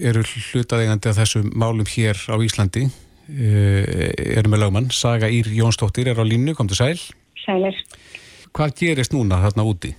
eru 0.00 0.24
hlutaðegandi 0.52 1.10
að 1.10 1.22
þessum 1.22 1.50
málum 1.54 1.88
hér 1.88 2.16
á 2.30 2.36
Íslandi 2.38 2.88
erum 3.30 4.50
með 4.50 4.58
lögmann, 4.64 4.88
Saga 4.90 5.28
Ír 5.30 5.46
Jónsdóttir 5.54 6.08
er 6.10 6.18
á 6.18 6.26
línu, 6.26 6.50
kom 6.58 6.66
til 6.66 6.80
sæl 6.80 6.98
Sælir 7.44 7.76
Hvað 8.56 8.72
gerist 8.80 9.14
núna 9.14 9.38
þarna 9.44 9.66
úti? 9.70 9.92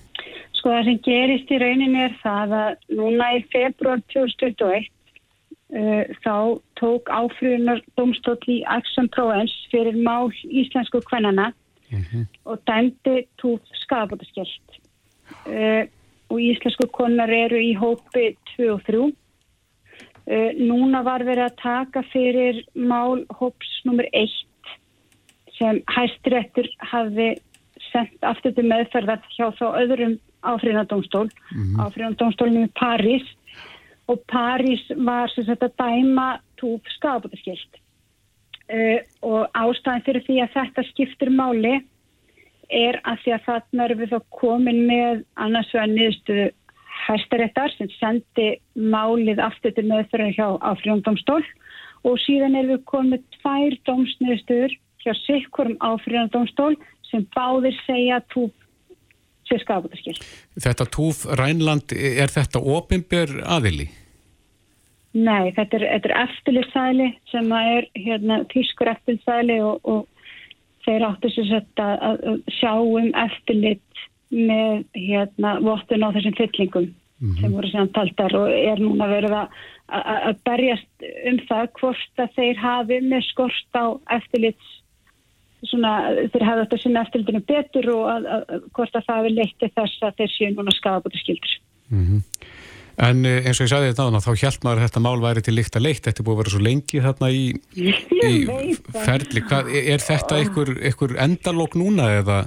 Sko 0.58 0.72
það 0.74 0.88
sem 0.88 0.98
gerist 1.06 1.52
í 1.52 1.60
rauninni 1.62 2.02
er 2.06 2.18
það 2.20 2.52
að 2.58 2.98
núna 2.98 3.30
í 3.38 3.40
februar 3.54 4.02
2021 4.12 4.90
uh, 5.72 6.04
þá 6.22 6.36
tók 6.80 7.10
áfrýðunar 7.10 7.80
domstótt 7.98 8.44
í 8.52 8.60
Action 8.70 9.08
Provence 9.14 9.54
fyrir 9.72 9.96
mál 10.04 10.30
íslensku 10.44 11.00
kvennana 11.08 11.50
mm 11.90 12.04
-hmm. 12.04 12.28
og 12.44 12.60
dæmdi 12.68 13.26
túf 13.40 13.60
skafabótaskellt 13.84 14.78
uh, 15.48 15.82
og 16.32 16.40
íslensku 16.40 16.88
konar 16.96 17.28
eru 17.28 17.60
í 17.60 17.74
hópi 17.76 18.32
2 18.56 18.70
og 18.72 18.86
3 18.88 19.10
Uh, 20.22 20.52
núna 20.54 21.00
var 21.02 21.24
verið 21.26 21.48
að 21.48 21.56
taka 21.58 22.00
fyrir 22.12 22.60
mál 22.78 23.24
hóps 23.40 23.70
nummer 23.82 24.06
1 24.14 24.30
sem 25.56 25.80
hæstiréttur 25.90 26.68
hafi 26.92 27.32
sendt 27.88 28.22
aftur 28.22 28.54
til 28.54 28.68
meðferðar 28.70 29.18
hjá 29.34 29.48
þá 29.58 29.64
öðrum 29.80 30.14
áfríðandómstól, 30.46 31.26
mm 31.26 31.58
-hmm. 31.58 31.82
áfríðandómstólinu 31.86 32.68
í 32.68 32.74
París. 32.78 33.26
Og 34.06 34.22
París 34.30 34.82
var 34.94 35.28
sem 35.34 35.44
sagt 35.44 35.62
að 35.62 35.74
dæma 35.82 36.38
túf 36.54 36.80
skafabótaskilt 36.94 37.82
uh, 38.70 39.00
og 39.22 39.50
ástæðin 39.58 40.06
fyrir 40.06 40.22
því 40.22 40.36
að 40.42 40.54
þetta 40.54 40.82
skiptir 40.92 41.30
máli 41.30 41.82
er 42.72 42.98
að 43.08 43.22
því 43.22 43.34
að 43.36 43.46
þarna 43.46 43.86
erum 43.86 44.02
við 44.02 44.12
þá 44.12 44.20
komin 44.40 44.80
með 44.88 45.22
annars 45.44 45.72
vegar 45.74 45.92
niðurstuðu 45.92 46.48
hæstaréttar 47.02 47.74
sem 47.76 47.90
sendi 47.98 48.48
málið 48.74 49.42
aftur 49.42 49.74
til 49.76 49.86
meðferðar 49.90 50.36
hjá 50.36 50.48
áfríðandómstól 50.72 51.42
og 52.08 52.18
síðan 52.24 52.56
er 52.58 52.70
við 52.70 52.82
komið 52.90 53.24
tvær 53.38 53.78
dómsniðstöður 53.88 54.76
hjá 55.02 55.12
sikkurum 55.24 55.78
áfríðandómstól 55.82 56.74
sem 57.10 57.24
báðir 57.34 57.76
segja 57.86 58.20
túf 58.32 58.52
sér 59.48 59.62
skafbútaskil. 59.64 60.14
Þetta 60.62 60.86
túf 60.94 61.24
Rænland, 61.38 61.92
er 61.92 62.30
þetta 62.32 62.62
ofinber 62.62 63.34
aðili? 63.42 63.90
Nei, 65.12 65.52
þetta 65.52 65.76
er, 65.76 65.84
er 65.98 66.14
eftirlitsæli 66.22 67.10
sem 67.28 67.50
er 67.52 67.88
hérna, 67.98 68.40
tískur 68.52 68.88
eftirlitsæli 68.94 69.58
og, 69.60 69.82
og 69.84 70.06
þeir 70.86 71.06
áttu 71.08 71.30
sér 71.30 71.62
að, 71.76 71.94
að 72.08 72.42
sjá 72.58 72.72
um 72.80 73.12
eftirlit 73.24 74.04
með 74.32 74.84
hérna 74.96 75.56
vottun 75.60 76.04
á 76.06 76.14
þessum 76.14 76.36
fyllingum 76.38 76.88
mm 76.88 77.30
-hmm. 77.30 77.40
sem 77.40 77.52
voru 77.52 77.68
síðan 77.68 77.92
taldar 77.96 78.36
og 78.36 78.48
er 78.50 78.80
núna 78.80 79.08
verið 79.10 79.34
að, 79.36 79.48
að 80.28 80.36
berjast 80.48 81.08
um 81.30 81.40
það 81.48 81.66
hvort 81.80 82.24
að 82.24 82.38
þeir 82.38 82.62
hafi 82.62 83.00
með 83.00 83.26
skort 83.28 83.76
á 83.76 83.84
eftirlits 84.16 84.78
svona 85.68 85.92
þeir 86.32 86.44
hafi 86.48 86.64
þetta 86.64 86.78
sinna 86.82 87.04
eftirlitinu 87.06 87.42
betur 87.46 87.90
og 87.94 88.04
að, 88.10 88.26
að, 88.34 88.64
hvort 88.74 88.96
að 88.96 89.06
það 89.06 89.20
hefur 89.20 89.36
leitt 89.36 89.66
þess 89.76 90.02
að 90.02 90.16
þeir 90.18 90.32
séu 90.34 90.50
núna 90.56 90.74
skafabúti 90.74 91.22
skildur. 91.22 91.54
Mm 91.92 92.04
-hmm. 92.06 92.20
En 93.00 93.24
eh, 93.24 93.40
eins 93.46 93.60
og 93.60 93.66
ég 93.66 93.72
sagði 93.72 93.92
þetta 93.92 94.08
náðan 94.08 94.24
þá 94.24 94.32
held 94.42 94.66
maður 94.66 94.80
að 94.80 94.86
þetta 94.86 95.04
mál 95.06 95.22
væri 95.22 95.44
til 95.46 95.54
líkt 95.56 95.78
að 95.78 95.86
leitt 95.86 96.04
þetta 96.04 96.22
er 96.22 96.26
búið 96.26 96.34
að 96.34 96.42
vera 96.42 96.52
svo 96.54 96.64
lengi 96.66 97.04
þarna 97.06 97.30
í, 97.32 97.46
í 98.32 98.34
ferli. 99.06 99.44
Hvað, 99.48 99.72
er 99.80 100.04
þetta 100.04 100.42
einhver, 100.42 100.74
einhver 100.82 101.16
endalók 101.24 101.78
núna 101.78 102.10
eða? 102.18 102.42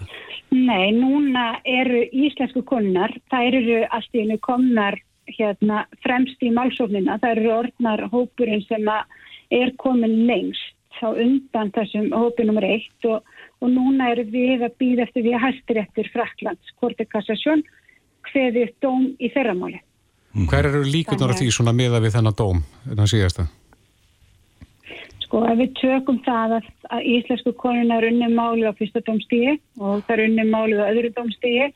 Nei, 0.55 0.93
núna 0.95 1.47
eru 1.67 2.05
íslensku 2.13 2.61
konar, 2.69 3.11
það 3.33 3.49
eru 3.49 3.81
allt 3.89 4.13
í 4.13 4.21
hennu 4.21 4.37
komnar 4.45 4.99
hérna, 5.25 5.83
fremst 6.05 6.41
í 6.45 6.51
málsóknina, 6.53 7.17
það 7.23 7.39
eru 7.39 7.53
orðnar 7.55 8.05
hópurinn 8.11 8.63
sem 8.69 8.85
er 9.53 9.73
komin 9.81 10.25
lengst 10.29 10.75
þá 10.99 11.07
undan 11.11 11.71
þessum 11.75 12.11
hópi 12.15 12.45
nr. 12.45 12.67
1 12.77 13.09
og, 13.11 13.25
og 13.59 13.73
núna 13.73 14.11
eru 14.13 14.25
við 14.31 14.63
að 14.63 14.77
býða 14.79 15.07
eftir 15.07 15.25
því 15.25 15.33
að 15.35 15.43
hæstir 15.45 15.81
eftir 15.81 16.11
Fraklands 16.13 16.75
kortekassasjón 16.79 17.65
hveði 18.29 18.69
dóm 18.83 19.09
í 19.19 19.31
þeirramáli. 20.35 20.49
Hver 20.51 20.65
eru 20.69 20.83
líkunar 20.83 21.31
af 21.31 21.39
því 21.39 21.51
svona 21.51 21.73
meða 21.73 22.01
við 22.03 22.15
þennan 22.17 22.35
dóm, 22.37 22.63
þannig 22.83 23.05
að 23.05 23.13
síðasta? 23.13 23.47
Sko 25.25 25.45
ef 25.49 25.57
við 25.57 25.71
tökum 25.79 26.19
það 26.25 26.57
að, 26.59 26.67
að 26.91 27.07
íslensku 27.15 27.53
konuna 27.57 27.97
er 27.97 28.09
unni 28.11 28.27
málið 28.29 28.69
á 28.69 28.77
fyrsta 28.77 29.01
dómstígi 29.07 29.55
og 29.79 30.03
það 30.05 30.13
er 30.15 30.25
unni 30.27 30.45
málið 30.51 30.83
á 30.83 30.89
öðru 30.91 31.13
dómstígi 31.15 31.71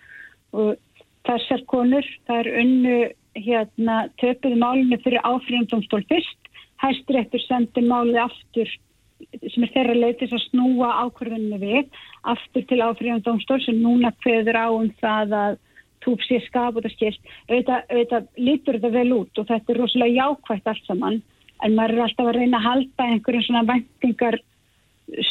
og 0.54 0.76
þessar 1.26 1.64
konur, 1.70 2.06
það 2.28 2.40
er 2.44 2.52
unnu 2.62 3.00
hérna 3.40 3.96
töpuði 4.20 4.60
málinu 4.60 5.00
fyrir 5.04 5.24
áfríðum 5.24 5.68
dómstól 5.72 6.04
fyrst, 6.10 6.38
hæstur 6.82 7.20
eftir 7.20 7.44
sendi 7.46 7.84
málið 7.86 8.22
aftur 8.26 8.70
sem 9.52 9.66
er 9.66 9.74
þeirra 9.74 9.98
leið 9.98 10.16
til 10.20 10.30
þess 10.30 10.38
að 10.38 10.46
snúa 10.50 10.92
ákvörðunni 11.04 11.60
við 11.60 12.00
aftur 12.32 12.66
til 12.70 12.80
áfríðan 12.82 13.26
dómstól 13.26 13.60
sem 13.66 13.82
núna 13.82 14.14
kveður 14.24 14.58
á 14.58 14.68
um 14.72 14.88
það 15.02 15.36
að 15.40 15.58
túp 16.06 16.24
sér 16.28 16.44
skap 16.48 16.78
og 16.78 16.86
það 16.86 16.96
skilt 16.96 17.34
auðvitað, 17.50 17.90
auðvitað 17.90 18.30
lítur 18.38 18.80
þetta 18.80 18.94
vel 18.96 19.10
út 19.18 19.42
og 19.42 19.50
þetta 19.50 19.74
er 19.74 19.82
rosalega 19.82 20.18
jákvægt 20.20 20.72
allt 20.72 20.86
saman 20.88 21.22
en 21.66 21.76
maður 21.76 21.98
er 21.98 22.06
alltaf 22.06 22.30
að 22.30 22.40
reyna 22.40 22.60
að 22.60 22.68
halda 22.70 23.10
einhverjum 23.10 23.46
svona 23.48 23.66
væntingar 23.68 24.40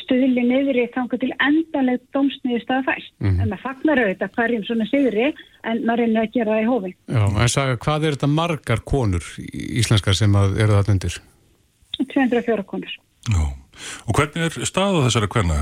stuðli 0.02 0.42
niður 0.42 0.80
í 0.82 0.86
þanga 0.94 1.18
til 1.22 1.30
endaleg 1.44 2.02
dómsniði 2.14 2.60
staða 2.64 2.84
fæst. 2.88 3.12
Mm. 3.22 3.36
En 3.36 3.50
maður 3.52 3.62
fagnar 3.62 4.00
auðvitað 4.02 4.32
hverjum 4.36 4.64
svona 4.66 4.86
sigri 4.90 5.28
en 5.28 5.84
maður 5.86 6.02
reynir 6.02 6.22
að 6.24 6.32
gera 6.34 6.56
það 6.56 6.62
í 6.62 6.68
hófi. 6.68 6.92
Já, 7.14 7.22
en 7.28 7.52
saga, 7.52 7.76
hvað 7.84 8.06
er 8.06 8.16
þetta 8.16 8.30
margar 8.32 8.82
konur 8.92 9.28
íslenskar 9.52 10.18
sem 10.18 10.34
eru 10.38 10.74
það 10.74 10.92
undir? 10.96 11.20
204 11.98 12.66
konur. 12.72 12.98
Já, 13.28 13.44
og 14.08 14.18
hvernig 14.18 14.48
er 14.48 14.66
staða 14.68 15.04
þessara 15.06 15.30
hverna? 15.34 15.60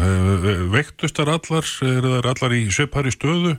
Veiktust 0.72 1.20
þar 1.20 1.34
allar, 1.36 1.70
er 1.90 2.08
það 2.08 2.32
allar 2.32 2.56
í 2.56 2.64
söpari 2.72 3.12
stöðu? 3.14 3.56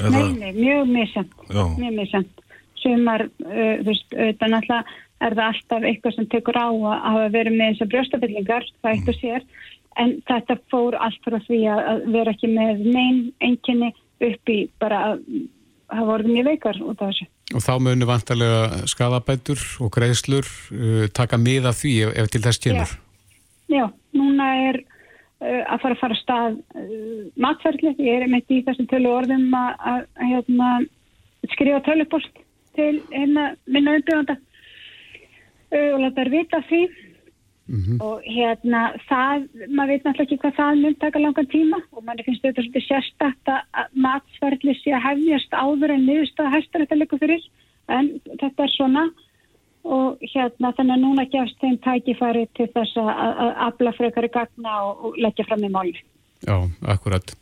Eða... 0.00 0.10
Nei, 0.10 0.32
nei, 0.40 0.52
mjög 0.56 0.90
misjant, 0.90 1.34
mjög 1.50 1.94
misjant. 2.00 2.40
Sumar, 2.82 3.24
uh, 3.46 3.76
þú 3.80 3.88
veist, 3.88 4.10
auðvitað 4.12 4.50
náttúrulega 4.52 5.00
er 5.24 5.36
það 5.38 5.46
alltaf 5.46 5.86
eitthvað 5.88 6.16
sem 6.16 6.26
tekur 6.32 6.58
á 6.58 6.68
að 6.68 6.96
hafa 7.04 7.28
verið 7.32 7.56
með 7.56 7.70
þessar 7.72 7.90
brjóstafyllingar, 7.94 8.66
það 8.82 8.96
eitt 8.96 9.10
og 9.12 9.18
sér, 9.20 9.46
en 10.02 10.14
þetta 10.28 10.56
fór 10.72 10.96
allt 11.00 11.20
frá 11.24 11.38
því 11.46 11.60
að 11.72 12.08
vera 12.16 12.34
ekki 12.34 12.50
með 12.50 12.82
neyn 12.84 13.20
enginni 13.44 13.92
upp 14.24 14.52
í 14.52 14.58
bara 14.82 15.00
að 15.12 15.22
hafa 15.94 16.08
voruð 16.08 16.32
mjög 16.32 16.50
veikar 16.50 16.80
út 16.82 17.00
af 17.04 17.12
þessu. 17.12 17.28
Og 17.54 17.64
þá 17.64 17.72
munu 17.86 18.08
vantarlega 18.08 18.88
skadabætur 18.90 19.62
og 19.84 19.92
greiðslur 19.94 20.48
uh, 20.74 21.04
taka 21.14 21.38
miða 21.40 21.74
því 21.76 21.94
ef, 22.08 22.14
ef 22.24 22.32
til 22.32 22.42
þess 22.44 22.64
kemur? 22.66 22.96
Já, 23.68 23.76
Já 23.78 23.84
núna 24.16 24.50
er 24.68 24.80
að 25.44 25.80
fara 25.82 25.94
að 25.94 26.00
fara 26.00 26.16
að 26.16 26.22
stað 26.22 26.58
uh, 26.80 27.22
matferðli, 27.44 27.94
ég 27.98 28.22
er 28.22 28.32
meitt 28.32 28.50
í 28.50 28.62
þessum 28.66 28.88
tölu 28.90 29.12
orðum 29.12 29.54
að 29.58 30.06
hérna, 30.20 30.70
skrifa 31.52 31.80
tölupost 31.86 32.42
til 32.74 32.98
hérna, 33.12 33.54
minna 33.66 33.98
umbyggjanda 33.98 34.38
og 35.74 35.98
láta 36.04 36.22
þær 36.22 36.30
vita 36.30 36.60
því. 36.68 36.84
Mm 37.64 37.80
-hmm. 37.80 38.00
og 38.04 38.20
hérna 38.28 38.80
það, 39.08 39.46
maður 39.72 39.90
veit 39.90 40.04
náttúrulega 40.04 40.24
ekki 40.24 40.36
hvað 40.42 40.56
það 40.58 40.80
mun 40.80 40.94
taka 41.00 41.18
langan 41.18 41.46
tíma 41.48 41.78
og 41.96 42.04
manni 42.04 42.24
finnst 42.26 42.42
þetta 42.44 42.60
svolítið 42.60 42.84
sérstakt 42.86 43.48
að 43.48 43.86
matsverðli 44.04 44.74
sé 44.76 44.92
að 44.92 45.06
hefjast 45.08 45.52
áður 45.56 45.94
en 45.94 46.04
niðurstað 46.04 46.52
hæstar 46.52 46.82
þetta 46.84 47.00
líka 47.00 47.18
fyrir. 47.22 47.42
En 47.88 48.20
þetta 48.40 48.62
er 48.64 48.72
svona 48.76 49.04
og 49.84 50.20
hérna 50.24 50.72
þannig 50.76 50.96
að 50.96 51.02
núna 51.04 51.24
gefst 51.32 51.60
þeim 51.60 51.78
tækifæri 51.84 52.44
til 52.56 52.68
þess 52.72 52.98
að 53.00 53.48
afla 53.68 53.92
frekar 53.96 54.28
í 54.28 54.32
gagna 54.32 54.76
og, 54.88 55.08
og 55.08 55.18
leggja 55.20 55.46
fram 55.48 55.64
í 55.64 55.72
máli. 55.72 55.96
Já, 56.44 56.56
akkurat. 56.92 57.34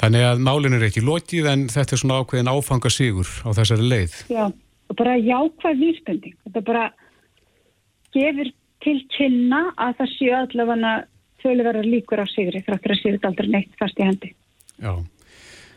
Þannig 0.00 0.26
að 0.28 0.44
málin 0.44 0.76
er 0.76 0.86
ekki 0.88 1.04
lótið 1.04 1.48
en 1.52 1.66
þetta 1.72 1.96
er 1.96 2.00
svona 2.02 2.20
ákveðin 2.20 2.52
áfangasígur 2.52 3.32
á 3.44 3.48
þessari 3.56 3.90
leið. 3.90 4.16
Já, 4.32 4.44
og 4.52 4.98
bara 4.98 5.16
jákvæð 5.16 5.82
vísbending. 5.82 6.38
Þetta 6.44 6.64
bara 6.68 6.86
gefur 8.16 8.52
til 8.84 8.96
kynna 9.16 9.62
að 9.74 10.00
það 10.00 10.12
séu 10.14 10.34
allavega 10.36 10.94
þauðverðar 11.42 11.90
líkur 11.90 12.24
á 12.24 12.26
sigri 12.28 12.62
þráttur 12.64 12.94
að 12.94 13.02
séu 13.02 13.14
þetta 13.16 13.30
aldrei 13.32 13.52
neitt 13.52 13.78
fast 13.80 14.00
í 14.00 14.08
hendi. 14.08 14.32
Já, 14.80 14.92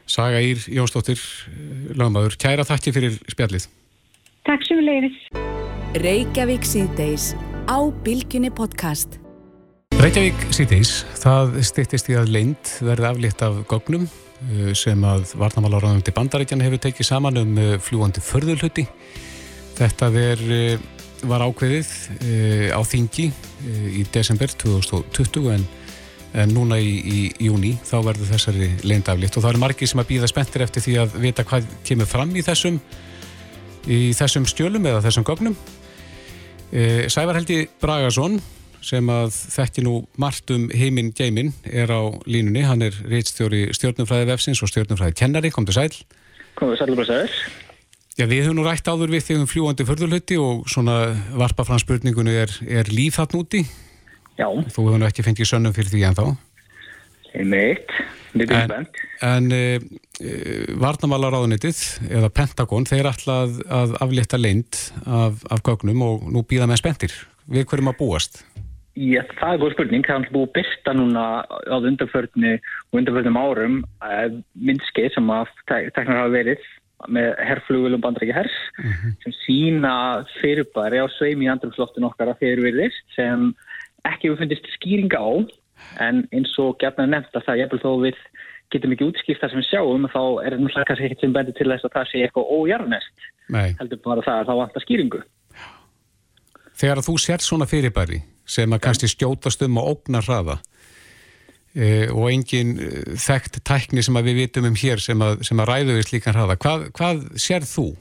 Saga 0.10 0.40
Ír 0.42 0.64
Jónsdóttir, 0.74 1.22
lagmaður, 1.96 2.36
kæra 2.42 2.66
þakki 2.68 2.94
fyrir 2.96 3.20
spjallið. 3.30 3.68
Takk 4.50 4.64
sem 4.66 4.80
við 4.80 4.88
leiðis. 4.88 5.18
Reykjavík 6.02 6.64
síðdeis 6.66 7.26
á 7.70 7.86
Bilginni 8.02 8.50
podcast. 8.50 9.20
Reykjavík 10.02 10.40
síðdeis, 10.50 10.94
það 11.22 11.60
styrtist 11.68 12.08
í 12.10 12.16
að 12.18 12.32
leint 12.34 12.72
verði 12.82 13.06
aflétt 13.12 13.44
af 13.46 13.60
gognum 13.70 14.08
eh, 14.08 14.72
sem 14.74 15.04
að 15.06 15.36
Varnamálaráðandi 15.38 16.14
bandarækjan 16.16 16.64
hefur 16.66 16.82
tekið 16.82 17.08
saman 17.12 17.38
um 17.38 17.52
eh, 17.62 17.76
fljúandi 17.78 18.24
förðulhutti. 18.26 18.88
Þetta 19.78 20.10
er 20.18 20.42
eh, 20.56 20.88
var 21.30 21.44
ákveðið 21.46 21.92
á 22.74 22.82
þingi 22.88 23.28
í 24.00 24.06
desember 24.10 24.50
2020 24.64 25.50
en, 25.52 25.68
en 26.42 26.56
núna 26.56 26.80
í, 26.80 26.96
í 27.04 27.20
júni 27.52 27.76
þá 27.84 28.00
verður 28.08 28.32
þessari 28.32 28.72
leindaflitt 28.82 29.36
og 29.36 29.44
það 29.44 29.52
eru 29.52 29.62
margir 29.66 29.92
sem 29.92 30.02
að 30.02 30.10
býða 30.14 30.32
spenntir 30.32 30.64
eftir 30.64 30.88
því 30.88 30.98
að 31.04 31.20
vita 31.28 31.46
hvað 31.46 31.68
kemur 31.86 32.10
fram 32.10 32.32
í 32.40 32.46
þessum 32.48 32.80
í 33.88 34.10
þessum 34.18 34.48
stjölum 34.50 34.88
eða 34.90 35.04
þessum 35.06 35.28
gögnum 35.28 35.56
e, 36.72 37.08
Sævar 37.12 37.40
Helgi 37.40 37.68
Bragason 37.82 38.40
sem 38.84 39.10
að 39.12 39.34
þekki 39.36 39.84
nú 39.84 39.96
margt 40.20 40.52
um 40.56 40.70
heiminn 40.72 41.12
geimin 41.16 41.52
er 41.68 41.92
á 41.92 42.02
línunni, 42.26 42.64
hann 42.64 42.84
er 42.86 42.96
reitstjóri 43.12 43.68
stjórnumfræði 43.76 44.30
vefsins 44.32 44.62
og 44.64 44.72
stjórnumfræði 44.72 45.18
kennari, 45.20 45.52
kom 45.52 45.68
til 45.68 45.76
sæl 45.76 45.92
Kom 46.60 46.72
til 46.72 46.80
sæl 46.80 46.94
og 46.94 47.02
bara 47.02 47.10
sæl 47.10 47.28
Já, 48.20 48.26
við 48.28 48.50
höfum 48.50 48.58
nú 48.60 48.66
rætt 48.68 48.88
áður 48.88 49.14
við 49.14 49.28
þegar 49.30 49.44
um 49.46 49.48
fljúandi 49.48 49.86
förðurluti 49.88 50.38
og 50.44 50.66
svona 50.68 50.96
varpa 51.40 51.64
fram 51.64 51.80
spurningunni 51.80 52.34
er, 52.36 52.52
er 52.68 52.90
líf 52.92 53.16
þarna 53.16 53.40
úti? 53.40 53.62
Já. 54.36 54.48
Þú 54.48 54.90
hefur 54.90 55.00
nú 55.00 55.08
ekki 55.08 55.24
fengið 55.24 55.48
sönnum 55.48 55.76
fyrir 55.76 55.94
því 55.94 56.02
en 56.10 56.18
þá? 56.18 56.26
Neitt, 57.34 57.92
neitt 58.34 58.52
umvendt. 58.52 59.02
En, 59.22 59.50
en 59.50 59.52
e, 59.54 59.80
e, 60.22 60.32
Varnamálaráðunitið 60.82 61.82
eða 62.10 62.32
Pentagon, 62.34 62.88
þeir 62.90 63.12
ætla 63.12 63.42
að, 63.46 63.94
aflétta 64.02 64.40
leint 64.40 64.80
af, 65.06 65.44
af 65.52 65.64
gögnum 65.66 66.02
og 66.06 66.26
nú 66.34 66.44
býða 66.48 66.70
með 66.70 66.82
spendir. 66.82 67.16
Við 67.50 67.68
hverjum 67.70 67.92
að 67.94 68.00
búast? 68.02 68.42
Já, 69.00 69.22
það 69.38 69.54
er 69.54 69.62
góð 69.62 69.74
spurning. 69.76 70.06
Það 70.08 70.26
er 70.26 70.34
búið 70.36 70.52
byrsta 70.58 70.94
núna 70.98 71.24
á 71.48 71.78
undanförni 71.78 72.58
og 72.58 73.00
undanförnum 73.00 73.40
árum 73.40 73.80
eh, 74.04 74.28
myndskeið 74.60 75.16
sem 75.16 75.32
að 75.32 75.54
teknar 75.70 76.24
hafa 76.24 76.34
verið 76.34 76.68
með 77.08 77.30
herrflugulum 77.48 78.02
bandrækja 78.04 78.36
hers 78.42 78.56
mm 78.82 78.92
-hmm. 78.92 79.14
sem 79.24 79.34
sína 79.46 79.94
fyrirbæri 80.42 81.00
á 81.00 81.08
sveimi 81.16 81.48
í 81.48 81.52
andrumsloftun 81.52 82.10
okkar 82.10 82.34
að 82.34 82.42
þeir 82.42 82.64
verðist 82.66 83.06
sem 83.16 83.54
ekki 84.04 84.28
hefur 84.28 84.42
fundist 84.44 84.68
skýringa 84.76 85.16
á 85.16 85.32
en 86.06 86.24
eins 86.36 86.54
og 86.62 86.78
gefna 86.82 87.08
nefnt 87.10 87.36
að 87.36 87.46
það 87.48 87.60
ég 87.62 87.70
hef 87.70 87.84
þó 87.84 87.92
við 88.06 88.22
getum 88.70 88.94
ekki 88.94 89.10
útskipt 89.10 89.42
það 89.42 89.54
sem 89.54 89.62
við 89.62 89.70
sjáum 89.72 90.08
þá 90.08 90.22
er 90.46 90.54
það 90.54 90.64
náttúrulega 90.64 90.88
kannski 90.90 91.08
ekkert 91.10 91.26
sem 91.26 91.36
bendir 91.36 91.58
til 91.58 91.70
þess 91.72 91.88
að 91.88 91.96
það 91.98 92.10
sé 92.12 92.24
eitthvað 92.24 92.52
ójarnest 92.60 93.28
heldur 93.82 94.02
bara 94.06 94.26
það 94.26 94.42
að 94.42 94.50
það 94.52 94.64
vantar 94.64 94.86
skýringu 94.86 95.22
Þegar 96.80 97.02
þú 97.04 97.14
sér 97.20 97.44
svona 97.44 97.68
fyrirbæri 97.68 98.22
sem 98.48 98.72
að 98.72 98.84
kannski 98.86 99.10
skjótast 99.12 99.66
um 99.66 99.82
og 99.82 99.90
ógnar 99.94 100.24
hraða 100.24 100.60
Uh, 101.78 102.10
og 102.18 102.32
engin 102.34 102.80
uh, 102.82 103.12
þekkt 103.22 103.60
tækni 103.62 104.02
sem 104.02 104.16
við 104.26 104.40
vitum 104.40 104.66
um 104.66 104.78
hér 104.80 104.98
sem 104.98 105.20
að, 105.22 105.44
sem 105.46 105.60
að 105.62 105.68
ræðu 105.70 105.98
við 106.00 106.08
slíkan 106.08 106.34
hraða. 106.34 106.56
Hvað, 106.58 106.86
hvað 106.98 107.20
sér 107.38 107.68
þú? 107.70 107.92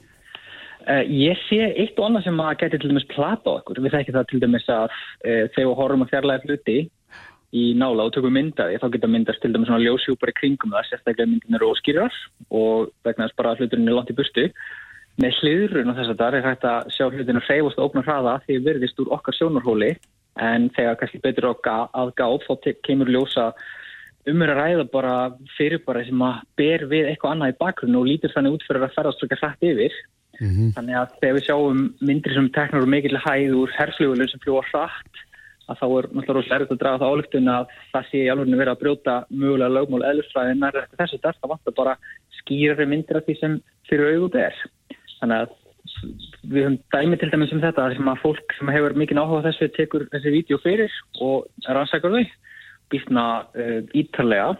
Uh, 0.89 1.03
ég 1.05 1.37
sé 1.45 1.67
eitt 1.77 1.99
og 2.01 2.07
annað 2.07 2.25
sem 2.25 2.41
að 2.41 2.55
geti 2.63 2.79
til 2.81 2.89
dæmis 2.89 3.05
plata 3.11 3.53
okkur. 3.59 3.83
Við 3.85 3.93
þekkum 3.93 4.17
það 4.17 4.25
til 4.31 4.39
dæmis 4.41 4.65
að 4.73 4.97
þegar 5.21 5.69
við 5.69 5.77
horfum 5.83 6.05
að 6.07 6.11
fjarlæða 6.15 6.49
hluti 6.49 6.77
í 7.55 7.63
nála 7.77 8.05
og 8.05 8.13
tökum 8.13 8.35
myndaði, 8.35 8.77
þá 8.81 8.91
geta 8.93 9.09
myndast 9.09 9.41
til 9.41 9.53
dæmis 9.53 9.69
svona 9.69 9.81
ljósjúpar 9.81 10.29
í 10.29 10.37
kringum 10.37 10.75
það, 10.75 10.85
sérstaklega 10.89 11.31
myndin 11.31 11.57
er 11.57 11.65
óskýrar 11.65 12.19
og 12.49 12.91
vegna 13.07 13.25
þess 13.25 13.39
bara 13.39 13.55
að 13.55 13.63
hluturinn 13.63 13.89
er 13.89 13.97
langt 13.97 14.13
í 14.13 14.17
burstu. 14.17 14.45
Með 15.19 15.41
hliðrun 15.41 15.91
og 15.91 15.97
þess 15.97 16.13
að 16.13 16.21
það 16.21 16.37
er 16.37 16.47
hægt 16.47 16.69
að 16.69 16.93
sjá 16.95 17.05
hlutinu 17.09 17.41
hreyfast 17.47 17.81
og 17.81 17.89
óknar 17.89 18.07
hraða 18.07 18.35
því 18.45 18.59
verðist 18.67 19.01
úr 19.01 19.11
okkar 19.17 19.35
sjónarhóli 19.35 19.91
en 20.39 20.69
þegar 20.75 20.99
kannski 20.99 21.21
betur 21.23 21.49
að 21.49 22.13
gáð 22.15 22.45
þá 22.45 22.69
kemur 22.85 23.11
ljósa 23.11 23.49
umur 24.29 24.51
að 24.53 24.59
ræða 24.59 24.85
bara 24.91 25.15
fyrir 25.57 25.81
bara 25.85 26.03
sem 26.05 26.21
að 26.23 26.41
ber 26.59 26.85
við 26.91 27.09
eitthvað 27.09 27.35
annað 27.35 27.53
í 27.53 27.59
bakgrunn 27.59 27.99
og 27.99 28.07
lítur 28.07 28.33
þannig 28.35 28.57
út 28.57 28.65
fyrir 28.67 28.85
að 28.85 28.95
ferðast 28.95 29.23
svona 29.23 29.39
hrætt 29.41 29.65
yfir 29.69 29.95
mm 30.39 30.49
-hmm. 30.49 30.69
þannig 30.75 30.99
að 30.99 31.15
þegar 31.21 31.37
við 31.37 31.47
sjáum 31.47 31.81
myndir 31.99 32.33
sem 32.35 32.49
teknar 32.57 32.83
úr 32.83 32.93
mikill 32.93 33.17
hæð 33.25 33.55
úr 33.61 33.75
herrflugulun 33.77 34.31
sem 34.31 34.43
fljúa 34.43 34.63
hrætt 34.71 35.23
að 35.69 35.79
þá 35.81 35.85
er 35.87 36.07
náttúrulega 36.09 36.37
rosalega 36.37 36.59
erfitt 36.59 36.73
að 36.75 36.81
draga 36.83 37.01
það 37.01 37.13
álugtun 37.13 37.51
að 37.53 37.73
það 37.93 38.09
sé 38.09 38.23
í 38.23 38.29
alveg 38.33 38.59
verið 38.59 38.73
að 38.73 38.81
brjóta 38.83 39.15
mögulega 39.29 39.75
lögmál 39.75 40.05
eðlustræðin 40.09 40.67
er 40.69 40.79
þessu 40.97 41.21
þess 41.23 41.41
það 41.41 41.53
vantar 41.53 41.77
bara 41.79 41.95
skýrari 42.39 42.89
myndir 42.89 43.19
af 43.19 43.27
því 43.27 43.37
sem 43.39 43.57
fyrir 43.89 44.13
auðvitað 44.15 44.47
er 44.47 44.59
þannig 45.19 45.43
að 45.43 45.57
við 46.49 46.65
höfum 46.65 46.77
dæmi 46.93 47.19
til 47.19 47.29
dæmis 47.33 47.53
um 47.53 47.61
þetta 47.63 47.87
sem 47.95 48.09
að 48.11 48.21
fólk 48.23 48.57
sem 48.57 48.71
hefur 48.73 48.95
mikið 48.97 49.21
áhuga 49.21 49.45
þessu 49.49 49.69
tekur 49.75 50.05
þessi 50.13 50.33
vídeo 50.33 50.59
fyrir 50.63 50.99
og 51.25 51.47
rannsækar 51.67 52.15
þau 52.15 52.23
býstna 52.89 53.25
uh, 53.53 53.81
ítalega 53.97 54.53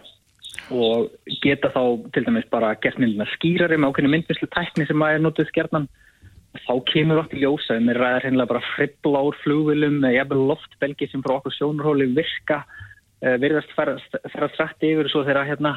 og 0.70 1.10
geta 1.42 1.70
þá 1.74 1.82
til 2.14 2.24
dæmis 2.26 2.48
bara 2.52 2.74
gert 2.82 3.00
myndina 3.00 3.26
skýrari 3.34 3.78
með 3.78 3.90
ákveðinu 3.90 4.12
myndvislu 4.14 4.50
tækni 4.54 4.86
sem 4.86 5.02
að 5.02 5.16
er 5.16 5.24
notuð 5.24 5.50
skjarnan 5.50 5.88
þá 6.58 6.72
kemur 6.90 7.22
okkur 7.22 7.42
ljósa 7.44 7.76
við 7.76 7.86
með 7.86 8.00
ræðar 8.00 8.26
hennilega 8.26 8.52
bara 8.52 8.70
fribbla 8.74 9.22
úr 9.28 9.38
flugvilum 9.44 10.00
eða 10.02 10.16
jæfnvel 10.16 10.46
loftbelgi 10.50 11.10
sem 11.10 11.22
frá 11.22 11.36
okkur 11.36 11.54
sjónurhóli 11.54 12.10
virka 12.16 12.64
uh, 12.64 13.36
virðast 13.42 13.72
ferra 13.76 14.50
strætt 14.54 14.86
yfir 14.88 15.06
og 15.06 15.14
svo 15.14 15.24
þeirra 15.28 15.46
hérna 15.46 15.76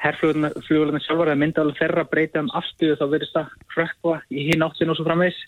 herrflugurlega 0.00 1.02
sjálfur 1.04 1.30
að 1.30 1.40
mynda 1.42 1.62
alveg 1.62 1.80
þeirra 1.80 2.06
breyta 2.08 2.42
um 2.42 2.52
afstuðu 2.56 2.96
þá 2.98 3.06
verðist 3.12 3.36
það 3.36 3.56
hrökkva 3.74 4.20
í 4.32 4.46
hinn 4.48 4.64
áttinu 4.64 4.94
og 4.94 4.98
svo 4.98 5.06
framvegs 5.06 5.40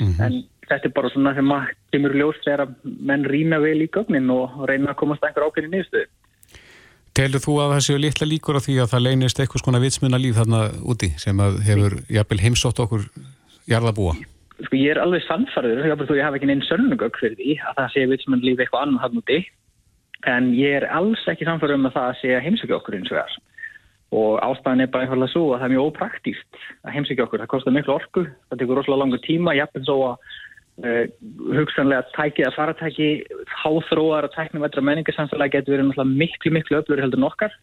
en 0.00 0.40
þetta 0.70 0.88
er 0.88 0.94
bara 0.94 1.10
svona 1.12 1.34
sem 1.36 1.52
að 1.54 1.72
kemur 1.94 2.16
ljós 2.18 2.40
þegar 2.44 2.72
menn 2.84 3.26
rýna 3.28 3.60
vel 3.62 3.78
í 3.84 3.90
gögnin 3.92 4.30
og 4.34 4.64
reyna 4.70 4.92
að 4.92 5.00
komast 5.02 5.24
einhver 5.26 5.48
ákveðin 5.48 5.74
nýðstöðu. 5.74 6.08
Telur 7.18 7.42
þú 7.42 7.56
að 7.58 7.72
það 7.74 7.84
séu 7.86 8.00
litla 8.00 8.28
líkur 8.30 8.58
á 8.58 8.60
því 8.62 8.76
að 8.80 8.92
það 8.92 9.04
leynist 9.06 9.40
eitthvað 9.42 9.64
svona 9.64 9.82
vitsmuna 9.82 10.20
líf 10.22 10.38
þarna 10.38 10.60
úti 10.86 11.10
sem 11.18 11.42
að 11.42 11.58
hefur 11.66 11.96
jafnvel 12.06 12.40
heimsótt 12.44 12.82
okkur 12.84 13.08
jarðabúa? 13.68 14.16
Sko 14.60 14.76
ég 14.76 14.94
er 14.94 15.00
alveg 15.00 15.24
jáfnveg 15.24 16.08
þú 16.08 16.18
ég 16.18 16.26
hafa 16.26 16.36
ekki 16.40 16.50
neinn 16.50 16.66
sönnugögg 16.68 17.16
fyrir 17.20 17.38
því 17.38 17.54
að 17.68 17.76
það 17.78 17.92
sé 17.94 18.06
vitsmenn 18.10 18.44
líf 18.44 18.60
eitthvað 18.60 18.86
annan 18.86 19.02
hann 19.04 19.20
úti. 19.20 19.38
En 20.28 20.50
ég 20.52 20.80
er 20.80 20.88
alls 20.92 21.22
ekki 21.32 21.48
sannfarður 21.48 21.80
um 21.80 21.88
að 21.88 21.96
það 21.96 22.10
sé 22.20 22.42
heimsækja 22.44 22.76
okkur 22.76 22.98
eins 22.98 23.12
og 23.12 23.20
þess 23.22 23.40
og 24.10 24.40
ástæðan 24.42 24.82
er 24.82 24.90
bara 24.90 25.06
einfallega 25.06 25.30
svo 25.30 25.52
að 25.54 25.60
það 25.60 25.66
er 25.66 25.72
mjög 25.74 25.88
ópraktíst 25.88 26.60
að 26.82 26.94
heimsækja 26.96 27.26
okkur, 27.26 27.42
það 27.42 27.50
kostar 27.52 27.74
miklu 27.76 27.94
orku 27.94 28.24
það 28.26 28.62
tekur 28.62 28.80
rosalega 28.80 29.02
langu 29.04 29.20
tíma, 29.22 29.54
jafnveg 29.54 29.86
svo 29.86 29.98
að 30.08 30.16
uh, 30.82 31.04
hugsanlega 31.54 32.08
tæki 32.16 32.46
að 32.46 32.56
faratæki 32.56 33.10
háþróar 33.62 34.26
að 34.26 34.34
tæknum 34.34 34.66
veitra 34.66 34.84
menningarsamfélagi 34.88 35.54
getur 35.56 35.76
verið 35.76 36.10
miklu 36.10 36.54
miklu 36.56 36.80
öflur 36.80 37.04
heldur 37.04 37.22
nokkar 37.22 37.54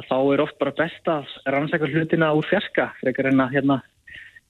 að 0.00 0.08
þá 0.08 0.18
er 0.18 0.44
oft 0.48 0.58
bara 0.58 0.74
best 0.82 1.14
að 1.14 1.30
rannsækja 1.54 1.92
hlutina 1.94 2.32
úr 2.34 2.48
fjarska 2.48 2.90
frekar 2.98 3.30
en 3.30 3.44
að 3.46 3.58
hérna 3.58 3.78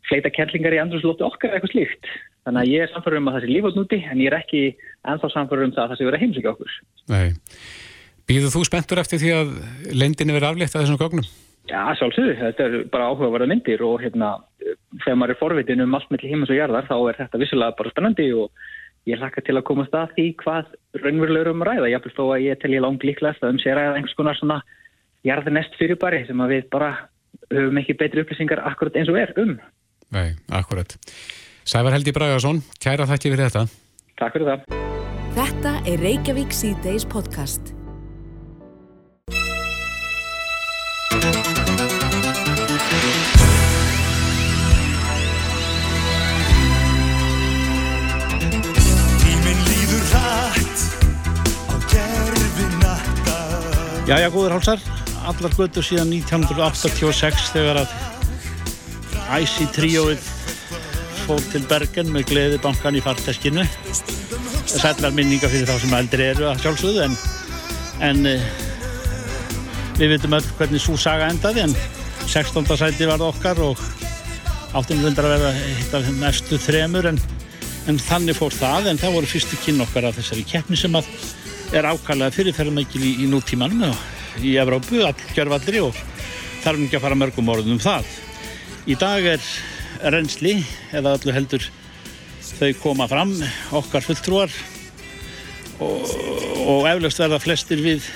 fleita 0.09 0.32
kellingar 0.34 0.76
í 0.76 0.80
andrúrslótti 0.82 1.26
okkar 1.26 1.57
eitthvað 1.57 1.74
slíkt. 1.74 2.11
Þannig 2.42 2.64
að 2.64 2.72
ég 2.72 2.84
er 2.84 2.90
samfærður 2.90 3.20
um 3.20 3.30
að 3.30 3.36
það 3.36 3.44
sé 3.44 3.53
lífot 3.53 3.78
núti 3.78 4.00
en 4.03 4.20
ég 4.22 4.32
er 4.32 4.38
ekki 4.40 4.62
ennþá 5.07 5.30
samfærður 5.30 5.68
um 5.68 5.74
það 5.76 5.84
að 5.84 5.92
það 5.92 6.00
sé 6.00 6.09
verið 6.09 6.18
að 6.18 6.24
heimsækja 6.24 6.53
okkur. 6.53 6.76
Nei. 7.12 7.26
Býðu 8.30 8.50
þú 8.55 8.64
spenntur 8.66 9.03
eftir 9.03 9.22
því 9.22 9.32
að 9.36 9.55
lendinni 9.94 10.34
verið 10.34 10.50
aflétt 10.50 10.74
að 10.74 10.84
þessum 10.84 11.00
gögnum? 11.00 11.28
Já, 11.70 11.80
sjálfsögðu. 11.98 12.34
Þetta 12.40 12.66
er 12.66 12.76
bara 12.90 13.09
áhugaverða 13.12 13.50
myndir 13.53 13.82
og 13.86 14.03
hérna 14.03 14.34
þegar 15.05 15.18
maður 15.20 15.34
er 15.34 15.40
forvitin 15.40 15.84
um 15.84 15.96
allt 15.98 16.11
mellir 16.11 16.32
heimins 16.32 16.50
og 16.50 16.59
jarðar 16.59 16.88
þá 16.88 16.96
er 16.98 17.18
þetta 17.20 17.42
vissilega 17.42 17.76
bara 17.78 17.92
spennandi 17.92 18.28
og 18.34 18.64
ég 19.11 19.18
hlakka 19.18 19.42
til 19.46 19.57
að 19.59 19.66
komast 19.70 19.94
að 19.98 20.14
því 20.16 20.26
hvað 20.42 20.72
raunverulegur 21.03 21.53
um 21.53 21.62
að 21.62 21.70
ræða. 21.70 21.92
Ég 21.92 22.09
þó 22.16 22.24
að 22.26 22.44
ég 22.48 22.62
tel 22.62 22.74
ég 22.74 22.82
lang 22.82 23.07
líklegast 23.07 23.42
að 23.42 23.55
um 23.55 23.62
sér 23.62 23.78
að 23.78 23.98
einhvers 23.98 24.18
konar 24.18 24.38
svona 24.38 24.59
jarðinest 25.26 25.78
fyrirbæri 25.78 26.24
sem 26.26 26.42
að 26.42 26.57
við 26.57 26.68
bara 26.74 26.90
höfum 27.53 27.80
ekki 27.82 27.98
betri 27.98 28.22
upplýsingar 28.24 28.62
akkurat 28.66 28.98
eins 28.98 29.11
og 29.12 29.18
er 29.22 29.34
um. 29.42 29.57
Nei, 30.13 30.35
akkurat. 30.53 30.93
Sævar 31.65 31.95
Helgi 31.97 32.13
Bragarsson, 32.13 32.61
kæra 32.83 33.07
þakki 33.09 33.33
fyrir 33.33 33.49
þetta. 33.49 33.63
Takk 34.21 34.35
fyrir 34.37 34.51
það. 34.51 34.67
Þetta 35.33 35.71
er 35.89 36.03
Reykjavík 36.05 36.53
C-Days 36.53 37.07
podcast. 37.09 37.73
Jæja, 54.03 54.29
góður 54.35 54.59
hálsar, 54.59 54.81
allar 55.25 55.55
göttur 55.57 55.85
síðan 55.87 56.11
1986 56.13 57.53
þegar 57.55 57.79
að 57.87 57.93
Æsi 59.31 59.68
tríóið 59.75 60.25
fóð 61.23 61.45
til 61.53 61.62
Bergen 61.70 62.11
með 62.12 62.27
gleði 62.33 62.59
bankan 62.62 62.97
í 62.99 63.03
farteskinu. 63.05 63.64
Sællar 64.66 65.14
minninga 65.14 65.51
fyrir 65.53 65.68
þá 65.68 65.77
sem 65.83 65.95
eldri 65.97 66.29
eru 66.33 66.49
að 66.51 66.62
sjálfsögðu 66.64 67.05
en, 67.05 67.16
en 68.09 68.27
uh, 68.33 68.47
við 70.01 70.14
veitum 70.14 70.35
öll 70.39 70.49
hvernig 70.59 70.83
svo 70.83 70.97
saga 70.99 71.29
endaði 71.31 71.66
en 71.66 71.77
16. 72.27 72.66
sæti 72.81 73.07
var 73.11 73.23
okkar 73.23 73.61
og 73.62 73.81
áttum 74.79 75.03
rundar 75.05 75.29
að 75.29 75.37
vera 75.37 75.68
eitt 75.68 75.95
af 75.95 76.07
þeim 76.07 76.27
efstu 76.31 76.59
þremur 76.62 77.11
en, 77.12 77.20
en 77.91 78.01
þannig 78.01 78.39
fór 78.39 78.57
það 78.57 78.89
en 78.93 79.01
það 79.03 79.18
voru 79.18 79.31
fyrstu 79.31 79.61
kynn 79.66 79.85
okkar 79.85 80.09
af 80.09 80.18
þessari 80.18 80.47
keppni 80.49 80.81
sem 80.81 80.97
að 80.97 81.11
er 81.77 81.89
ákallega 81.89 82.35
fyrirferðarmækil 82.37 83.05
í, 83.05 83.12
í 83.25 83.29
nútímanum 83.31 83.87
og 83.91 84.43
í 84.45 84.57
Evrópu, 84.61 85.03
allgjörvallri 85.07 85.81
og 85.85 85.97
þarf 86.62 86.85
ekki 86.87 86.99
að 86.99 87.05
fara 87.05 87.18
mörgum 87.18 87.51
orðum 87.53 87.77
um 87.77 87.83
það. 87.83 88.09
Í 88.83 88.97
dag 88.99 89.22
er 89.22 89.43
reynsli 90.11 90.57
eða 90.91 91.12
öllu 91.14 91.33
heldur 91.37 91.62
þau 92.43 92.70
koma 92.80 93.07
fram, 93.07 93.30
okkar 93.78 94.03
fulltrúar 94.03 94.51
og, 95.78 96.11
og 96.66 96.89
eflaust 96.91 97.22
verða 97.22 97.39
flestir 97.43 97.78
við 97.85 98.09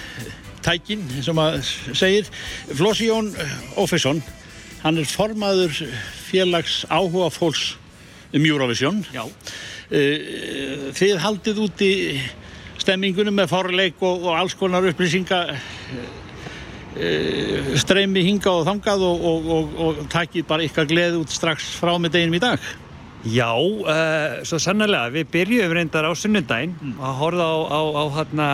tækin, 0.67 1.05
og 1.23 1.39
maður 1.39 1.71
segir. 1.95 2.27
Flósi 2.75 3.07
Jón 3.07 3.31
Ófesson, 3.79 4.19
hann 4.83 4.99
er 4.99 5.07
formaður 5.07 5.79
félags 6.27 6.81
áhuga 6.91 7.31
fólks 7.31 7.77
um 8.35 8.43
Eurovision. 8.43 9.05
Já. 9.14 9.23
Eh, 9.95 10.91
Þið 10.99 11.23
haldið 11.23 11.62
úti 11.62 11.93
stemmingunum 12.83 13.39
með 13.39 13.55
forleik 13.55 14.03
og, 14.03 14.27
og 14.27 14.35
alls 14.35 14.59
konar 14.59 14.91
upplýsinga 14.91 15.45
uh, 15.55 16.26
streymi 17.77 18.25
hinga 18.25 18.53
og 18.53 18.67
þangað 18.69 19.05
og, 19.05 19.29
og, 19.31 19.53
og, 19.53 19.79
og 19.85 20.03
takið 20.13 20.47
bara 20.49 20.65
ykkar 20.67 20.89
gleði 20.89 21.21
út 21.21 21.33
strax 21.33 21.75
frá 21.81 21.95
með 22.01 22.17
deginum 22.17 22.39
í 22.39 22.43
dag. 22.43 22.69
Já, 23.27 23.51
uh, 23.59 24.45
svo 24.47 24.59
sannlega, 24.63 25.09
við 25.11 25.27
byrjuðum 25.33 25.75
reyndar 25.75 26.07
á 26.07 26.13
sunnundaginn 26.15 26.95
að 27.03 27.17
horfa 27.19 27.47
á, 27.49 27.57
á, 27.75 27.81
á 27.83 28.05
hérna 28.21 28.49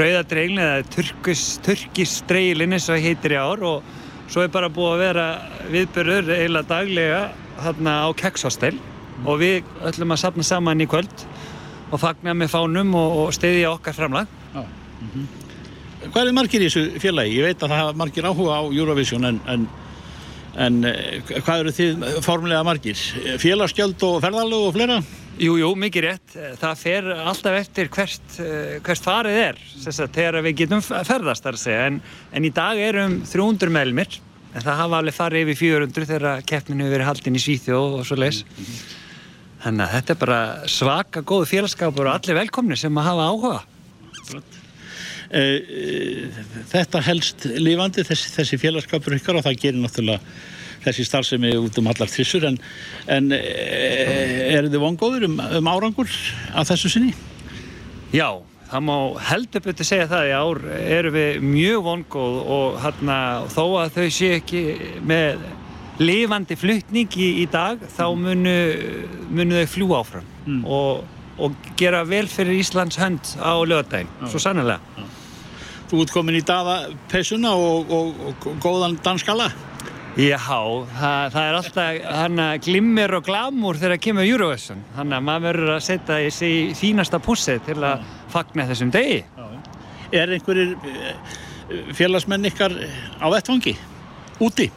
rauðadreilin 0.00 0.62
eða 0.64 0.86
turkis, 0.94 1.44
turkisdreilin 1.66 2.72
eins 2.72 2.88
og 2.88 3.04
heitir 3.04 3.36
í 3.36 3.40
ár 3.40 3.64
og 3.68 3.90
svo 4.32 4.46
er 4.46 4.52
bara 4.54 4.72
búið 4.72 4.94
að 4.94 5.02
vera 5.04 5.26
viðbörður 5.74 6.32
eiginlega 6.38 6.70
daglega 6.72 7.22
hérna 7.66 7.98
á 8.06 8.08
kekshostel 8.16 8.78
og 9.26 9.42
við 9.44 9.68
ætlum 9.84 10.14
að 10.14 10.22
sapna 10.24 10.46
saman 10.46 10.80
í 10.80 10.88
kvöld 10.88 11.26
og 11.90 12.00
fagna 12.00 12.32
með 12.32 12.54
fánum 12.56 12.96
og, 12.96 13.18
og 13.26 13.34
stiðja 13.36 13.76
okkar 13.76 13.98
framlag. 13.98 14.38
Já. 14.56 14.64
Hvað 16.12 16.30
er 16.30 16.36
margir 16.36 16.62
í 16.62 16.70
þessu 16.70 17.02
félagi? 17.02 17.36
Ég 17.38 17.46
veit 17.46 17.60
að 17.60 17.70
það 17.72 17.82
hafa 17.82 17.98
margir 18.00 18.26
áhuga 18.28 18.56
á 18.58 18.62
Eurovision 18.64 19.28
en, 19.28 19.38
en, 19.52 19.68
en 20.66 20.80
eh, 20.90 21.20
hvað 21.36 21.62
eru 21.62 21.76
þið 21.76 22.04
formulega 22.24 22.66
margir? 22.66 23.06
Félagsgjöld 23.42 24.04
og 24.08 24.18
ferðalög 24.24 24.68
og 24.68 24.76
fleira? 24.76 24.98
Jú, 25.36 25.58
jú, 25.60 25.70
mikið 25.76 26.06
rétt. 26.06 26.36
Það 26.56 26.78
fer 26.80 27.08
alltaf 27.12 27.56
eftir 27.58 27.90
hvert, 27.92 28.38
eh, 28.40 28.76
hvert 28.84 29.04
farið 29.04 29.40
er, 29.42 29.58
þegar 29.84 30.40
við 30.46 30.62
getum 30.62 30.84
ferðast 30.84 31.44
þar 31.44 31.58
að 31.58 31.64
segja, 31.64 31.88
en, 31.90 31.98
en 32.32 32.46
í 32.48 32.52
dag 32.56 32.80
erum 32.80 33.18
300 33.28 33.74
meðlumir, 33.76 34.20
en 34.54 34.64
það 34.64 34.80
hafa 34.80 35.00
alveg 35.02 35.16
farið 35.16 35.44
yfir 35.44 35.60
400 35.60 36.08
þegar 36.12 36.46
keppninu 36.48 36.88
verið 36.88 37.10
haldin 37.10 37.36
í 37.36 37.42
Svíþjóð 37.44 37.98
og 37.98 38.06
svo 38.08 38.16
leis. 38.20 38.44
Þannig 39.66 39.84
að 39.84 39.96
þetta 39.98 40.14
er 40.14 40.22
bara 40.22 40.40
svaka 40.70 41.24
góð 41.26 41.48
félagskapur 41.52 42.08
og 42.08 42.14
allir 42.16 42.40
velkomni 42.40 42.78
sem 42.80 42.96
að 42.96 43.10
hafa 43.10 43.28
áhuga. 43.32 43.58
Eh, 45.30 45.40
eh, 45.40 46.42
Þetta 46.70 47.00
helst 47.06 47.46
lifandi, 47.58 48.04
þessi, 48.06 48.30
þessi 48.36 48.58
félagskapur 48.62 49.16
ykkar 49.18 49.40
og 49.40 49.46
það 49.46 49.60
gerir 49.62 49.80
náttúrulega 49.82 50.20
þessi 50.86 51.06
starfsemi 51.08 51.50
út 51.58 51.78
um 51.80 51.88
allar 51.90 52.10
trissur 52.10 52.44
en, 52.46 52.58
en 53.10 53.32
eh, 53.34 54.52
eru 54.54 54.70
þið 54.70 54.82
vongóður 54.84 55.26
um, 55.26 55.40
um 55.58 55.70
árangur 55.72 56.12
að 56.54 56.68
þessu 56.70 56.92
sinni? 56.92 57.14
Já, 58.14 58.28
það 58.70 58.84
má 58.86 58.96
heldur 59.32 59.64
betur 59.66 59.88
segja 59.88 60.06
það 60.12 60.28
í 60.30 60.34
ár 60.38 60.62
erum 60.86 61.16
við 61.16 61.42
mjög 61.42 61.82
vongóð 61.88 62.38
og 62.58 62.78
hérna, 62.84 63.18
þó 63.50 63.64
að 63.82 63.96
þau 63.98 64.06
séu 64.14 64.36
ekki 64.38 64.62
með 65.06 65.42
lifandi 65.98 66.58
flutning 66.60 67.18
í, 67.18 67.28
í 67.42 67.46
dag 67.50 67.82
þá 67.96 68.06
munu, 68.20 68.56
munu 69.32 69.62
þau 69.62 69.70
fljú 69.74 69.92
áfram 69.98 70.32
Mm. 70.46 70.60
og, 70.62 71.00
og 71.38 71.54
gera 71.76 72.02
vel 72.08 72.28
fyrir 72.30 72.60
Íslands 72.60 72.98
hönd 73.00 73.36
á 73.40 73.52
lögadaginn, 73.60 74.10
svo 74.30 74.40
sannlega. 74.40 74.80
Þú 75.86 76.02
ert 76.02 76.12
komin 76.14 76.38
í 76.38 76.42
daðapessuna 76.46 77.52
og, 77.54 77.90
og, 77.94 78.20
og 78.30 78.46
góðan 78.62 78.96
danskala? 79.04 79.50
Já, 80.16 80.40
það, 80.96 81.34
það 81.34 81.42
er 81.42 81.56
alltaf 81.58 82.60
glimmir 82.64 83.12
og 83.18 83.26
glamúr 83.26 83.76
þegar 83.76 84.00
kemur 84.00 84.24
Eurovision. 84.24 84.80
Þannig 84.96 85.18
að 85.18 85.26
maður 85.26 85.44
verður 85.46 85.72
að 85.74 85.82
setja 85.84 86.30
sig 86.32 86.72
fínasta 86.78 87.20
pussið 87.20 87.60
til 87.68 87.76
að 87.84 88.06
fagna 88.32 88.64
þessum 88.70 88.94
degi. 88.94 89.20
Er 90.16 90.32
einhverjir 90.32 90.72
eh, 90.88 91.36
félagsmenn 91.98 92.48
ykkar 92.48 92.72
á 93.20 93.26
vettfangi? 93.34 93.76
Úti? 94.40 94.70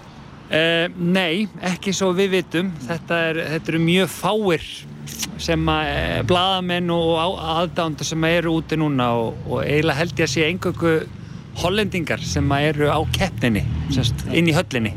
Uh, 0.49 0.89
nei, 0.97 1.45
ekki 1.61 1.93
svo 1.93 2.09
við 2.17 2.31
vitum. 2.39 2.71
Þetta, 2.87 3.17
er, 3.29 3.41
eru 3.59 3.81
mjög 3.83 4.09
fáir 4.11 4.65
sem 5.39 5.71
að 5.71 5.91
uh, 5.91 6.19
bladamenn 6.29 6.91
og 6.93 7.39
aðdándur 7.55 8.07
sem 8.07 8.27
eru 8.29 8.57
úti 8.59 8.79
núna 8.79 9.11
og, 9.19 9.39
og 9.47 9.63
eiginlega 9.63 9.99
held 10.01 10.15
ég 10.19 10.27
að 10.27 10.33
sé 10.33 10.47
engöngu 10.47 10.95
hollendingar 11.59 12.23
sem 12.23 12.55
að 12.55 12.67
eru 12.71 12.91
á 12.91 12.99
keppninni, 13.15 13.65
semst, 13.95 14.25
inn 14.31 14.49
í 14.49 14.55
höllinni. 14.55 14.93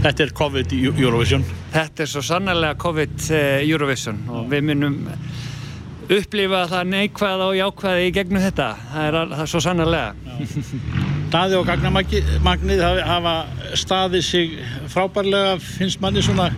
Þetta 0.00 0.24
er 0.24 0.34
COVID 0.36 0.72
Eurovision? 0.80 1.44
Þetta 1.74 2.04
er 2.06 2.10
svo 2.10 2.22
sannarlega 2.24 2.78
COVID 2.80 3.16
uh, 3.28 3.44
Eurovision 3.60 4.24
og 4.32 4.50
við 4.50 4.68
munum 4.70 5.00
upplifa 6.10 6.64
það 6.70 6.88
neikvæða 6.90 7.46
og 7.46 7.56
jákvæða 7.58 8.02
í 8.02 8.10
gegnum 8.14 8.42
þetta. 8.42 8.68
Það 8.90 9.06
er, 9.06 9.18
það 9.30 9.44
er 9.44 9.50
svo 9.52 9.62
sannarlega. 9.62 10.14
Daði 11.30 11.58
og 11.60 11.68
gagnamagnið 11.68 12.80
hafa 13.06 13.34
staðið 13.78 14.24
sig 14.26 14.56
frábærlega, 14.90 15.58
finnst 15.62 16.00
manni 16.02 16.24
svona 16.26 16.48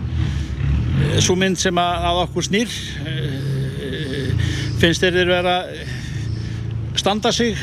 svo 1.21 1.35
mynd 1.37 1.59
sem 1.61 1.77
að, 1.77 2.07
að 2.09 2.19
okkur 2.23 2.47
snýr 2.47 2.73
uh, 3.03 4.43
finnst 4.81 5.03
þeir 5.03 5.19
þeir 5.19 5.31
vera 5.31 5.55
eh, 5.69 5.93
standa 6.99 7.31
sig. 7.35 7.57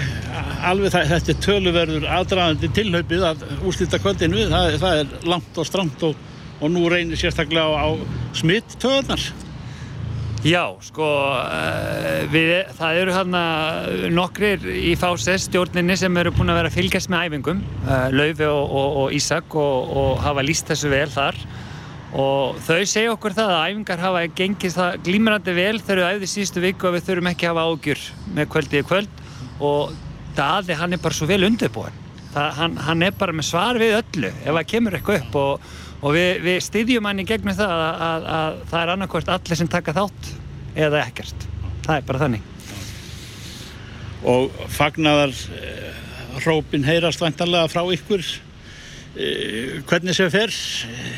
Alveg 0.65 0.93
það, 0.93 1.13
þetta 1.15 1.33
er 1.33 1.45
töluverður 1.45 2.09
aðdraðandi 2.17 2.69
tilhaupið 2.77 3.23
að 3.31 3.45
úrslita 3.69 4.01
kvöldinu 4.01 4.49
það, 4.51 4.75
það 4.83 5.03
er 5.03 5.29
langt 5.29 5.61
og 5.61 5.69
stramt 5.69 6.03
og, 6.09 6.27
og 6.61 6.73
nú 6.73 6.85
reynir 6.93 7.21
sérstaklega 7.21 7.65
á, 7.65 7.89
á 7.89 8.37
smitt 8.37 8.77
töðunar 8.81 9.25
Já, 10.41 10.63
sko, 10.81 11.07
uh, 11.37 12.23
við, 12.33 12.53
það 12.79 13.01
eru 13.03 13.17
hérna 13.17 13.43
nokkrir 14.13 14.63
í 14.73 14.95
FÁSS 14.97 15.51
stjórninni 15.51 15.97
sem 16.01 16.17
eru 16.17 16.33
búin 16.33 16.53
að 16.53 16.63
vera 16.63 16.71
að 16.73 16.79
fylgjast 16.79 17.13
með 17.13 17.27
æfingum, 17.27 17.61
Laufi 18.15 18.49
og, 18.49 18.63
og, 18.65 18.97
og 19.03 19.17
Ísak 19.17 19.57
og 19.61 20.23
hafa 20.25 20.45
líst 20.45 20.73
þessu 20.73 20.93
vel 20.93 21.09
þar 21.13 21.37
og 22.11 22.61
þau 22.67 22.81
segja 22.91 23.15
okkur 23.15 23.35
það 23.37 23.53
að 23.55 23.65
æfingar 23.71 24.03
hafa 24.03 24.23
gengið 24.41 24.77
það 24.77 25.01
glímurandi 25.07 25.53
vel 25.55 25.81
þegar 25.81 26.01
við 26.01 26.15
æfði 26.15 26.31
síðustu 26.33 26.63
viku 26.65 26.89
og 26.89 26.97
við 26.97 27.05
þurfum 27.07 27.31
ekki 27.31 27.47
að 27.47 27.53
hafa 27.53 27.67
ágjur 27.71 28.07
með 28.35 28.49
kvöldið 28.55 28.81
í 28.81 28.89
kvöld 28.89 29.21
og 29.61 29.99
Daði 30.37 30.77
hann 30.79 30.95
er 30.95 31.01
bara 31.03 31.17
svo 31.17 31.27
vel 31.27 31.43
undirbúin. 31.47 31.97
Hann, 32.31 32.77
hann 32.79 33.03
er 33.03 33.15
bara 33.19 33.35
með 33.35 33.49
svar 33.49 33.79
við 33.81 33.97
öllu 33.97 34.29
ef 34.31 34.53
það 34.55 34.69
kemur 34.71 34.97
eitthvað 34.97 35.25
upp 35.25 35.39
og, 35.41 35.71
og 35.99 36.15
við, 36.15 36.29
við 36.45 36.61
styðjum 36.63 37.09
hann 37.11 37.23
í 37.23 37.27
gegnum 37.27 37.57
það 37.59 37.73
að, 37.75 38.05
að, 38.07 38.29
að 38.37 38.61
það 38.71 38.83
er 38.83 38.93
annarkvært 38.95 39.33
allir 39.35 39.59
sem 39.59 39.71
taka 39.71 39.97
þátt 39.97 40.31
eða 40.79 41.03
ekkert. 41.03 41.49
Það 41.87 41.97
er 41.97 42.07
bara 42.07 42.23
þannig. 42.23 42.47
og 44.31 44.63
fagnaðar 44.69 45.33
uh, 45.33 45.91
hrópin 46.45 46.85
heyrast 46.85 47.23
vantarlega 47.23 47.71
frá 47.73 47.83
ykkur 47.97 48.23
hvernig 49.15 50.15
sem 50.15 50.31
fer 50.31 50.53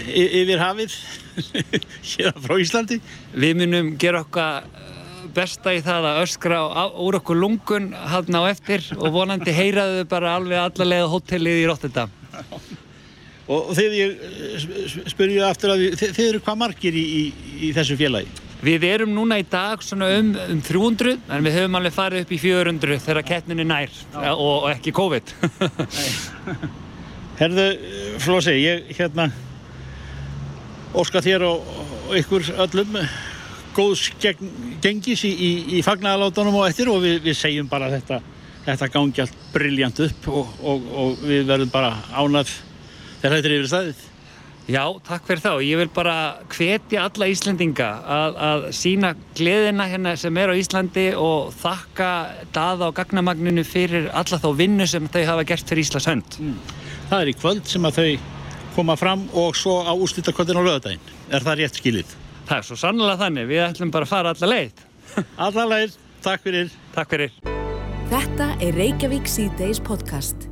y- 0.08 0.30
yfir 0.42 0.62
hafið 0.62 0.94
hérna 2.12 2.32
frá 2.40 2.56
Íslandi 2.60 2.98
Við 3.36 3.58
munum 3.60 3.90
gera 4.00 4.22
okkar 4.24 4.64
besta 5.32 5.72
í 5.76 5.80
það 5.84 6.08
að 6.10 6.20
öskra 6.26 6.60
á, 6.72 6.84
úr 7.00 7.18
okkur 7.20 7.38
lungun 7.40 7.90
hann 7.92 8.36
á 8.36 8.42
eftir 8.50 8.84
og 8.98 9.12
vonandi 9.14 9.52
heyraðu 9.54 10.04
bara 10.08 10.36
alveg 10.36 10.60
allarlega 10.60 11.08
hótelið 11.08 11.60
í 11.62 11.66
Rotterdam. 11.70 12.12
og, 13.48 13.72
þegar 13.76 13.96
ég 13.96 15.06
spyrju 15.12 15.44
aftur 15.46 15.72
að 15.72 15.86
þið, 15.92 16.12
þið, 16.16 16.26
eru 16.26 16.42
hvað 16.44 16.60
margir 16.64 16.96
í, 16.96 17.04
í, 17.04 17.24
í 17.68 17.72
þessu 17.76 17.96
félagi 18.00 18.40
Við 18.62 18.84
erum 18.86 19.10
núna 19.10 19.40
í 19.40 19.46
dag 19.50 19.80
svona 19.82 20.06
um, 20.20 20.28
um 20.38 20.60
300 20.62 21.16
en 21.34 21.42
við 21.42 21.56
höfum 21.58 21.80
alveg 21.80 21.96
farið 21.96 22.26
upp 22.26 22.36
í 22.36 22.38
400 22.38 23.00
þegar 23.02 23.26
keppnin 23.26 23.64
er 23.64 23.66
nær 23.66 23.96
og, 24.14 24.38
og 24.38 24.68
ekki 24.70 24.94
COVID. 24.94 25.32
Herðu, 27.42 27.62
Flósi, 28.22 28.52
ég 28.62 28.92
hérna 28.94 29.24
óska 30.94 31.18
þér 31.24 31.42
og, 31.48 31.70
ykkur 32.14 32.44
öllum 32.62 32.98
góðs 33.74 34.04
gengis 34.20 35.24
í, 35.26 35.32
í, 35.32 35.48
í 35.74 35.80
fagnaðalátunum 35.82 36.60
og 36.60 36.68
eftir 36.68 36.92
og 36.92 37.00
við, 37.02 37.16
við 37.24 37.34
segjum 37.40 37.66
bara 37.66 37.88
þetta, 37.90 38.20
þetta 38.68 38.88
gangi 38.94 39.24
allt 39.24 39.40
briljant 39.50 40.02
upp 40.04 40.28
og, 40.30 40.52
og, 40.60 40.84
og 41.02 41.24
við 41.26 41.48
verðum 41.48 41.72
bara 41.72 41.96
ánað 42.12 42.52
þegar 43.24 43.34
þetta 43.34 43.50
er 43.50 43.56
yfir 43.56 43.70
staðið. 43.72 44.04
Já, 44.70 44.84
takk 45.02 45.26
fyrir 45.26 45.42
þá. 45.42 45.52
Ég 45.66 45.80
vil 45.80 45.88
bara 45.96 46.14
hvetja 46.52 47.08
alla 47.08 47.26
Íslendinga 47.32 47.88
að, 48.18 48.38
að 48.50 48.68
sína 48.78 49.10
gleðina 49.34 49.88
hérna 49.90 50.14
sem 50.20 50.38
er 50.38 50.52
á 50.52 50.60
Íslandi 50.60 51.08
og 51.18 51.50
þakka 51.58 52.12
daða 52.54 52.92
og 52.92 52.94
gagnamagninu 53.00 53.66
fyrir 53.66 54.06
alla 54.14 54.38
þá 54.38 54.48
vinnu 54.62 54.86
sem 54.86 55.10
þau 55.10 55.24
hafa 55.32 55.48
gert 55.50 55.74
fyrir 55.74 55.88
Íslands 55.88 56.08
hönd. 56.12 56.38
Það 57.12 57.22
er 57.26 57.28
í 57.28 57.32
kvöld 57.36 57.66
sem 57.68 57.84
að 57.84 57.96
þau 57.98 58.12
koma 58.72 58.94
fram 58.96 59.26
og 59.36 59.56
svo 59.58 59.74
á 59.84 59.92
úrslitakvöldin 59.92 60.56
á 60.56 60.64
lögadaginn. 60.64 61.10
Er 61.28 61.44
það 61.44 61.58
rétt 61.60 61.76
skilið? 61.76 62.14
Það 62.48 62.54
er 62.56 62.64
svo 62.64 62.76
sannlega 62.80 63.18
þannig. 63.20 63.50
Við 63.50 63.60
ætlum 63.66 63.92
bara 63.92 64.08
að 64.08 64.14
fara 64.14 64.32
alla 64.32 64.48
leið. 64.48 64.80
alla 65.36 65.66
leið. 65.74 65.98
Takk 66.24 66.46
fyrir. 66.46 66.72
Takk 66.96 67.12
fyrir. 67.12 67.36
Þetta 68.14 68.48
er 68.64 68.80
Reykjavík 68.80 69.28
C-Days 69.28 69.82
podcast. 69.84 70.48